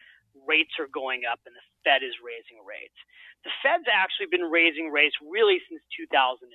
rates 0.44 0.76
are 0.78 0.90
going 0.92 1.24
up 1.24 1.40
and 1.48 1.54
the 1.56 1.66
Fed 1.86 2.04
is 2.04 2.16
raising 2.20 2.60
rates. 2.66 2.96
The 3.48 3.54
Fed's 3.64 3.88
actually 3.88 4.28
been 4.28 4.46
raising 4.46 4.92
rates 4.92 5.16
really 5.24 5.62
since 5.70 5.82
2015. 5.96 6.52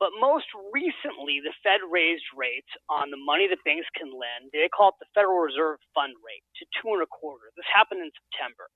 But 0.00 0.14
most 0.18 0.46
recently, 0.74 1.40
the 1.42 1.54
Fed 1.62 1.82
raised 1.86 2.26
rates 2.36 2.70
on 2.90 3.10
the 3.10 3.20
money 3.20 3.46
that 3.50 3.62
banks 3.66 3.88
can 3.94 4.10
lend. 4.10 4.50
They 4.52 4.68
call 4.70 4.94
it 4.94 5.00
the 5.02 5.10
Federal 5.14 5.38
Reserve 5.42 5.78
Fund 5.94 6.14
rate 6.22 6.44
to 6.62 6.64
two 6.78 6.94
and 6.94 7.02
a 7.02 7.10
quarter. 7.10 7.50
This 7.56 7.68
happened 7.70 8.02
in 8.02 8.10
September. 8.14 8.68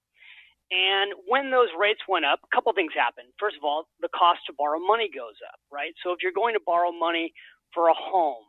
And 0.73 1.15
when 1.29 1.51
those 1.51 1.73
rates 1.79 2.03
went 2.09 2.27
up, 2.27 2.41
a 2.45 2.51
couple 2.55 2.73
things 2.75 2.93
happened. 2.93 3.33
First 3.41 3.57
of 3.57 3.65
all, 3.65 3.89
the 4.03 4.13
cost 4.13 4.41
to 4.49 4.55
borrow 4.59 4.81
money 4.81 5.09
goes 5.09 5.39
up, 5.49 5.61
right? 5.73 5.95
So 6.05 6.13
if 6.13 6.21
you're 6.23 6.37
going 6.37 6.55
to 6.55 6.65
borrow 6.67 6.93
money 6.93 7.33
for 7.75 7.89
a 7.89 7.97
home, 7.97 8.45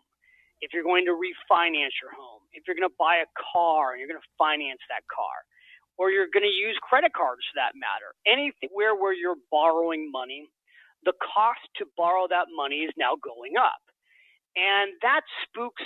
if 0.63 0.71
you're 0.71 0.88
going 0.88 1.04
to 1.12 1.15
refinance 1.19 1.91
your 1.99 2.15
home, 2.15 2.39
if 2.56 2.63
you're 2.63 2.80
going 2.80 2.88
to 2.88 2.95
buy 2.95 3.19
a 3.19 3.28
car 3.36 3.91
and 3.91 3.99
you're 3.99 4.08
going 4.08 4.21
to 4.23 4.32
finance 4.40 4.79
that 4.88 5.04
car, 5.12 5.44
or 6.00 6.08
you're 6.10 6.31
going 6.31 6.48
to 6.48 6.56
use 6.56 6.79
credit 6.79 7.12
cards 7.12 7.44
for 7.52 7.60
that 7.60 7.75
matter, 7.75 8.15
anywhere 8.23 8.96
where 8.96 9.12
you're 9.12 9.38
borrowing 9.52 10.08
money, 10.08 10.48
the 11.04 11.13
cost 11.19 11.62
to 11.77 11.85
borrow 12.00 12.31
that 12.31 12.48
money 12.56 12.88
is 12.88 12.96
now 12.96 13.19
going 13.19 13.60
up. 13.60 13.83
And 14.56 14.96
that 15.04 15.27
spooks 15.44 15.83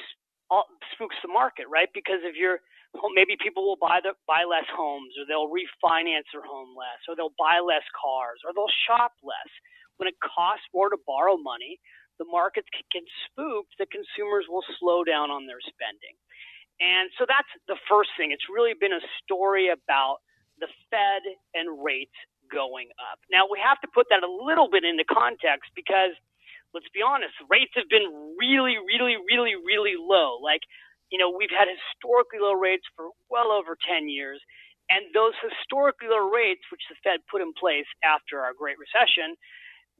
uh, 0.54 0.64
spooks 0.95 1.18
the 1.26 1.28
market, 1.28 1.68
right? 1.68 1.89
Because 1.91 2.24
if 2.24 2.38
you're 2.38 2.62
well, 2.93 3.12
maybe 3.14 3.36
people 3.36 3.68
will 3.68 3.80
buy 3.80 3.99
the, 3.99 4.16
buy 4.28 4.47
less 4.47 4.68
homes, 4.72 5.12
or 5.20 5.28
they'll 5.28 5.52
refinance 5.52 6.28
their 6.32 6.45
home 6.45 6.72
less, 6.72 7.04
or 7.10 7.20
they'll 7.20 7.36
buy 7.36 7.60
less 7.60 7.84
cars, 7.91 8.39
or 8.47 8.56
they'll 8.56 8.72
shop 8.88 9.12
less. 9.26 9.52
When 9.97 10.08
it 10.08 10.16
costs 10.24 10.66
more 10.72 10.89
to 10.89 10.97
borrow 11.04 11.36
money, 11.36 11.82
the 12.20 12.26
markets 12.26 12.68
can 12.74 12.86
get 12.91 13.05
spooked 13.30 13.78
that 13.80 13.93
consumers 13.93 14.45
will 14.49 14.65
slow 14.80 15.03
down 15.03 15.30
on 15.30 15.45
their 15.45 15.61
spending. 15.61 16.18
And 16.78 17.09
so 17.18 17.26
that's 17.26 17.49
the 17.65 17.78
first 17.89 18.13
thing. 18.18 18.30
It's 18.30 18.49
really 18.53 18.78
been 18.78 18.93
a 18.93 19.01
story 19.24 19.70
about 19.70 20.22
the 20.61 20.70
Fed 20.89 21.24
and 21.53 21.82
rates 21.82 22.13
going 22.49 22.89
up. 22.97 23.20
Now, 23.30 23.49
we 23.49 23.59
have 23.61 23.82
to 23.82 23.89
put 23.89 24.07
that 24.09 24.24
a 24.24 24.30
little 24.30 24.70
bit 24.70 24.86
into 24.86 25.05
context 25.05 25.74
because, 25.74 26.13
let's 26.74 26.89
be 26.93 27.01
honest, 27.01 27.34
rates 27.49 27.74
have 27.76 27.89
been 27.89 28.07
really, 28.38 28.78
really, 28.78 29.18
really, 29.26 29.57
really 29.57 29.97
low. 29.97 30.38
Like, 30.41 30.61
you 31.09 31.18
know, 31.18 31.30
we've 31.34 31.53
had 31.53 31.70
historically 31.70 32.39
low 32.41 32.53
rates 32.53 32.86
for 32.95 33.09
well 33.30 33.51
over 33.51 33.78
10 33.78 34.09
years. 34.09 34.41
And 34.88 35.03
those 35.11 35.36
historically 35.43 36.07
low 36.07 36.32
rates, 36.32 36.63
which 36.72 36.86
the 36.88 36.95
Fed 37.03 37.20
put 37.28 37.43
in 37.43 37.51
place 37.57 37.89
after 38.05 38.39
our 38.39 38.55
Great 38.55 38.80
Recession, 38.80 39.36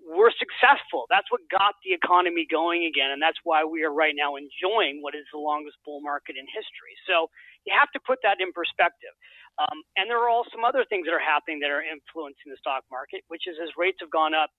were 0.08 0.32
successful. 0.39 1.05
That's 1.12 1.28
what 1.30 1.43
got 1.51 1.76
the 1.84 1.91
economy 1.91 2.47
going 2.47 2.88
again. 2.88 3.12
And 3.12 3.20
that's 3.22 3.38
why 3.43 3.68
we 3.68 3.84
are 3.84 3.91
right 3.91 4.16
now 4.16 4.39
enjoying 4.39 5.03
what 5.03 5.14
is 5.20 5.28
the 5.36 5.39
longest 5.43 5.78
bull 5.84 5.99
market 5.99 6.39
in 6.39 6.47
history. 6.47 6.95
So 7.03 7.28
you 7.68 7.76
have 7.76 7.91
to 7.91 7.99
put 8.01 8.24
that 8.24 8.39
in 8.39 8.55
perspective. 8.55 9.12
Um, 9.60 9.84
and 9.99 10.08
there 10.08 10.24
are 10.24 10.32
also 10.32 10.55
some 10.55 10.64
other 10.64 10.88
things 10.88 11.05
that 11.12 11.14
are 11.14 11.22
happening 11.22 11.60
that 11.62 11.74
are 11.74 11.84
influencing 11.84 12.47
the 12.49 12.60
stock 12.64 12.88
market, 12.88 13.28
which 13.28 13.45
is 13.51 13.60
as 13.60 13.70
rates 13.76 13.99
have 13.99 14.14
gone 14.14 14.32
up, 14.34 14.49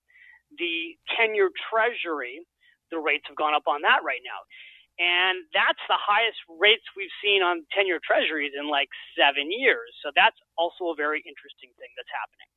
the 0.61 0.97
10 1.17 1.35
year 1.35 1.51
treasury, 1.73 2.45
the 2.93 3.01
rates 3.01 3.25
have 3.29 3.37
gone 3.37 3.55
up 3.57 3.65
on 3.69 3.83
that 3.89 4.05
right 4.05 4.23
now. 4.25 4.41
And 4.99 5.47
that's 5.55 5.81
the 5.89 5.97
highest 5.99 6.43
rates 6.61 6.85
we've 6.99 7.13
seen 7.25 7.41
on 7.41 7.65
10 7.73 7.87
year 7.89 8.03
treasuries 8.05 8.53
in 8.59 8.69
like 8.69 8.91
seven 9.17 9.49
years. 9.49 9.95
So 10.05 10.11
that's 10.13 10.37
also 10.59 10.93
a 10.93 10.97
very 10.99 11.25
interesting 11.25 11.73
thing 11.81 11.91
that's 11.97 12.11
happening. 12.13 12.51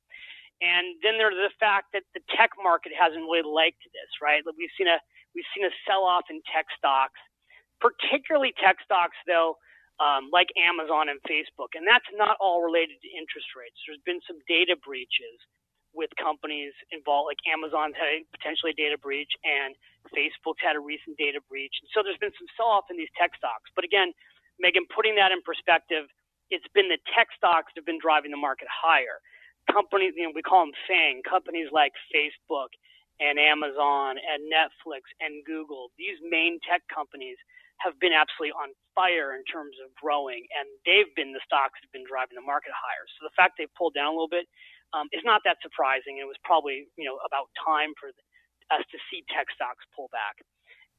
And 0.62 0.95
then 1.01 1.18
there's 1.18 1.38
the 1.38 1.53
fact 1.57 1.91
that 1.97 2.05
the 2.14 2.22
tech 2.38 2.53
market 2.62 2.93
hasn't 2.93 3.26
really 3.26 3.45
liked 3.45 3.82
this, 3.91 4.12
right? 4.22 4.45
We've 4.45 4.74
seen 4.78 4.88
a 4.88 5.01
we've 5.34 5.47
seen 5.57 5.66
a 5.66 5.74
sell 5.89 6.05
off 6.05 6.30
in 6.30 6.41
tech 6.47 6.70
stocks, 6.78 7.18
particularly 7.82 8.53
tech 8.62 8.78
stocks 8.86 9.18
though 9.26 9.57
um, 10.01 10.34
like 10.34 10.49
Amazon 10.57 11.09
and 11.14 11.22
Facebook. 11.30 11.78
And 11.78 11.86
that's 11.86 12.07
not 12.18 12.38
all 12.41 12.66
related 12.66 12.97
to 13.05 13.09
interest 13.14 13.53
rates. 13.53 13.78
There's 13.86 14.01
been 14.01 14.22
some 14.26 14.41
data 14.49 14.74
breaches 14.78 15.38
with 15.93 16.09
companies 16.16 16.72
involved, 16.89 17.28
like 17.28 17.43
Amazon's 17.45 17.99
had 17.99 18.09
a, 18.09 18.18
potentially 18.32 18.72
a 18.72 18.78
data 18.80 18.95
breach 18.97 19.30
and 19.43 19.76
Facebook's 20.16 20.64
had 20.64 20.80
a 20.80 20.82
recent 20.82 21.20
data 21.20 21.43
breach. 21.51 21.76
And 21.84 21.88
so 21.91 21.99
there's 21.99 22.18
been 22.18 22.34
some 22.39 22.47
sell 22.55 22.72
off 22.72 22.88
in 22.89 22.95
these 22.95 23.12
tech 23.20 23.36
stocks. 23.36 23.68
But 23.76 23.84
again, 23.84 24.16
Megan, 24.57 24.88
putting 24.88 25.20
that 25.20 25.36
in 25.36 25.43
perspective, 25.43 26.07
it's 26.49 26.68
been 26.74 26.88
the 26.88 26.99
tech 27.12 27.28
stocks 27.36 27.76
that 27.76 27.84
have 27.84 27.89
been 27.89 28.01
driving 28.01 28.32
the 28.32 28.39
market 28.39 28.72
higher. 28.72 29.20
Companies, 29.72 30.13
you 30.17 30.28
know, 30.28 30.36
we 30.36 30.43
call 30.43 30.67
them 30.67 30.76
FANG, 30.88 31.24
companies 31.24 31.72
like 31.72 31.93
Facebook 32.11 32.76
and 33.24 33.39
Amazon 33.39 34.19
and 34.19 34.51
Netflix 34.51 35.07
and 35.24 35.45
Google, 35.47 35.93
these 35.95 36.19
main 36.28 36.59
tech 36.67 36.84
companies 36.91 37.38
have 37.80 37.97
been 38.01 38.13
absolutely 38.13 38.53
on 38.57 38.76
fire 38.93 39.34
in 39.34 39.41
terms 39.47 39.78
of 39.82 39.89
growing, 39.97 40.45
and 40.53 40.67
they've 40.86 41.09
been 41.15 41.34
the 41.34 41.41
stocks 41.45 41.78
that 41.80 41.88
have 41.88 41.95
been 41.95 42.05
driving 42.05 42.36
the 42.38 42.45
market 42.45 42.74
higher. 42.76 43.05
So 43.17 43.26
the 43.26 43.34
fact 43.38 43.57
they've 43.57 43.72
pulled 43.80 43.95
down 43.95 44.11
a 44.11 44.15
little 44.17 44.30
bit 44.30 44.45
um, 44.93 45.07
is 45.15 45.24
not 45.26 45.41
that 45.47 45.57
surprising. 45.63 46.19
It 46.19 46.28
was 46.28 46.38
probably 46.43 46.89
you 46.99 47.07
know 47.07 47.17
about 47.26 47.49
time 47.57 47.95
for 47.97 48.11
us 48.74 48.84
to 48.91 48.97
see 49.09 49.24
tech 49.32 49.47
stocks 49.53 49.86
pull 49.95 50.09
back. 50.11 50.41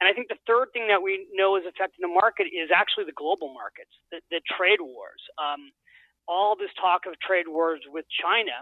And 0.01 0.11
I 0.11 0.14
think 0.14 0.27
the 0.27 0.41
third 0.51 0.75
thing 0.75 0.91
that 0.91 0.99
we 1.03 1.31
know 1.31 1.55
is 1.55 1.62
affecting 1.62 2.03
the 2.03 2.11
market 2.11 2.51
is 2.51 2.75
actually 2.75 3.07
the 3.07 3.14
global 3.14 3.55
markets, 3.55 3.95
the, 4.11 4.18
the 4.35 4.43
trade 4.51 4.83
wars. 4.83 5.23
Um, 5.39 5.70
all 6.29 6.57
this 6.57 6.70
talk 6.81 7.07
of 7.07 7.18
trade 7.20 7.49
wars 7.49 7.81
with 7.91 8.05
China 8.11 8.55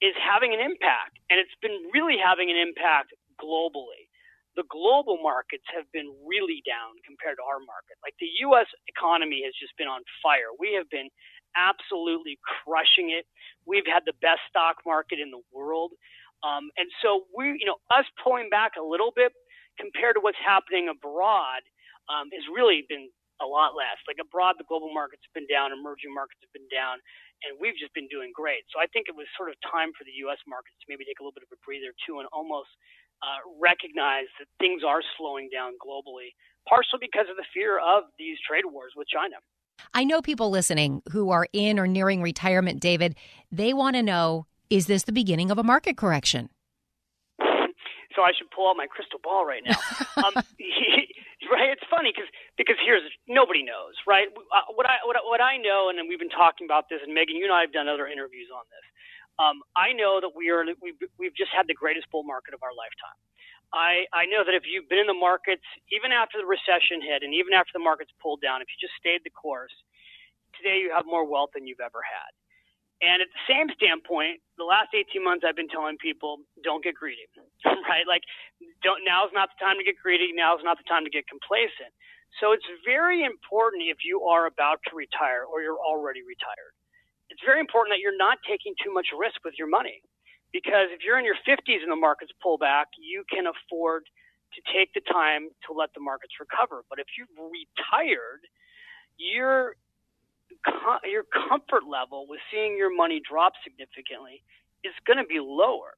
is 0.00 0.14
having 0.18 0.52
an 0.52 0.60
impact, 0.60 1.18
and 1.30 1.38
it's 1.38 1.54
been 1.62 1.76
really 1.94 2.18
having 2.18 2.50
an 2.50 2.56
impact 2.56 3.14
globally 3.38 4.10
the 4.56 4.64
global 4.68 5.16
markets 5.22 5.64
have 5.72 5.88
been 5.92 6.12
really 6.28 6.60
down 6.68 7.00
compared 7.04 7.40
to 7.40 7.44
our 7.44 7.60
market. 7.64 7.96
Like 8.04 8.14
the 8.20 8.28
U.S. 8.52 8.68
economy 8.88 9.42
has 9.44 9.56
just 9.56 9.72
been 9.80 9.88
on 9.88 10.04
fire. 10.20 10.52
We 10.58 10.76
have 10.76 10.88
been 10.92 11.08
absolutely 11.56 12.36
crushing 12.44 13.12
it. 13.12 13.24
We've 13.64 13.88
had 13.88 14.04
the 14.04 14.16
best 14.20 14.44
stock 14.48 14.84
market 14.84 15.20
in 15.20 15.32
the 15.32 15.40
world. 15.52 15.92
Um, 16.44 16.68
and 16.76 16.88
so 17.00 17.28
we, 17.32 17.56
you 17.56 17.68
know, 17.68 17.80
us 17.92 18.04
pulling 18.20 18.50
back 18.50 18.76
a 18.76 18.84
little 18.84 19.12
bit 19.14 19.32
compared 19.80 20.16
to 20.16 20.20
what's 20.20 20.40
happening 20.40 20.88
abroad 20.88 21.64
um, 22.12 22.28
has 22.34 22.44
really 22.52 22.84
been 22.88 23.08
a 23.42 23.48
lot 23.48 23.74
less. 23.74 23.98
Like 24.06 24.22
abroad, 24.22 24.56
the 24.56 24.68
global 24.70 24.94
markets 24.94 25.26
have 25.26 25.34
been 25.34 25.50
down, 25.50 25.74
emerging 25.74 26.14
markets 26.14 26.40
have 26.46 26.54
been 26.54 26.70
down, 26.70 27.02
and 27.42 27.58
we've 27.58 27.76
just 27.76 27.92
been 27.92 28.06
doing 28.06 28.30
great. 28.30 28.62
So 28.70 28.78
I 28.78 28.86
think 28.88 29.10
it 29.10 29.16
was 29.18 29.26
sort 29.34 29.50
of 29.50 29.58
time 29.66 29.90
for 29.98 30.06
the 30.06 30.14
U.S. 30.30 30.38
markets 30.46 30.78
to 30.80 30.86
maybe 30.86 31.02
take 31.02 31.18
a 31.18 31.22
little 31.26 31.34
bit 31.34 31.44
of 31.44 31.52
a 31.52 31.60
breather 31.66 31.90
too, 32.06 32.22
and 32.22 32.30
almost 32.30 32.70
uh, 33.20 33.42
recognize 33.58 34.30
that 34.38 34.46
things 34.62 34.86
are 34.86 35.02
slowing 35.18 35.50
down 35.50 35.74
globally, 35.82 36.32
partially 36.70 37.02
because 37.02 37.26
of 37.26 37.36
the 37.36 37.46
fear 37.50 37.82
of 37.82 38.06
these 38.16 38.38
trade 38.46 38.64
wars 38.66 38.94
with 38.94 39.10
China. 39.10 39.42
I 39.94 40.04
know 40.04 40.22
people 40.22 40.50
listening 40.50 41.02
who 41.10 41.30
are 41.30 41.46
in 41.52 41.78
or 41.78 41.86
nearing 41.86 42.22
retirement, 42.22 42.80
David. 42.80 43.16
They 43.50 43.72
want 43.74 43.96
to 43.96 44.02
know 44.02 44.46
is 44.70 44.86
this 44.86 45.04
the 45.04 45.12
beginning 45.12 45.50
of 45.50 45.58
a 45.58 45.62
market 45.62 45.98
correction? 45.98 46.48
so 48.16 48.22
I 48.22 48.32
should 48.36 48.50
pull 48.50 48.70
out 48.70 48.76
my 48.76 48.86
crystal 48.86 49.20
ball 49.22 49.44
right 49.44 49.62
now. 49.64 49.76
um, 50.24 50.32
right? 51.52 51.70
It's 51.70 51.84
funny 51.92 52.12
because 52.16 52.30
because 52.56 52.76
here's 52.84 53.04
nobody 53.28 53.62
knows, 53.62 53.94
right? 54.08 54.28
Uh, 54.32 54.72
what 54.74 54.88
I 54.88 55.04
what, 55.04 55.16
what 55.28 55.42
I 55.44 55.58
know, 55.60 55.92
and 55.92 56.00
we've 56.08 56.20
been 56.22 56.32
talking 56.32 56.66
about 56.66 56.88
this, 56.88 57.00
and 57.04 57.12
Megan, 57.14 57.36
you 57.36 57.44
and 57.44 57.54
I 57.54 57.62
have 57.62 57.72
done 57.74 57.88
other 57.88 58.08
interviews 58.08 58.48
on 58.52 58.64
this. 58.72 58.86
Um, 59.40 59.64
I 59.76 59.92
know 59.92 60.20
that 60.20 60.32
we 60.36 60.50
are 60.50 60.64
we've, 60.80 60.98
we've 61.18 61.36
just 61.36 61.52
had 61.52 61.68
the 61.68 61.76
greatest 61.76 62.08
bull 62.12 62.24
market 62.24 62.54
of 62.54 62.62
our 62.64 62.74
lifetime. 62.76 63.18
I, 63.72 64.04
I 64.12 64.28
know 64.28 64.44
that 64.44 64.52
if 64.52 64.64
you've 64.68 64.88
been 64.88 65.00
in 65.00 65.08
the 65.08 65.16
markets, 65.16 65.64
even 65.92 66.12
after 66.12 66.36
the 66.36 66.44
recession 66.48 67.00
hit 67.00 67.24
and 67.24 67.32
even 67.32 67.56
after 67.56 67.72
the 67.72 67.80
markets 67.80 68.12
pulled 68.20 68.44
down, 68.44 68.60
if 68.60 68.68
you 68.68 68.76
just 68.76 68.92
stayed 69.00 69.24
the 69.24 69.32
course, 69.32 69.72
today 70.60 70.84
you 70.84 70.92
have 70.92 71.08
more 71.08 71.24
wealth 71.24 71.56
than 71.56 71.66
you've 71.66 71.80
ever 71.80 72.04
had. 72.04 72.32
And 73.02 73.18
at 73.18 73.28
the 73.34 73.44
same 73.50 73.66
standpoint, 73.74 74.38
the 74.56 74.64
last 74.64 74.94
18 74.94 75.18
months 75.26 75.42
I've 75.42 75.58
been 75.58 75.68
telling 75.68 75.98
people 75.98 76.38
don't 76.62 76.84
get 76.86 76.94
greedy, 76.94 77.26
right? 77.66 78.06
Like, 78.06 78.22
don't, 78.86 79.02
now's 79.02 79.34
not 79.34 79.50
the 79.50 79.58
time 79.58 79.76
to 79.76 79.84
get 79.84 79.98
greedy. 79.98 80.30
Now's 80.30 80.62
not 80.62 80.78
the 80.78 80.86
time 80.86 81.02
to 81.02 81.10
get 81.10 81.26
complacent. 81.26 81.90
So 82.40 82.54
it's 82.54 82.64
very 82.86 83.26
important 83.26 83.82
if 83.90 84.06
you 84.06 84.22
are 84.24 84.46
about 84.46 84.78
to 84.88 84.96
retire 84.96 85.42
or 85.44 85.60
you're 85.60 85.82
already 85.82 86.22
retired 86.22 86.72
it's 87.32 87.40
very 87.48 87.64
important 87.64 87.96
that 87.96 88.04
you're 88.04 88.16
not 88.16 88.36
taking 88.44 88.76
too 88.84 88.92
much 88.92 89.08
risk 89.16 89.40
with 89.40 89.56
your 89.56 89.68
money. 89.68 90.04
Because 90.52 90.92
if 90.92 91.00
you're 91.00 91.16
in 91.18 91.24
your 91.24 91.40
50s 91.48 91.80
and 91.80 91.88
the 91.88 91.96
markets 91.96 92.30
pull 92.44 92.60
back, 92.60 92.92
you 93.00 93.24
can 93.32 93.48
afford 93.48 94.04
to 94.52 94.60
take 94.68 94.92
the 94.92 95.00
time 95.08 95.48
to 95.64 95.72
let 95.72 95.88
the 95.96 96.04
markets 96.04 96.36
recover. 96.36 96.84
But 96.92 97.00
if 97.00 97.08
you've 97.16 97.32
retired, 97.32 98.44
your 101.04 101.24
comfort 101.28 101.84
level 101.88 102.26
with 102.28 102.40
seeing 102.50 102.76
your 102.76 102.94
money 102.94 103.20
drop 103.22 103.52
significantly 103.64 104.42
is 104.84 104.92
going 105.06 105.18
to 105.18 105.28
be 105.28 105.38
lower. 105.38 105.94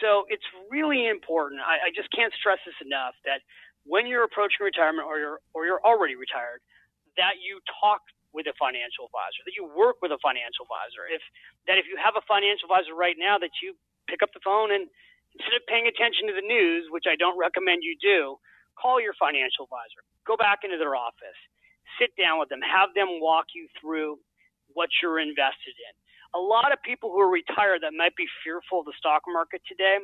So 0.00 0.28
it's 0.28 0.44
really 0.68 1.08
important. 1.08 1.64
I, 1.64 1.88
I 1.88 1.90
just 1.96 2.12
can't 2.12 2.32
stress 2.36 2.60
this 2.68 2.76
enough 2.84 3.16
that 3.24 3.40
when 3.88 4.04
you're 4.04 4.24
approaching 4.24 4.60
retirement 4.60 5.08
or 5.08 5.16
you're 5.16 5.40
or 5.56 5.64
you're 5.64 5.80
already 5.80 6.12
retired, 6.12 6.60
that 7.16 7.40
you 7.40 7.64
talk 7.80 8.04
with 8.36 8.44
a 8.44 8.52
financial 8.60 9.08
advisor, 9.08 9.40
that 9.48 9.56
you 9.56 9.64
work 9.64 10.04
with 10.04 10.12
a 10.12 10.20
financial 10.20 10.68
advisor. 10.68 11.08
If 11.08 11.24
that 11.64 11.80
if 11.80 11.88
you 11.88 11.96
have 11.96 12.20
a 12.20 12.24
financial 12.28 12.68
advisor 12.68 12.92
right 12.92 13.16
now, 13.16 13.40
that 13.40 13.64
you 13.64 13.72
pick 14.04 14.20
up 14.20 14.36
the 14.36 14.44
phone 14.44 14.68
and 14.68 14.92
instead 15.32 15.56
of 15.56 15.64
paying 15.64 15.88
attention 15.88 16.28
to 16.28 16.34
the 16.36 16.44
news, 16.44 16.92
which 16.92 17.08
I 17.08 17.16
don't 17.16 17.40
recommend 17.40 17.80
you 17.80 17.96
do, 17.96 18.36
call 18.76 19.00
your 19.00 19.16
financial 19.16 19.64
advisor. 19.64 20.04
Go 20.28 20.36
back 20.36 20.68
into 20.68 20.76
their 20.76 20.92
office, 20.92 21.40
sit 22.00 22.10
down 22.16 22.38
with 22.40 22.48
them, 22.48 22.60
have 22.62 22.94
them 22.94 23.20
walk 23.20 23.52
you 23.54 23.68
through 23.80 24.18
what 24.74 24.90
you're 25.02 25.20
invested 25.20 25.76
in. 25.76 25.94
A 26.36 26.42
lot 26.42 26.72
of 26.72 26.78
people 26.84 27.10
who 27.10 27.20
are 27.20 27.30
retired 27.30 27.82
that 27.82 27.94
might 27.96 28.16
be 28.16 28.26
fearful 28.44 28.80
of 28.80 28.86
the 28.86 28.96
stock 28.98 29.22
market 29.28 29.62
today 29.68 29.98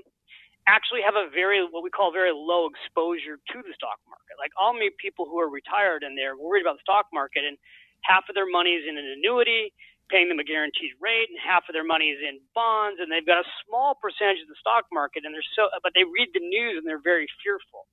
actually 0.69 1.03
have 1.05 1.17
a 1.17 1.29
very 1.33 1.61
what 1.65 1.83
we 1.85 1.91
call 1.91 2.13
very 2.13 2.33
low 2.33 2.69
exposure 2.71 3.37
to 3.53 3.59
the 3.61 3.75
stock 3.77 3.99
market. 4.09 4.37
Like 4.39 4.53
I'll 4.59 4.77
meet 4.77 4.97
people 4.99 5.27
who 5.27 5.41
are 5.41 5.51
retired 5.51 6.03
and 6.05 6.17
they're 6.17 6.39
worried 6.39 6.63
about 6.63 6.81
the 6.81 6.87
stock 6.87 7.09
market 7.13 7.45
and 7.45 7.59
half 8.05 8.25
of 8.29 8.35
their 8.37 8.49
money 8.49 8.77
is 8.77 8.85
in 8.89 8.97
an 8.99 9.09
annuity, 9.17 9.73
paying 10.11 10.29
them 10.29 10.41
a 10.41 10.47
guaranteed 10.47 10.93
rate, 11.01 11.29
and 11.33 11.39
half 11.41 11.65
of 11.69 11.75
their 11.75 11.87
money 11.87 12.13
is 12.13 12.21
in 12.21 12.41
bonds, 12.55 13.01
and 13.01 13.09
they've 13.09 13.25
got 13.27 13.41
a 13.41 13.49
small 13.65 13.97
percentage 13.97 14.43
of 14.45 14.49
the 14.53 14.61
stock 14.61 14.85
market, 14.93 15.25
and 15.25 15.33
they're 15.33 15.51
so, 15.57 15.73
but 15.83 15.93
they 15.97 16.05
read 16.05 16.29
the 16.37 16.45
news 16.45 16.77
and 16.81 16.85
they're 16.87 17.03
very 17.03 17.29
fearful. 17.45 17.89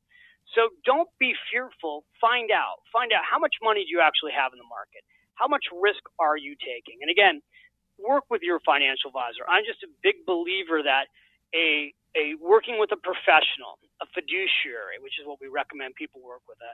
So 0.55 0.69
don't 0.83 1.09
be 1.19 1.33
fearful. 1.51 2.03
Find 2.19 2.51
out. 2.51 2.83
Find 2.91 3.11
out 3.15 3.23
how 3.23 3.39
much 3.39 3.55
money 3.63 3.87
do 3.87 3.91
you 3.91 4.01
actually 4.03 4.35
have 4.35 4.51
in 4.51 4.59
the 4.59 4.67
market. 4.67 5.03
How 5.35 5.47
much 5.47 5.63
risk 5.71 6.03
are 6.19 6.35
you 6.37 6.55
taking? 6.59 6.99
And 7.01 7.09
again, 7.09 7.41
work 7.97 8.25
with 8.29 8.41
your 8.43 8.59
financial 8.61 9.09
advisor. 9.09 9.47
I'm 9.47 9.63
just 9.65 9.83
a 9.83 9.91
big 10.03 10.27
believer 10.27 10.83
that 10.83 11.07
a 11.55 11.93
a 12.15 12.35
working 12.43 12.75
with 12.75 12.91
a 12.91 12.99
professional, 12.99 13.79
a 14.03 14.07
fiduciary, 14.11 14.99
which 14.99 15.15
is 15.15 15.23
what 15.23 15.39
we 15.39 15.47
recommend 15.47 15.95
people 15.95 16.19
work 16.19 16.43
with, 16.43 16.59
a, 16.59 16.73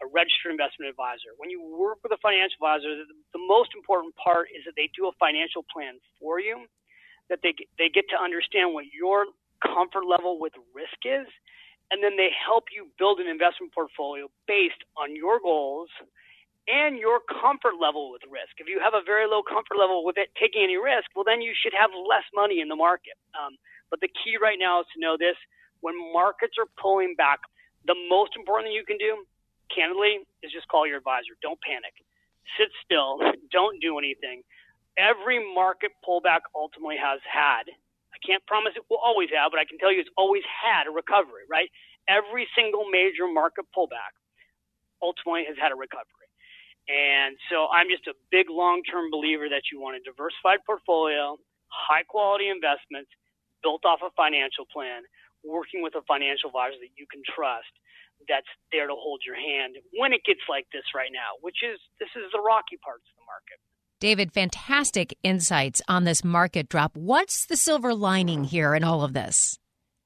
a 0.00 0.06
registered 0.08 0.56
investment 0.56 0.88
advisor. 0.88 1.36
When 1.36 1.52
you 1.52 1.60
work 1.60 2.00
with 2.00 2.16
a 2.16 2.20
financial 2.24 2.56
advisor, 2.64 2.96
the, 2.96 3.04
the 3.36 3.44
most 3.44 3.76
important 3.76 4.16
part 4.16 4.48
is 4.56 4.64
that 4.64 4.72
they 4.80 4.88
do 4.96 5.12
a 5.12 5.14
financial 5.20 5.60
plan 5.68 6.00
for 6.16 6.40
you, 6.40 6.64
that 7.28 7.44
they 7.44 7.52
they 7.76 7.92
get 7.92 8.08
to 8.10 8.18
understand 8.18 8.72
what 8.72 8.88
your 8.88 9.28
comfort 9.60 10.08
level 10.08 10.40
with 10.40 10.56
risk 10.72 11.04
is, 11.04 11.28
and 11.90 12.04
then 12.04 12.16
they 12.16 12.28
help 12.32 12.68
you 12.74 12.88
build 12.98 13.20
an 13.20 13.28
investment 13.28 13.72
portfolio 13.72 14.28
based 14.46 14.80
on 14.96 15.16
your 15.16 15.40
goals 15.40 15.88
and 16.68 17.00
your 17.00 17.24
comfort 17.24 17.80
level 17.80 18.12
with 18.12 18.20
risk. 18.28 18.60
If 18.60 18.68
you 18.68 18.76
have 18.84 18.92
a 18.92 19.00
very 19.00 19.24
low 19.24 19.40
comfort 19.40 19.80
level 19.80 20.04
with 20.04 20.20
it 20.20 20.28
taking 20.36 20.60
any 20.60 20.76
risk, 20.76 21.08
well, 21.16 21.24
then 21.24 21.40
you 21.40 21.56
should 21.56 21.72
have 21.72 21.88
less 21.96 22.28
money 22.36 22.60
in 22.60 22.68
the 22.68 22.76
market. 22.76 23.16
Um, 23.32 23.56
but 23.88 24.04
the 24.04 24.12
key 24.12 24.36
right 24.36 24.60
now 24.60 24.84
is 24.84 24.88
to 24.92 25.00
know 25.00 25.16
this 25.16 25.36
when 25.80 25.96
markets 26.12 26.60
are 26.60 26.68
pulling 26.76 27.16
back, 27.16 27.40
the 27.86 27.96
most 28.10 28.36
important 28.36 28.68
thing 28.68 28.76
you 28.76 28.84
can 28.84 29.00
do, 29.00 29.24
candidly, 29.72 30.20
is 30.44 30.52
just 30.52 30.68
call 30.68 30.86
your 30.86 30.98
advisor. 30.98 31.32
Don't 31.40 31.60
panic. 31.64 31.96
Sit 32.60 32.68
still. 32.84 33.16
Don't 33.50 33.80
do 33.80 33.96
anything. 33.96 34.44
Every 34.98 35.40
market 35.40 35.92
pullback 36.04 36.44
ultimately 36.52 37.00
has 37.00 37.20
had, 37.24 37.70
I 38.18 38.26
can't 38.26 38.42
promise 38.50 38.74
it 38.74 38.82
will 38.90 38.98
always 38.98 39.30
have, 39.30 39.54
but 39.54 39.62
I 39.62 39.66
can 39.70 39.78
tell 39.78 39.94
you 39.94 40.02
it's 40.02 40.10
always 40.18 40.42
had 40.50 40.90
a 40.90 40.92
recovery, 40.92 41.46
right? 41.46 41.70
Every 42.10 42.50
single 42.58 42.90
major 42.90 43.30
market 43.30 43.70
pullback 43.70 44.10
ultimately 45.02 45.46
has 45.46 45.54
had 45.62 45.70
a 45.70 45.78
recovery. 45.78 46.26
And 46.90 47.38
so 47.52 47.68
I'm 47.70 47.86
just 47.86 48.08
a 48.10 48.16
big 48.32 48.50
long 48.50 48.82
term 48.82 49.12
believer 49.12 49.46
that 49.48 49.70
you 49.70 49.78
want 49.78 50.00
a 50.00 50.02
diversified 50.02 50.64
portfolio, 50.66 51.38
high 51.70 52.02
quality 52.02 52.50
investments 52.50 53.12
built 53.62 53.84
off 53.86 54.00
a 54.02 54.10
financial 54.16 54.66
plan 54.72 55.04
working 55.44 55.82
with 55.84 55.94
a 55.94 56.02
financial 56.08 56.50
advisor 56.50 56.80
that 56.82 56.94
you 56.98 57.06
can 57.12 57.22
trust 57.30 57.70
that's 58.26 58.48
there 58.74 58.90
to 58.90 58.96
hold 58.98 59.22
your 59.22 59.38
hand 59.38 59.78
when 59.94 60.10
it 60.12 60.24
gets 60.26 60.42
like 60.50 60.66
this 60.74 60.84
right 60.96 61.14
now, 61.14 61.38
which 61.40 61.62
is 61.62 61.78
this 62.02 62.10
is 62.18 62.26
the 62.34 62.42
rocky 62.42 62.80
parts 62.82 63.06
of 63.06 63.14
the 63.22 63.26
market. 63.28 63.58
David, 64.00 64.30
fantastic 64.30 65.18
insights 65.24 65.82
on 65.88 66.04
this 66.04 66.22
market 66.22 66.68
drop. 66.68 66.94
What's 66.94 67.46
the 67.46 67.56
silver 67.56 67.92
lining 67.92 68.44
here 68.44 68.74
in 68.78 68.84
all 68.84 69.02
of 69.02 69.12
this? 69.12 69.58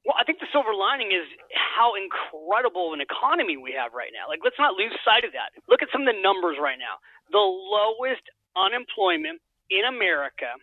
Well, 0.09 0.17
I 0.19 0.25
think 0.25 0.41
the 0.41 0.49
silver 0.49 0.73
lining 0.73 1.13
is 1.13 1.29
how 1.53 1.93
incredible 1.93 2.97
an 2.97 3.05
economy 3.05 3.61
we 3.61 3.77
have 3.77 3.93
right 3.93 4.09
now. 4.17 4.33
Like, 4.33 4.41
let's 4.41 4.57
not 4.59 4.81
lose 4.81 4.97
sight 5.05 5.29
of 5.29 5.37
that. 5.37 5.53
Look 5.69 5.85
at 5.85 5.93
some 5.93 6.03
of 6.03 6.09
the 6.09 6.17
numbers 6.25 6.57
right 6.57 6.81
now. 6.81 7.05
The 7.37 7.45
lowest 7.45 8.25
unemployment 8.57 9.45
in 9.69 9.85
America 9.85 10.57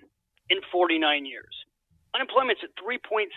in 0.49 0.65
49 0.73 0.97
years. 1.29 1.53
Unemployment's 2.17 2.65
at 2.65 2.73
3.7% 2.81 3.29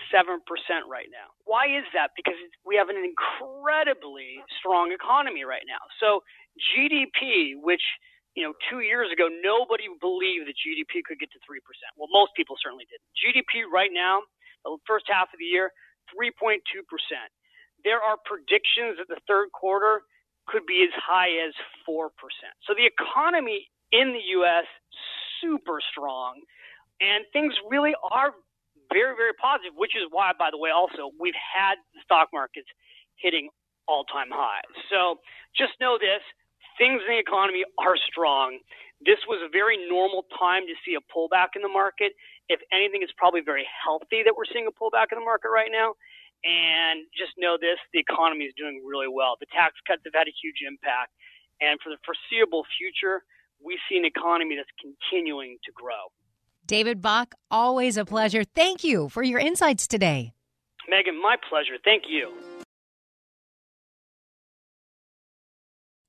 right 0.89 1.13
now. 1.13 1.29
Why 1.45 1.69
is 1.69 1.85
that? 1.93 2.17
Because 2.17 2.41
we 2.65 2.73
have 2.81 2.89
an 2.89 2.97
incredibly 2.97 4.41
strong 4.57 4.89
economy 4.89 5.45
right 5.45 5.69
now. 5.69 5.85
So 6.01 6.25
GDP, 6.57 7.53
which 7.61 7.85
you 8.35 8.41
know, 8.41 8.53
two 8.69 8.81
years 8.81 9.13
ago, 9.13 9.29
nobody 9.29 9.85
believed 10.01 10.49
that 10.49 10.57
GDP 10.57 11.05
could 11.05 11.21
get 11.21 11.29
to 11.33 11.41
3%. 11.45 11.61
Well, 11.97 12.09
most 12.09 12.33
people 12.33 12.57
certainly 12.57 12.85
didn't. 12.89 13.05
GDP 13.13 13.69
right 13.69 13.93
now, 13.93 14.25
the 14.65 14.77
first 14.89 15.05
half 15.05 15.29
of 15.29 15.37
the 15.37 15.45
year, 15.45 15.69
3.2%. 16.09 16.59
There 17.85 18.01
are 18.01 18.17
predictions 18.25 18.97
that 18.97 19.07
the 19.07 19.21
third 19.27 19.51
quarter 19.53 20.01
could 20.47 20.65
be 20.65 20.83
as 20.83 20.93
high 20.97 21.29
as 21.45 21.53
4%. 21.87 22.09
So 22.65 22.73
the 22.73 22.87
economy 22.89 23.69
in 23.91 24.11
the 24.11 24.25
U.S. 24.41 24.65
super 25.39 25.79
strong, 25.93 26.41
and 26.99 27.23
things 27.31 27.53
really 27.69 27.93
are 28.11 28.33
very, 28.91 29.15
very 29.15 29.33
positive, 29.37 29.77
which 29.77 29.95
is 29.95 30.09
why, 30.09 30.31
by 30.37 30.49
the 30.49 30.57
way, 30.57 30.71
also 30.73 31.13
we've 31.19 31.37
had 31.37 31.77
the 31.93 32.01
stock 32.03 32.29
markets 32.33 32.67
hitting 33.15 33.49
all 33.87 34.03
time 34.05 34.31
highs. 34.31 34.67
So 34.89 35.19
just 35.55 35.73
know 35.79 35.97
this 35.99 36.23
things 36.77 37.01
in 37.05 37.09
the 37.15 37.19
economy 37.19 37.63
are 37.79 37.97
strong. 37.97 38.59
This 39.03 39.19
was 39.27 39.43
a 39.43 39.49
very 39.51 39.77
normal 39.89 40.25
time 40.39 40.63
to 40.63 40.75
see 40.85 40.95
a 40.95 41.03
pullback 41.11 41.55
in 41.55 41.61
the 41.61 41.71
market. 41.71 42.13
If 42.47 42.59
anything, 42.71 43.03
it's 43.03 43.13
probably 43.17 43.41
very 43.41 43.67
healthy 43.67 44.23
that 44.23 44.33
we're 44.35 44.47
seeing 44.51 44.67
a 44.67 44.75
pullback 44.75 45.11
in 45.11 45.19
the 45.19 45.25
market 45.25 45.49
right 45.49 45.71
now. 45.71 45.95
And 46.43 47.07
just 47.15 47.35
know 47.37 47.57
this 47.59 47.79
the 47.93 47.99
economy 47.99 48.45
is 48.45 48.53
doing 48.57 48.83
really 48.83 49.07
well. 49.07 49.35
The 49.39 49.47
tax 49.51 49.75
cuts 49.87 50.03
have 50.05 50.13
had 50.15 50.27
a 50.27 50.35
huge 50.35 50.59
impact. 50.67 51.11
And 51.61 51.79
for 51.83 51.89
the 51.89 51.99
foreseeable 52.03 52.63
future, 52.77 53.23
we 53.63 53.79
see 53.87 53.97
an 53.97 54.05
economy 54.05 54.55
that's 54.55 54.71
continuing 54.79 55.57
to 55.63 55.71
grow. 55.71 56.11
David 56.65 57.01
Bach, 57.01 57.35
always 57.51 57.97
a 57.97 58.05
pleasure. 58.05 58.43
Thank 58.43 58.83
you 58.83 59.09
for 59.09 59.23
your 59.23 59.39
insights 59.39 59.87
today. 59.87 60.33
Megan, 60.87 61.21
my 61.21 61.35
pleasure. 61.49 61.77
Thank 61.83 62.03
you. 62.09 62.31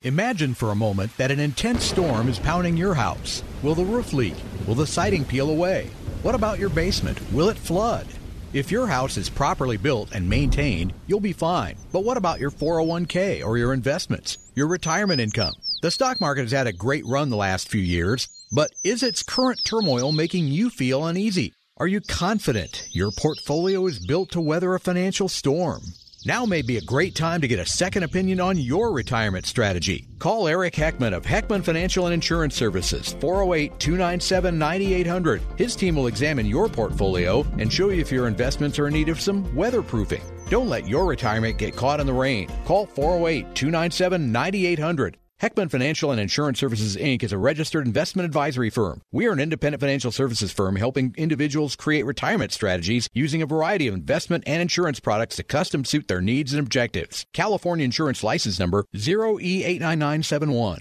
Imagine 0.05 0.53
for 0.53 0.71
a 0.71 0.75
moment 0.75 1.17
that 1.17 1.31
an 1.31 1.41
intense 1.41 1.83
storm 1.83 2.29
is 2.29 2.39
pounding 2.39 2.77
your 2.77 2.93
house. 2.93 3.43
Will 3.63 3.75
the 3.75 3.87
roof 3.87 4.13
leak? 4.13 4.35
Will 4.67 4.75
the 4.75 4.87
siding 4.87 5.25
peel 5.25 5.49
away? 5.49 5.89
What 6.21 6.35
about 6.35 6.59
your 6.59 6.69
basement? 6.69 7.19
Will 7.33 7.49
it 7.49 7.57
flood? 7.57 8.07
If 8.53 8.71
your 8.71 8.87
house 8.87 9.17
is 9.17 9.31
properly 9.31 9.79
built 9.79 10.15
and 10.15 10.29
maintained, 10.29 10.93
you'll 11.07 11.21
be 11.21 11.33
fine. 11.33 11.77
But 11.91 12.05
what 12.05 12.19
about 12.19 12.39
your 12.39 12.51
401k 12.51 13.43
or 13.43 13.57
your 13.57 13.73
investments? 13.73 14.37
Your 14.55 14.67
retirement 14.67 15.23
income? 15.23 15.55
The 15.81 15.91
stock 15.91 16.21
market 16.21 16.43
has 16.43 16.53
had 16.53 16.67
a 16.67 16.73
great 16.75 17.07
run 17.07 17.31
the 17.31 17.39
last 17.39 17.71
few 17.71 17.81
years, 17.81 18.29
but 18.53 18.73
is 18.85 19.03
its 19.03 19.23
current 19.23 19.61
turmoil 19.65 20.13
making 20.13 20.49
you 20.49 20.69
feel 20.69 21.07
uneasy? 21.07 21.55
Are 21.79 21.89
you 21.89 22.03
confident 22.03 22.89
your 22.93 23.11
portfolio 23.11 23.87
is 23.87 24.05
built 24.05 24.33
to 24.33 24.41
weather 24.43 24.75
a 24.75 24.81
financial 24.81 25.31
storm? 25.31 25.81
Now 26.27 26.47
may 26.47 26.63
be 26.63 26.79
a 26.79 26.81
great 26.81 27.15
time 27.15 27.43
to 27.43 27.49
get 27.49 27.59
a 27.59 27.67
second 27.67 28.03
opinion 28.03 28.41
on 28.41 28.57
your 28.57 28.93
retirement 28.93 29.45
strategy. 29.45 30.09
Call 30.19 30.49
Eric 30.49 30.73
Heckman 30.73 31.13
of 31.13 31.23
Heckman 31.23 31.63
Financial 31.63 32.07
and 32.07 32.15
Insurance 32.15 32.55
Services, 32.55 33.15
408 33.21 33.79
297 33.79 34.59
9800. 34.59 35.43
His 35.57 35.77
team 35.77 35.97
will 35.97 36.07
examine 36.07 36.47
your 36.47 36.71
portfolio 36.71 37.45
and 37.59 37.71
show 37.71 37.91
you 37.91 38.01
if 38.01 38.11
your 38.11 38.27
investments 38.27 38.79
are 38.79 38.87
in 38.87 38.95
need 38.95 39.11
of 39.11 39.21
some 39.21 39.45
weatherproofing. 39.55 40.23
Don't 40.49 40.71
let 40.71 40.89
your 40.89 41.05
retirement 41.05 41.59
get 41.59 41.77
caught 41.77 42.01
in 42.01 42.07
the 42.07 42.13
rain. 42.15 42.49
Call 42.65 42.87
408 42.87 43.55
297 43.55 44.33
9800. 44.33 45.19
Heckman 45.45 45.71
Financial 45.71 46.11
and 46.11 46.19
Insurance 46.19 46.59
Services 46.59 46.97
Inc. 46.97 47.23
is 47.23 47.31
a 47.31 47.37
registered 47.37 47.87
investment 47.87 48.25
advisory 48.25 48.71
firm. 48.71 49.03
We 49.13 49.27
are 49.27 49.33
an 49.33 49.41
independent 49.41 49.79
financial 49.79 50.11
services 50.11 50.53
firm 50.53 50.77
helping 50.77 51.15
individuals 51.19 51.77
create 51.77 52.07
retirement 52.07 52.51
strategies 52.51 53.11
using 53.13 53.43
a 53.43 53.47
variety 53.47 53.87
of 53.87 53.93
investment 53.93 54.45
and 54.47 54.63
insurance 54.63 55.01
products 55.01 55.37
to 55.37 55.43
custom 55.43 55.85
suit 55.85 56.09
their 56.09 56.23
needs 56.23 56.55
and 56.55 56.63
objectives. 56.63 57.27
California 57.35 57.85
Insurance 57.85 58.25
License 58.25 58.59
Number 58.59 58.87
0E89971. 58.97 60.79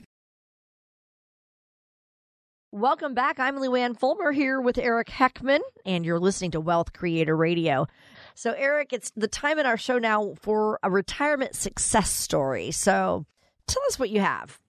Welcome 2.72 3.14
back. 3.14 3.42
I'm 3.42 3.58
Luann 3.58 4.00
Fulmer 4.00 4.32
here 4.32 4.62
with 4.62 4.78
Eric 4.78 5.10
Heckman, 5.10 5.60
and 5.86 6.06
you're 6.06 6.22
listening 6.22 6.52
to 6.52 6.62
Wealth 6.62 6.94
Creator 6.94 7.36
Radio. 7.36 7.86
So, 8.34 8.54
Eric, 8.54 8.94
it's 8.94 9.12
the 9.18 9.28
time 9.28 9.60
in 9.60 9.66
our 9.66 9.78
show 9.78 10.00
now 10.00 10.36
for 10.40 10.80
a 10.82 10.90
retirement 10.90 11.54
success 11.54 12.10
story. 12.10 12.72
So, 12.72 13.26
Tell 13.68 13.84
us 13.88 13.98
what 13.98 14.10
you 14.10 14.20
have. 14.20 14.60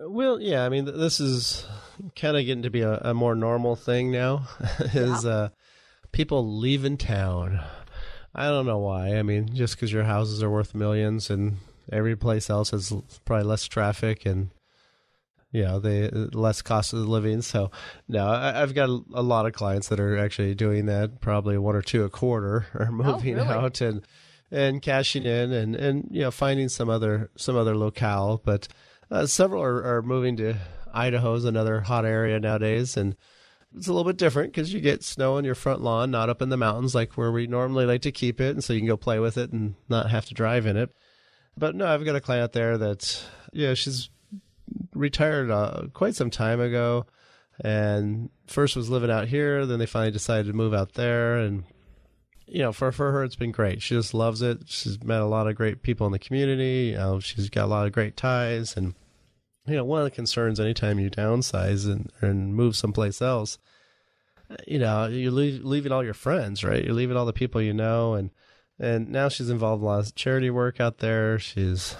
Well, 0.00 0.40
yeah, 0.40 0.64
I 0.64 0.68
mean, 0.68 0.86
this 0.86 1.20
is 1.20 1.66
kind 2.16 2.36
of 2.36 2.44
getting 2.44 2.62
to 2.62 2.70
be 2.70 2.80
a, 2.80 2.98
a 2.98 3.14
more 3.14 3.34
normal 3.34 3.76
thing 3.76 4.10
now. 4.10 4.48
is 4.80 5.24
yeah. 5.24 5.30
uh, 5.30 5.48
people 6.12 6.58
leaving 6.58 6.96
town? 6.96 7.60
I 8.34 8.48
don't 8.48 8.66
know 8.66 8.78
why. 8.78 9.16
I 9.16 9.22
mean, 9.22 9.54
just 9.54 9.76
because 9.76 9.92
your 9.92 10.04
houses 10.04 10.42
are 10.42 10.50
worth 10.50 10.74
millions 10.74 11.30
and 11.30 11.58
every 11.92 12.16
place 12.16 12.50
else 12.50 12.70
has 12.70 12.92
probably 13.24 13.44
less 13.44 13.66
traffic 13.66 14.24
and 14.26 14.50
you 15.52 15.62
know 15.62 15.78
they 15.78 16.08
less 16.10 16.60
cost 16.60 16.92
of 16.92 17.08
living. 17.08 17.42
So 17.42 17.70
no, 18.08 18.26
I, 18.26 18.52
have 18.58 18.74
got 18.74 18.88
a, 18.88 19.00
a, 19.14 19.22
lot 19.22 19.46
of 19.46 19.52
clients 19.52 19.88
that 19.88 20.00
are 20.00 20.18
actually 20.18 20.54
doing 20.56 20.86
that. 20.86 21.20
Probably 21.20 21.56
one 21.56 21.76
or 21.76 21.82
two 21.82 22.02
a 22.02 22.10
quarter 22.10 22.66
are 22.74 22.88
oh, 22.90 22.92
moving 22.92 23.38
oh, 23.38 23.44
really? 23.44 23.54
out 23.54 23.80
and 23.80 24.04
and 24.54 24.80
cashing 24.80 25.24
in 25.24 25.52
and, 25.52 25.74
and 25.74 26.08
you 26.12 26.22
know 26.22 26.30
finding 26.30 26.68
some 26.68 26.88
other 26.88 27.30
some 27.36 27.56
other 27.56 27.76
locale. 27.76 28.40
But 28.42 28.68
uh, 29.10 29.26
several 29.26 29.62
are, 29.62 29.96
are 29.96 30.02
moving 30.02 30.36
to 30.36 30.54
Idaho's 30.92 31.44
another 31.44 31.80
hot 31.80 32.04
area 32.04 32.38
nowadays, 32.38 32.96
and 32.96 33.16
it's 33.76 33.88
a 33.88 33.92
little 33.92 34.10
bit 34.10 34.16
different 34.16 34.52
because 34.52 34.72
you 34.72 34.80
get 34.80 35.02
snow 35.02 35.36
on 35.36 35.44
your 35.44 35.56
front 35.56 35.82
lawn, 35.82 36.12
not 36.12 36.30
up 36.30 36.40
in 36.40 36.50
the 36.50 36.56
mountains 36.56 36.94
like 36.94 37.14
where 37.14 37.32
we 37.32 37.48
normally 37.48 37.84
like 37.84 38.02
to 38.02 38.12
keep 38.12 38.40
it, 38.40 38.50
and 38.50 38.62
so 38.62 38.72
you 38.72 38.80
can 38.80 38.86
go 38.86 38.96
play 38.96 39.18
with 39.18 39.36
it 39.36 39.52
and 39.52 39.74
not 39.88 40.10
have 40.10 40.26
to 40.26 40.34
drive 40.34 40.66
in 40.66 40.76
it. 40.76 40.94
But 41.56 41.74
no, 41.74 41.86
I've 41.86 42.04
got 42.04 42.16
a 42.16 42.20
client 42.20 42.52
there 42.52 42.78
that 42.78 43.24
yeah, 43.52 43.74
she's 43.74 44.08
retired 44.94 45.50
uh, 45.50 45.88
quite 45.92 46.14
some 46.14 46.30
time 46.30 46.60
ago, 46.60 47.06
and 47.60 48.30
first 48.46 48.76
was 48.76 48.88
living 48.88 49.10
out 49.10 49.26
here, 49.26 49.66
then 49.66 49.80
they 49.80 49.86
finally 49.86 50.12
decided 50.12 50.46
to 50.46 50.52
move 50.52 50.74
out 50.74 50.94
there, 50.94 51.38
and 51.38 51.64
you 52.54 52.60
know, 52.60 52.72
for 52.72 52.92
for 52.92 53.10
her, 53.10 53.24
it's 53.24 53.34
been 53.34 53.50
great. 53.50 53.82
She 53.82 53.96
just 53.96 54.14
loves 54.14 54.40
it. 54.40 54.60
She's 54.66 55.02
met 55.02 55.20
a 55.20 55.26
lot 55.26 55.48
of 55.48 55.56
great 55.56 55.82
people 55.82 56.06
in 56.06 56.12
the 56.12 56.20
community. 56.20 56.92
You 56.92 56.98
know, 56.98 57.18
she's 57.18 57.50
got 57.50 57.64
a 57.64 57.66
lot 57.66 57.86
of 57.86 57.92
great 57.92 58.16
ties, 58.16 58.76
and 58.76 58.94
you 59.66 59.74
know, 59.74 59.84
one 59.84 59.98
of 59.98 60.04
the 60.04 60.12
concerns 60.12 60.60
anytime 60.60 61.00
you 61.00 61.10
downsize 61.10 61.84
and 61.84 62.12
and 62.20 62.54
move 62.54 62.76
someplace 62.76 63.20
else, 63.20 63.58
you 64.68 64.78
know, 64.78 65.06
you're 65.06 65.32
leave, 65.32 65.64
leaving 65.64 65.90
all 65.90 66.04
your 66.04 66.14
friends, 66.14 66.62
right? 66.62 66.84
You're 66.84 66.94
leaving 66.94 67.16
all 67.16 67.26
the 67.26 67.32
people 67.32 67.60
you 67.60 67.74
know, 67.74 68.14
and 68.14 68.30
and 68.78 69.08
now 69.08 69.28
she's 69.28 69.50
involved 69.50 69.82
in 69.82 69.88
a 69.88 69.90
lot 69.90 70.06
of 70.06 70.14
charity 70.14 70.48
work 70.48 70.80
out 70.80 70.98
there. 70.98 71.40
She's 71.40 71.96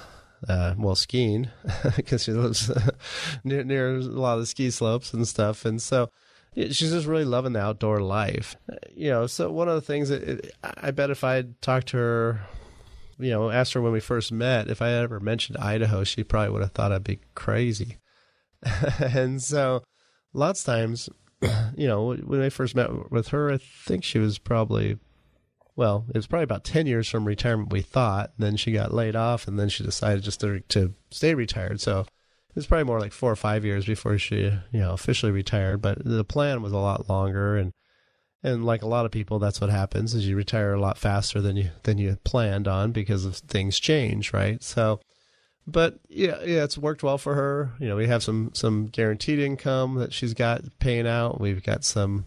uh, 0.48 0.74
well, 0.78 0.94
skiing 0.94 1.48
because 1.96 2.22
she 2.22 2.32
lives 2.32 2.70
near 3.42 3.64
near 3.64 3.96
a 3.96 4.02
lot 4.02 4.34
of 4.34 4.40
the 4.42 4.46
ski 4.46 4.70
slopes 4.70 5.12
and 5.12 5.26
stuff, 5.26 5.64
and 5.64 5.82
so 5.82 6.10
she's 6.54 6.92
just 6.92 7.06
really 7.06 7.24
loving 7.24 7.52
the 7.52 7.60
outdoor 7.60 8.00
life. 8.00 8.56
Uh, 8.70 8.76
you 8.94 9.10
know, 9.10 9.26
so 9.26 9.50
one 9.50 9.68
of 9.68 9.74
the 9.74 9.80
things 9.80 10.08
that 10.08 10.22
it, 10.22 10.56
I 10.62 10.90
bet 10.90 11.10
if 11.10 11.24
I 11.24 11.36
would 11.36 11.60
talked 11.60 11.88
to 11.88 11.96
her, 11.96 12.40
you 13.18 13.30
know, 13.30 13.50
asked 13.50 13.72
her 13.74 13.82
when 13.82 13.92
we 13.92 14.00
first 14.00 14.32
met 14.32 14.68
if 14.68 14.82
I 14.82 14.92
ever 14.92 15.20
mentioned 15.20 15.58
Idaho, 15.58 16.04
she 16.04 16.24
probably 16.24 16.50
would 16.50 16.62
have 16.62 16.72
thought 16.72 16.92
I'd 16.92 17.04
be 17.04 17.20
crazy. 17.34 17.98
and 18.98 19.42
so 19.42 19.82
lots 20.32 20.60
of 20.60 20.66
times, 20.66 21.08
you 21.76 21.86
know, 21.86 22.14
when 22.14 22.42
I 22.42 22.48
first 22.48 22.74
met 22.74 23.10
with 23.10 23.28
her, 23.28 23.50
I 23.50 23.58
think 23.58 24.04
she 24.04 24.18
was 24.18 24.38
probably, 24.38 24.98
well, 25.76 26.04
it 26.08 26.16
was 26.16 26.26
probably 26.26 26.44
about 26.44 26.64
10 26.64 26.86
years 26.86 27.08
from 27.08 27.24
retirement, 27.24 27.72
we 27.72 27.82
thought. 27.82 28.32
Then 28.38 28.56
she 28.56 28.72
got 28.72 28.94
laid 28.94 29.16
off 29.16 29.48
and 29.48 29.58
then 29.58 29.68
she 29.68 29.84
decided 29.84 30.22
just 30.22 30.40
to, 30.40 30.60
to 30.60 30.94
stay 31.10 31.34
retired. 31.34 31.80
So 31.80 32.06
was 32.54 32.66
probably 32.66 32.84
more 32.84 33.00
like 33.00 33.12
four 33.12 33.32
or 33.32 33.36
five 33.36 33.64
years 33.64 33.84
before 33.84 34.18
she, 34.18 34.36
you 34.36 34.80
know, 34.80 34.92
officially 34.92 35.32
retired. 35.32 35.82
But 35.82 36.04
the 36.04 36.24
plan 36.24 36.62
was 36.62 36.72
a 36.72 36.78
lot 36.78 37.08
longer. 37.08 37.56
And, 37.56 37.72
and 38.42 38.64
like 38.64 38.82
a 38.82 38.88
lot 38.88 39.06
of 39.06 39.12
people, 39.12 39.38
that's 39.38 39.60
what 39.60 39.70
happens 39.70 40.14
is 40.14 40.28
you 40.28 40.36
retire 40.36 40.72
a 40.74 40.80
lot 40.80 40.98
faster 40.98 41.40
than 41.40 41.56
you, 41.56 41.70
than 41.82 41.98
you 41.98 42.18
planned 42.24 42.68
on 42.68 42.92
because 42.92 43.24
of 43.24 43.36
things 43.36 43.80
change, 43.80 44.32
right? 44.32 44.62
So, 44.62 45.00
but 45.66 45.98
yeah, 46.08 46.42
yeah, 46.44 46.64
it's 46.64 46.76
worked 46.76 47.02
well 47.02 47.18
for 47.18 47.34
her. 47.34 47.72
You 47.78 47.88
know, 47.88 47.96
we 47.96 48.06
have 48.06 48.22
some 48.22 48.50
some 48.52 48.86
guaranteed 48.86 49.38
income 49.38 49.94
that 49.94 50.12
she's 50.12 50.34
got 50.34 50.62
paying 50.78 51.06
out. 51.06 51.40
We've 51.40 51.62
got 51.62 51.84
some 51.84 52.26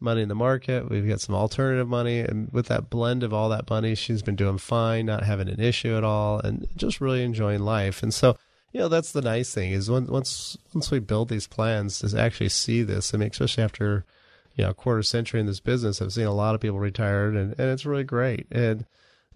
money 0.00 0.22
in 0.22 0.28
the 0.28 0.34
market. 0.34 0.88
We've 0.88 1.06
got 1.06 1.20
some 1.20 1.34
alternative 1.34 1.88
money, 1.88 2.20
and 2.20 2.50
with 2.50 2.66
that 2.66 2.88
blend 2.88 3.22
of 3.22 3.34
all 3.34 3.48
that 3.50 3.68
money, 3.68 3.94
she's 3.94 4.22
been 4.22 4.36
doing 4.36 4.58
fine, 4.58 5.06
not 5.06 5.24
having 5.24 5.48
an 5.48 5.60
issue 5.60 5.96
at 5.96 6.04
all, 6.04 6.40
and 6.40 6.66
just 6.76 7.00
really 7.00 7.22
enjoying 7.22 7.60
life. 7.60 8.02
And 8.02 8.14
so, 8.14 8.36
you 8.72 8.80
know, 8.80 8.88
that's 8.88 9.12
the 9.12 9.22
nice 9.22 9.52
thing 9.52 9.72
is 9.72 9.90
when, 9.90 10.06
once 10.06 10.56
once 10.74 10.90
we 10.90 10.98
build 10.98 11.28
these 11.28 11.46
plans 11.46 12.00
to 12.00 12.20
actually 12.20 12.50
see 12.50 12.82
this. 12.82 13.14
I 13.14 13.18
mean, 13.18 13.30
especially 13.30 13.64
after 13.64 14.04
you 14.54 14.64
know 14.64 14.70
a 14.70 14.74
quarter 14.74 15.02
century 15.02 15.40
in 15.40 15.46
this 15.46 15.60
business, 15.60 16.02
I've 16.02 16.12
seen 16.12 16.26
a 16.26 16.34
lot 16.34 16.54
of 16.54 16.60
people 16.60 16.78
retired, 16.78 17.34
and 17.34 17.54
and 17.58 17.70
it's 17.70 17.86
really 17.86 18.04
great. 18.04 18.46
And 18.50 18.84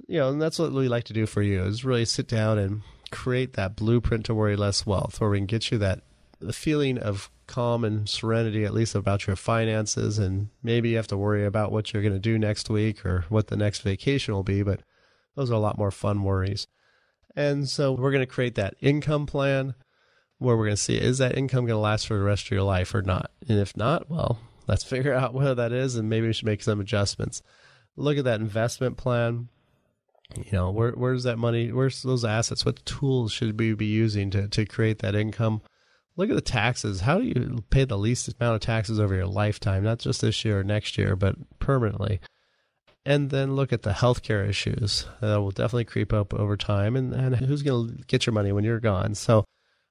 you 0.07 0.19
know, 0.19 0.29
and 0.29 0.43
that's 0.43 0.59
what 0.59 0.73
we 0.73 0.89
like 0.89 1.05
to 1.05 1.13
do 1.13 1.27
for 1.27 1.43
you 1.43 1.63
is 1.63 1.85
really 1.85 2.05
sit 2.05 2.29
down 2.29 2.59
and 2.59 2.83
create 3.11 3.55
that 3.55 3.77
blueprint 3.77 4.27
to 4.27 4.35
worry 4.35 4.57
less 4.57 4.85
wealth, 4.85 5.21
where 5.21 5.31
we 5.31 5.39
can 5.39 5.47
get 5.47 5.71
you 5.71 5.79
that 5.79 6.03
the 6.41 6.53
feeling 6.53 6.99
of 6.99 7.31
calm 7.47 7.85
and 7.85 8.09
serenity, 8.09 8.65
at 8.65 8.75
least 8.75 8.95
about 8.95 9.27
your 9.27 9.37
finances, 9.37 10.19
and 10.19 10.49
maybe 10.63 10.91
you 10.91 10.97
have 10.97 11.07
to 11.07 11.17
worry 11.17 11.45
about 11.45 11.71
what 11.71 11.93
you're 11.93 12.03
going 12.03 12.15
to 12.15 12.19
do 12.19 12.39
next 12.39 12.69
week 12.69 13.05
or 13.07 13.25
what 13.29 13.47
the 13.47 13.57
next 13.57 13.81
vacation 13.81 14.35
will 14.35 14.43
be, 14.43 14.63
but 14.63 14.81
those 15.37 15.51
are 15.51 15.55
a 15.55 15.59
lot 15.59 15.79
more 15.79 15.91
fun 15.91 16.23
worries. 16.23 16.67
And 17.37 17.69
so 17.69 17.93
we're 17.93 18.11
going 18.11 18.21
to 18.21 18.27
create 18.27 18.55
that 18.57 18.75
income 18.81 19.27
plan 19.27 19.75
where 20.39 20.57
we're 20.57 20.67
going 20.67 20.77
to 20.77 20.83
see 20.83 20.99
is 20.99 21.19
that 21.19 21.39
income 21.39 21.67
going 21.67 21.77
to 21.77 21.79
last 21.79 22.07
for 22.07 22.19
the 22.19 22.25
rest 22.25 22.47
of 22.47 22.51
your 22.51 22.63
life 22.63 22.95
or 22.95 23.03
not? 23.03 23.31
And 23.49 23.59
if 23.59 23.77
not, 23.77 24.11
well, 24.11 24.39
let's 24.67 24.85
figure 24.89 25.15
out 25.15 25.35
what 25.35 25.57
that 25.57 25.73
is 25.73 25.97
and 25.97 26.09
maybe 26.09 26.27
we 26.27 26.33
should 26.33 26.47
make 26.47 26.63
some 26.63 26.81
adjustments. 26.81 27.43
Look 27.97 28.19
at 28.19 28.25
that 28.25 28.41
investment 28.41 28.97
plan. 28.97 29.49
You 30.35 30.51
know 30.51 30.71
where 30.71 30.93
where's 30.93 31.25
that 31.25 31.37
money 31.37 31.73
where's 31.73 32.03
those 32.03 32.25
assets? 32.25 32.65
What 32.65 32.85
tools 32.87 33.33
should 33.33 33.59
we 33.61 33.75
be 33.75 33.87
using 33.87 34.31
to, 34.31 34.49
to 34.49 34.65
create 34.65 35.01
that 35.01 35.15
income? 35.15 35.61
Look 36.17 36.31
at 36.31 36.37
the 36.37 36.41
taxes. 36.41 37.03
How 37.03 37.19
do 37.19 37.25
you 37.25 37.65
pay 37.69 37.85
the 37.85 37.99
least 37.99 38.35
amount 38.41 38.55
of 38.55 38.61
taxes 38.63 38.99
over 38.99 39.15
your 39.15 39.27
lifetime? 39.27 39.85
Not 39.85 39.99
just 39.99 40.23
this 40.23 40.43
year 40.43 40.61
or 40.61 40.65
next 40.65 40.97
year 40.97 41.17
but 41.17 41.37
permanently 41.59 42.21
and 43.05 43.31
then 43.31 43.57
look 43.57 43.73
at 43.73 43.83
the 43.83 43.91
healthcare 43.91 44.49
issues 44.49 45.07
that 45.21 45.41
will 45.41 45.51
definitely 45.51 45.85
creep 45.85 46.13
up 46.13 46.33
over 46.35 46.57
time 46.57 46.97
and, 46.97 47.13
and 47.13 47.37
who's 47.37 47.63
going 47.63 47.89
to 47.89 48.05
get 48.05 48.27
your 48.27 48.33
money 48.33 48.53
when 48.53 48.65
you're 48.65 48.81
gone 48.81 49.15
so 49.15 49.45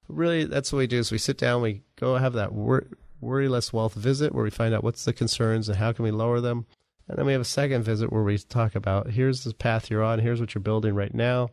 really 0.07 0.45
that's 0.45 0.71
what 0.71 0.79
we 0.79 0.87
do 0.87 0.99
is 0.99 1.11
we 1.11 1.17
sit 1.17 1.37
down 1.37 1.61
we 1.61 1.81
go 1.95 2.15
have 2.15 2.33
that 2.33 2.53
wor- 2.53 2.87
worry 3.19 3.47
less 3.47 3.71
wealth 3.71 3.93
visit 3.93 4.33
where 4.33 4.43
we 4.43 4.49
find 4.49 4.73
out 4.73 4.83
what's 4.83 5.05
the 5.05 5.13
concerns 5.13 5.69
and 5.69 5.77
how 5.77 5.91
can 5.91 6.03
we 6.03 6.11
lower 6.11 6.41
them 6.41 6.65
and 7.11 7.17
then 7.17 7.25
we 7.25 7.33
have 7.33 7.41
a 7.41 7.45
second 7.45 7.83
visit 7.83 8.11
where 8.11 8.23
we 8.23 8.37
talk 8.37 8.73
about 8.73 9.11
here's 9.11 9.43
the 9.43 9.53
path 9.53 9.89
you're 9.89 10.01
on, 10.01 10.19
here's 10.19 10.39
what 10.39 10.55
you're 10.55 10.61
building 10.61 10.95
right 10.95 11.13
now, 11.13 11.49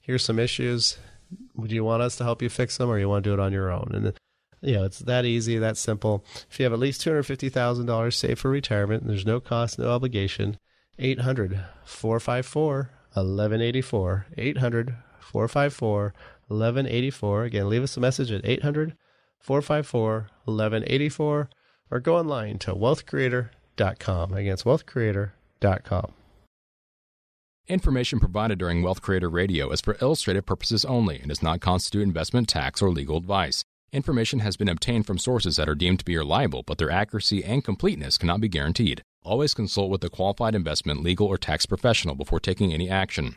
here's 0.00 0.24
some 0.24 0.38
issues. 0.38 0.98
Would 1.56 1.72
you 1.72 1.82
want 1.82 2.02
us 2.02 2.14
to 2.16 2.24
help 2.24 2.42
you 2.42 2.48
fix 2.48 2.76
them 2.76 2.88
or 2.88 2.96
you 2.96 3.08
want 3.08 3.24
to 3.24 3.30
do 3.30 3.34
it 3.34 3.40
on 3.40 3.52
your 3.52 3.72
own? 3.72 3.90
And 3.92 4.12
you 4.60 4.74
know, 4.74 4.84
it's 4.84 5.00
that 5.00 5.24
easy, 5.24 5.58
that 5.58 5.76
simple. 5.76 6.24
If 6.48 6.60
you 6.60 6.64
have 6.64 6.72
at 6.72 6.78
least 6.78 7.04
$250,000 7.04 8.14
saved 8.14 8.38
for 8.38 8.50
retirement, 8.50 9.02
and 9.02 9.10
there's 9.10 9.26
no 9.26 9.40
cost, 9.40 9.80
no 9.80 9.90
obligation. 9.90 10.58
800 11.00 11.64
454 11.84 12.90
1184. 13.14 14.26
800 14.36 14.96
454 15.18 16.14
1184. 16.48 17.44
Again, 17.44 17.68
leave 17.68 17.82
us 17.82 17.96
a 17.96 18.00
message 18.00 18.30
at 18.30 18.44
800 18.44 18.96
454 19.38 20.28
1184 20.44 21.50
or 21.90 22.00
go 22.00 22.18
online 22.18 22.58
to 22.58 22.74
wealthcreator.com. 22.74 24.34
Again, 24.34 24.52
it's 24.52 24.64
wealthcreator.com. 24.64 26.12
Information 27.68 28.18
provided 28.18 28.58
during 28.58 28.82
Wealth 28.82 29.00
Creator 29.00 29.30
Radio 29.30 29.70
is 29.70 29.80
for 29.80 29.96
illustrative 30.00 30.44
purposes 30.44 30.84
only 30.84 31.20
and 31.20 31.28
does 31.28 31.42
not 31.42 31.60
constitute 31.60 32.02
investment, 32.02 32.48
tax, 32.48 32.82
or 32.82 32.90
legal 32.90 33.16
advice. 33.16 33.64
Information 33.92 34.40
has 34.40 34.56
been 34.56 34.68
obtained 34.68 35.06
from 35.06 35.18
sources 35.18 35.56
that 35.56 35.68
are 35.68 35.74
deemed 35.76 36.00
to 36.00 36.04
be 36.04 36.16
reliable, 36.16 36.64
but 36.64 36.78
their 36.78 36.90
accuracy 36.90 37.44
and 37.44 37.64
completeness 37.64 38.18
cannot 38.18 38.40
be 38.40 38.48
guaranteed. 38.48 39.02
Always 39.22 39.52
consult 39.52 39.90
with 39.90 40.02
a 40.02 40.08
qualified 40.08 40.54
investment, 40.54 41.02
legal, 41.02 41.26
or 41.26 41.36
tax 41.36 41.66
professional 41.66 42.14
before 42.14 42.40
taking 42.40 42.72
any 42.72 42.88
action. 42.88 43.36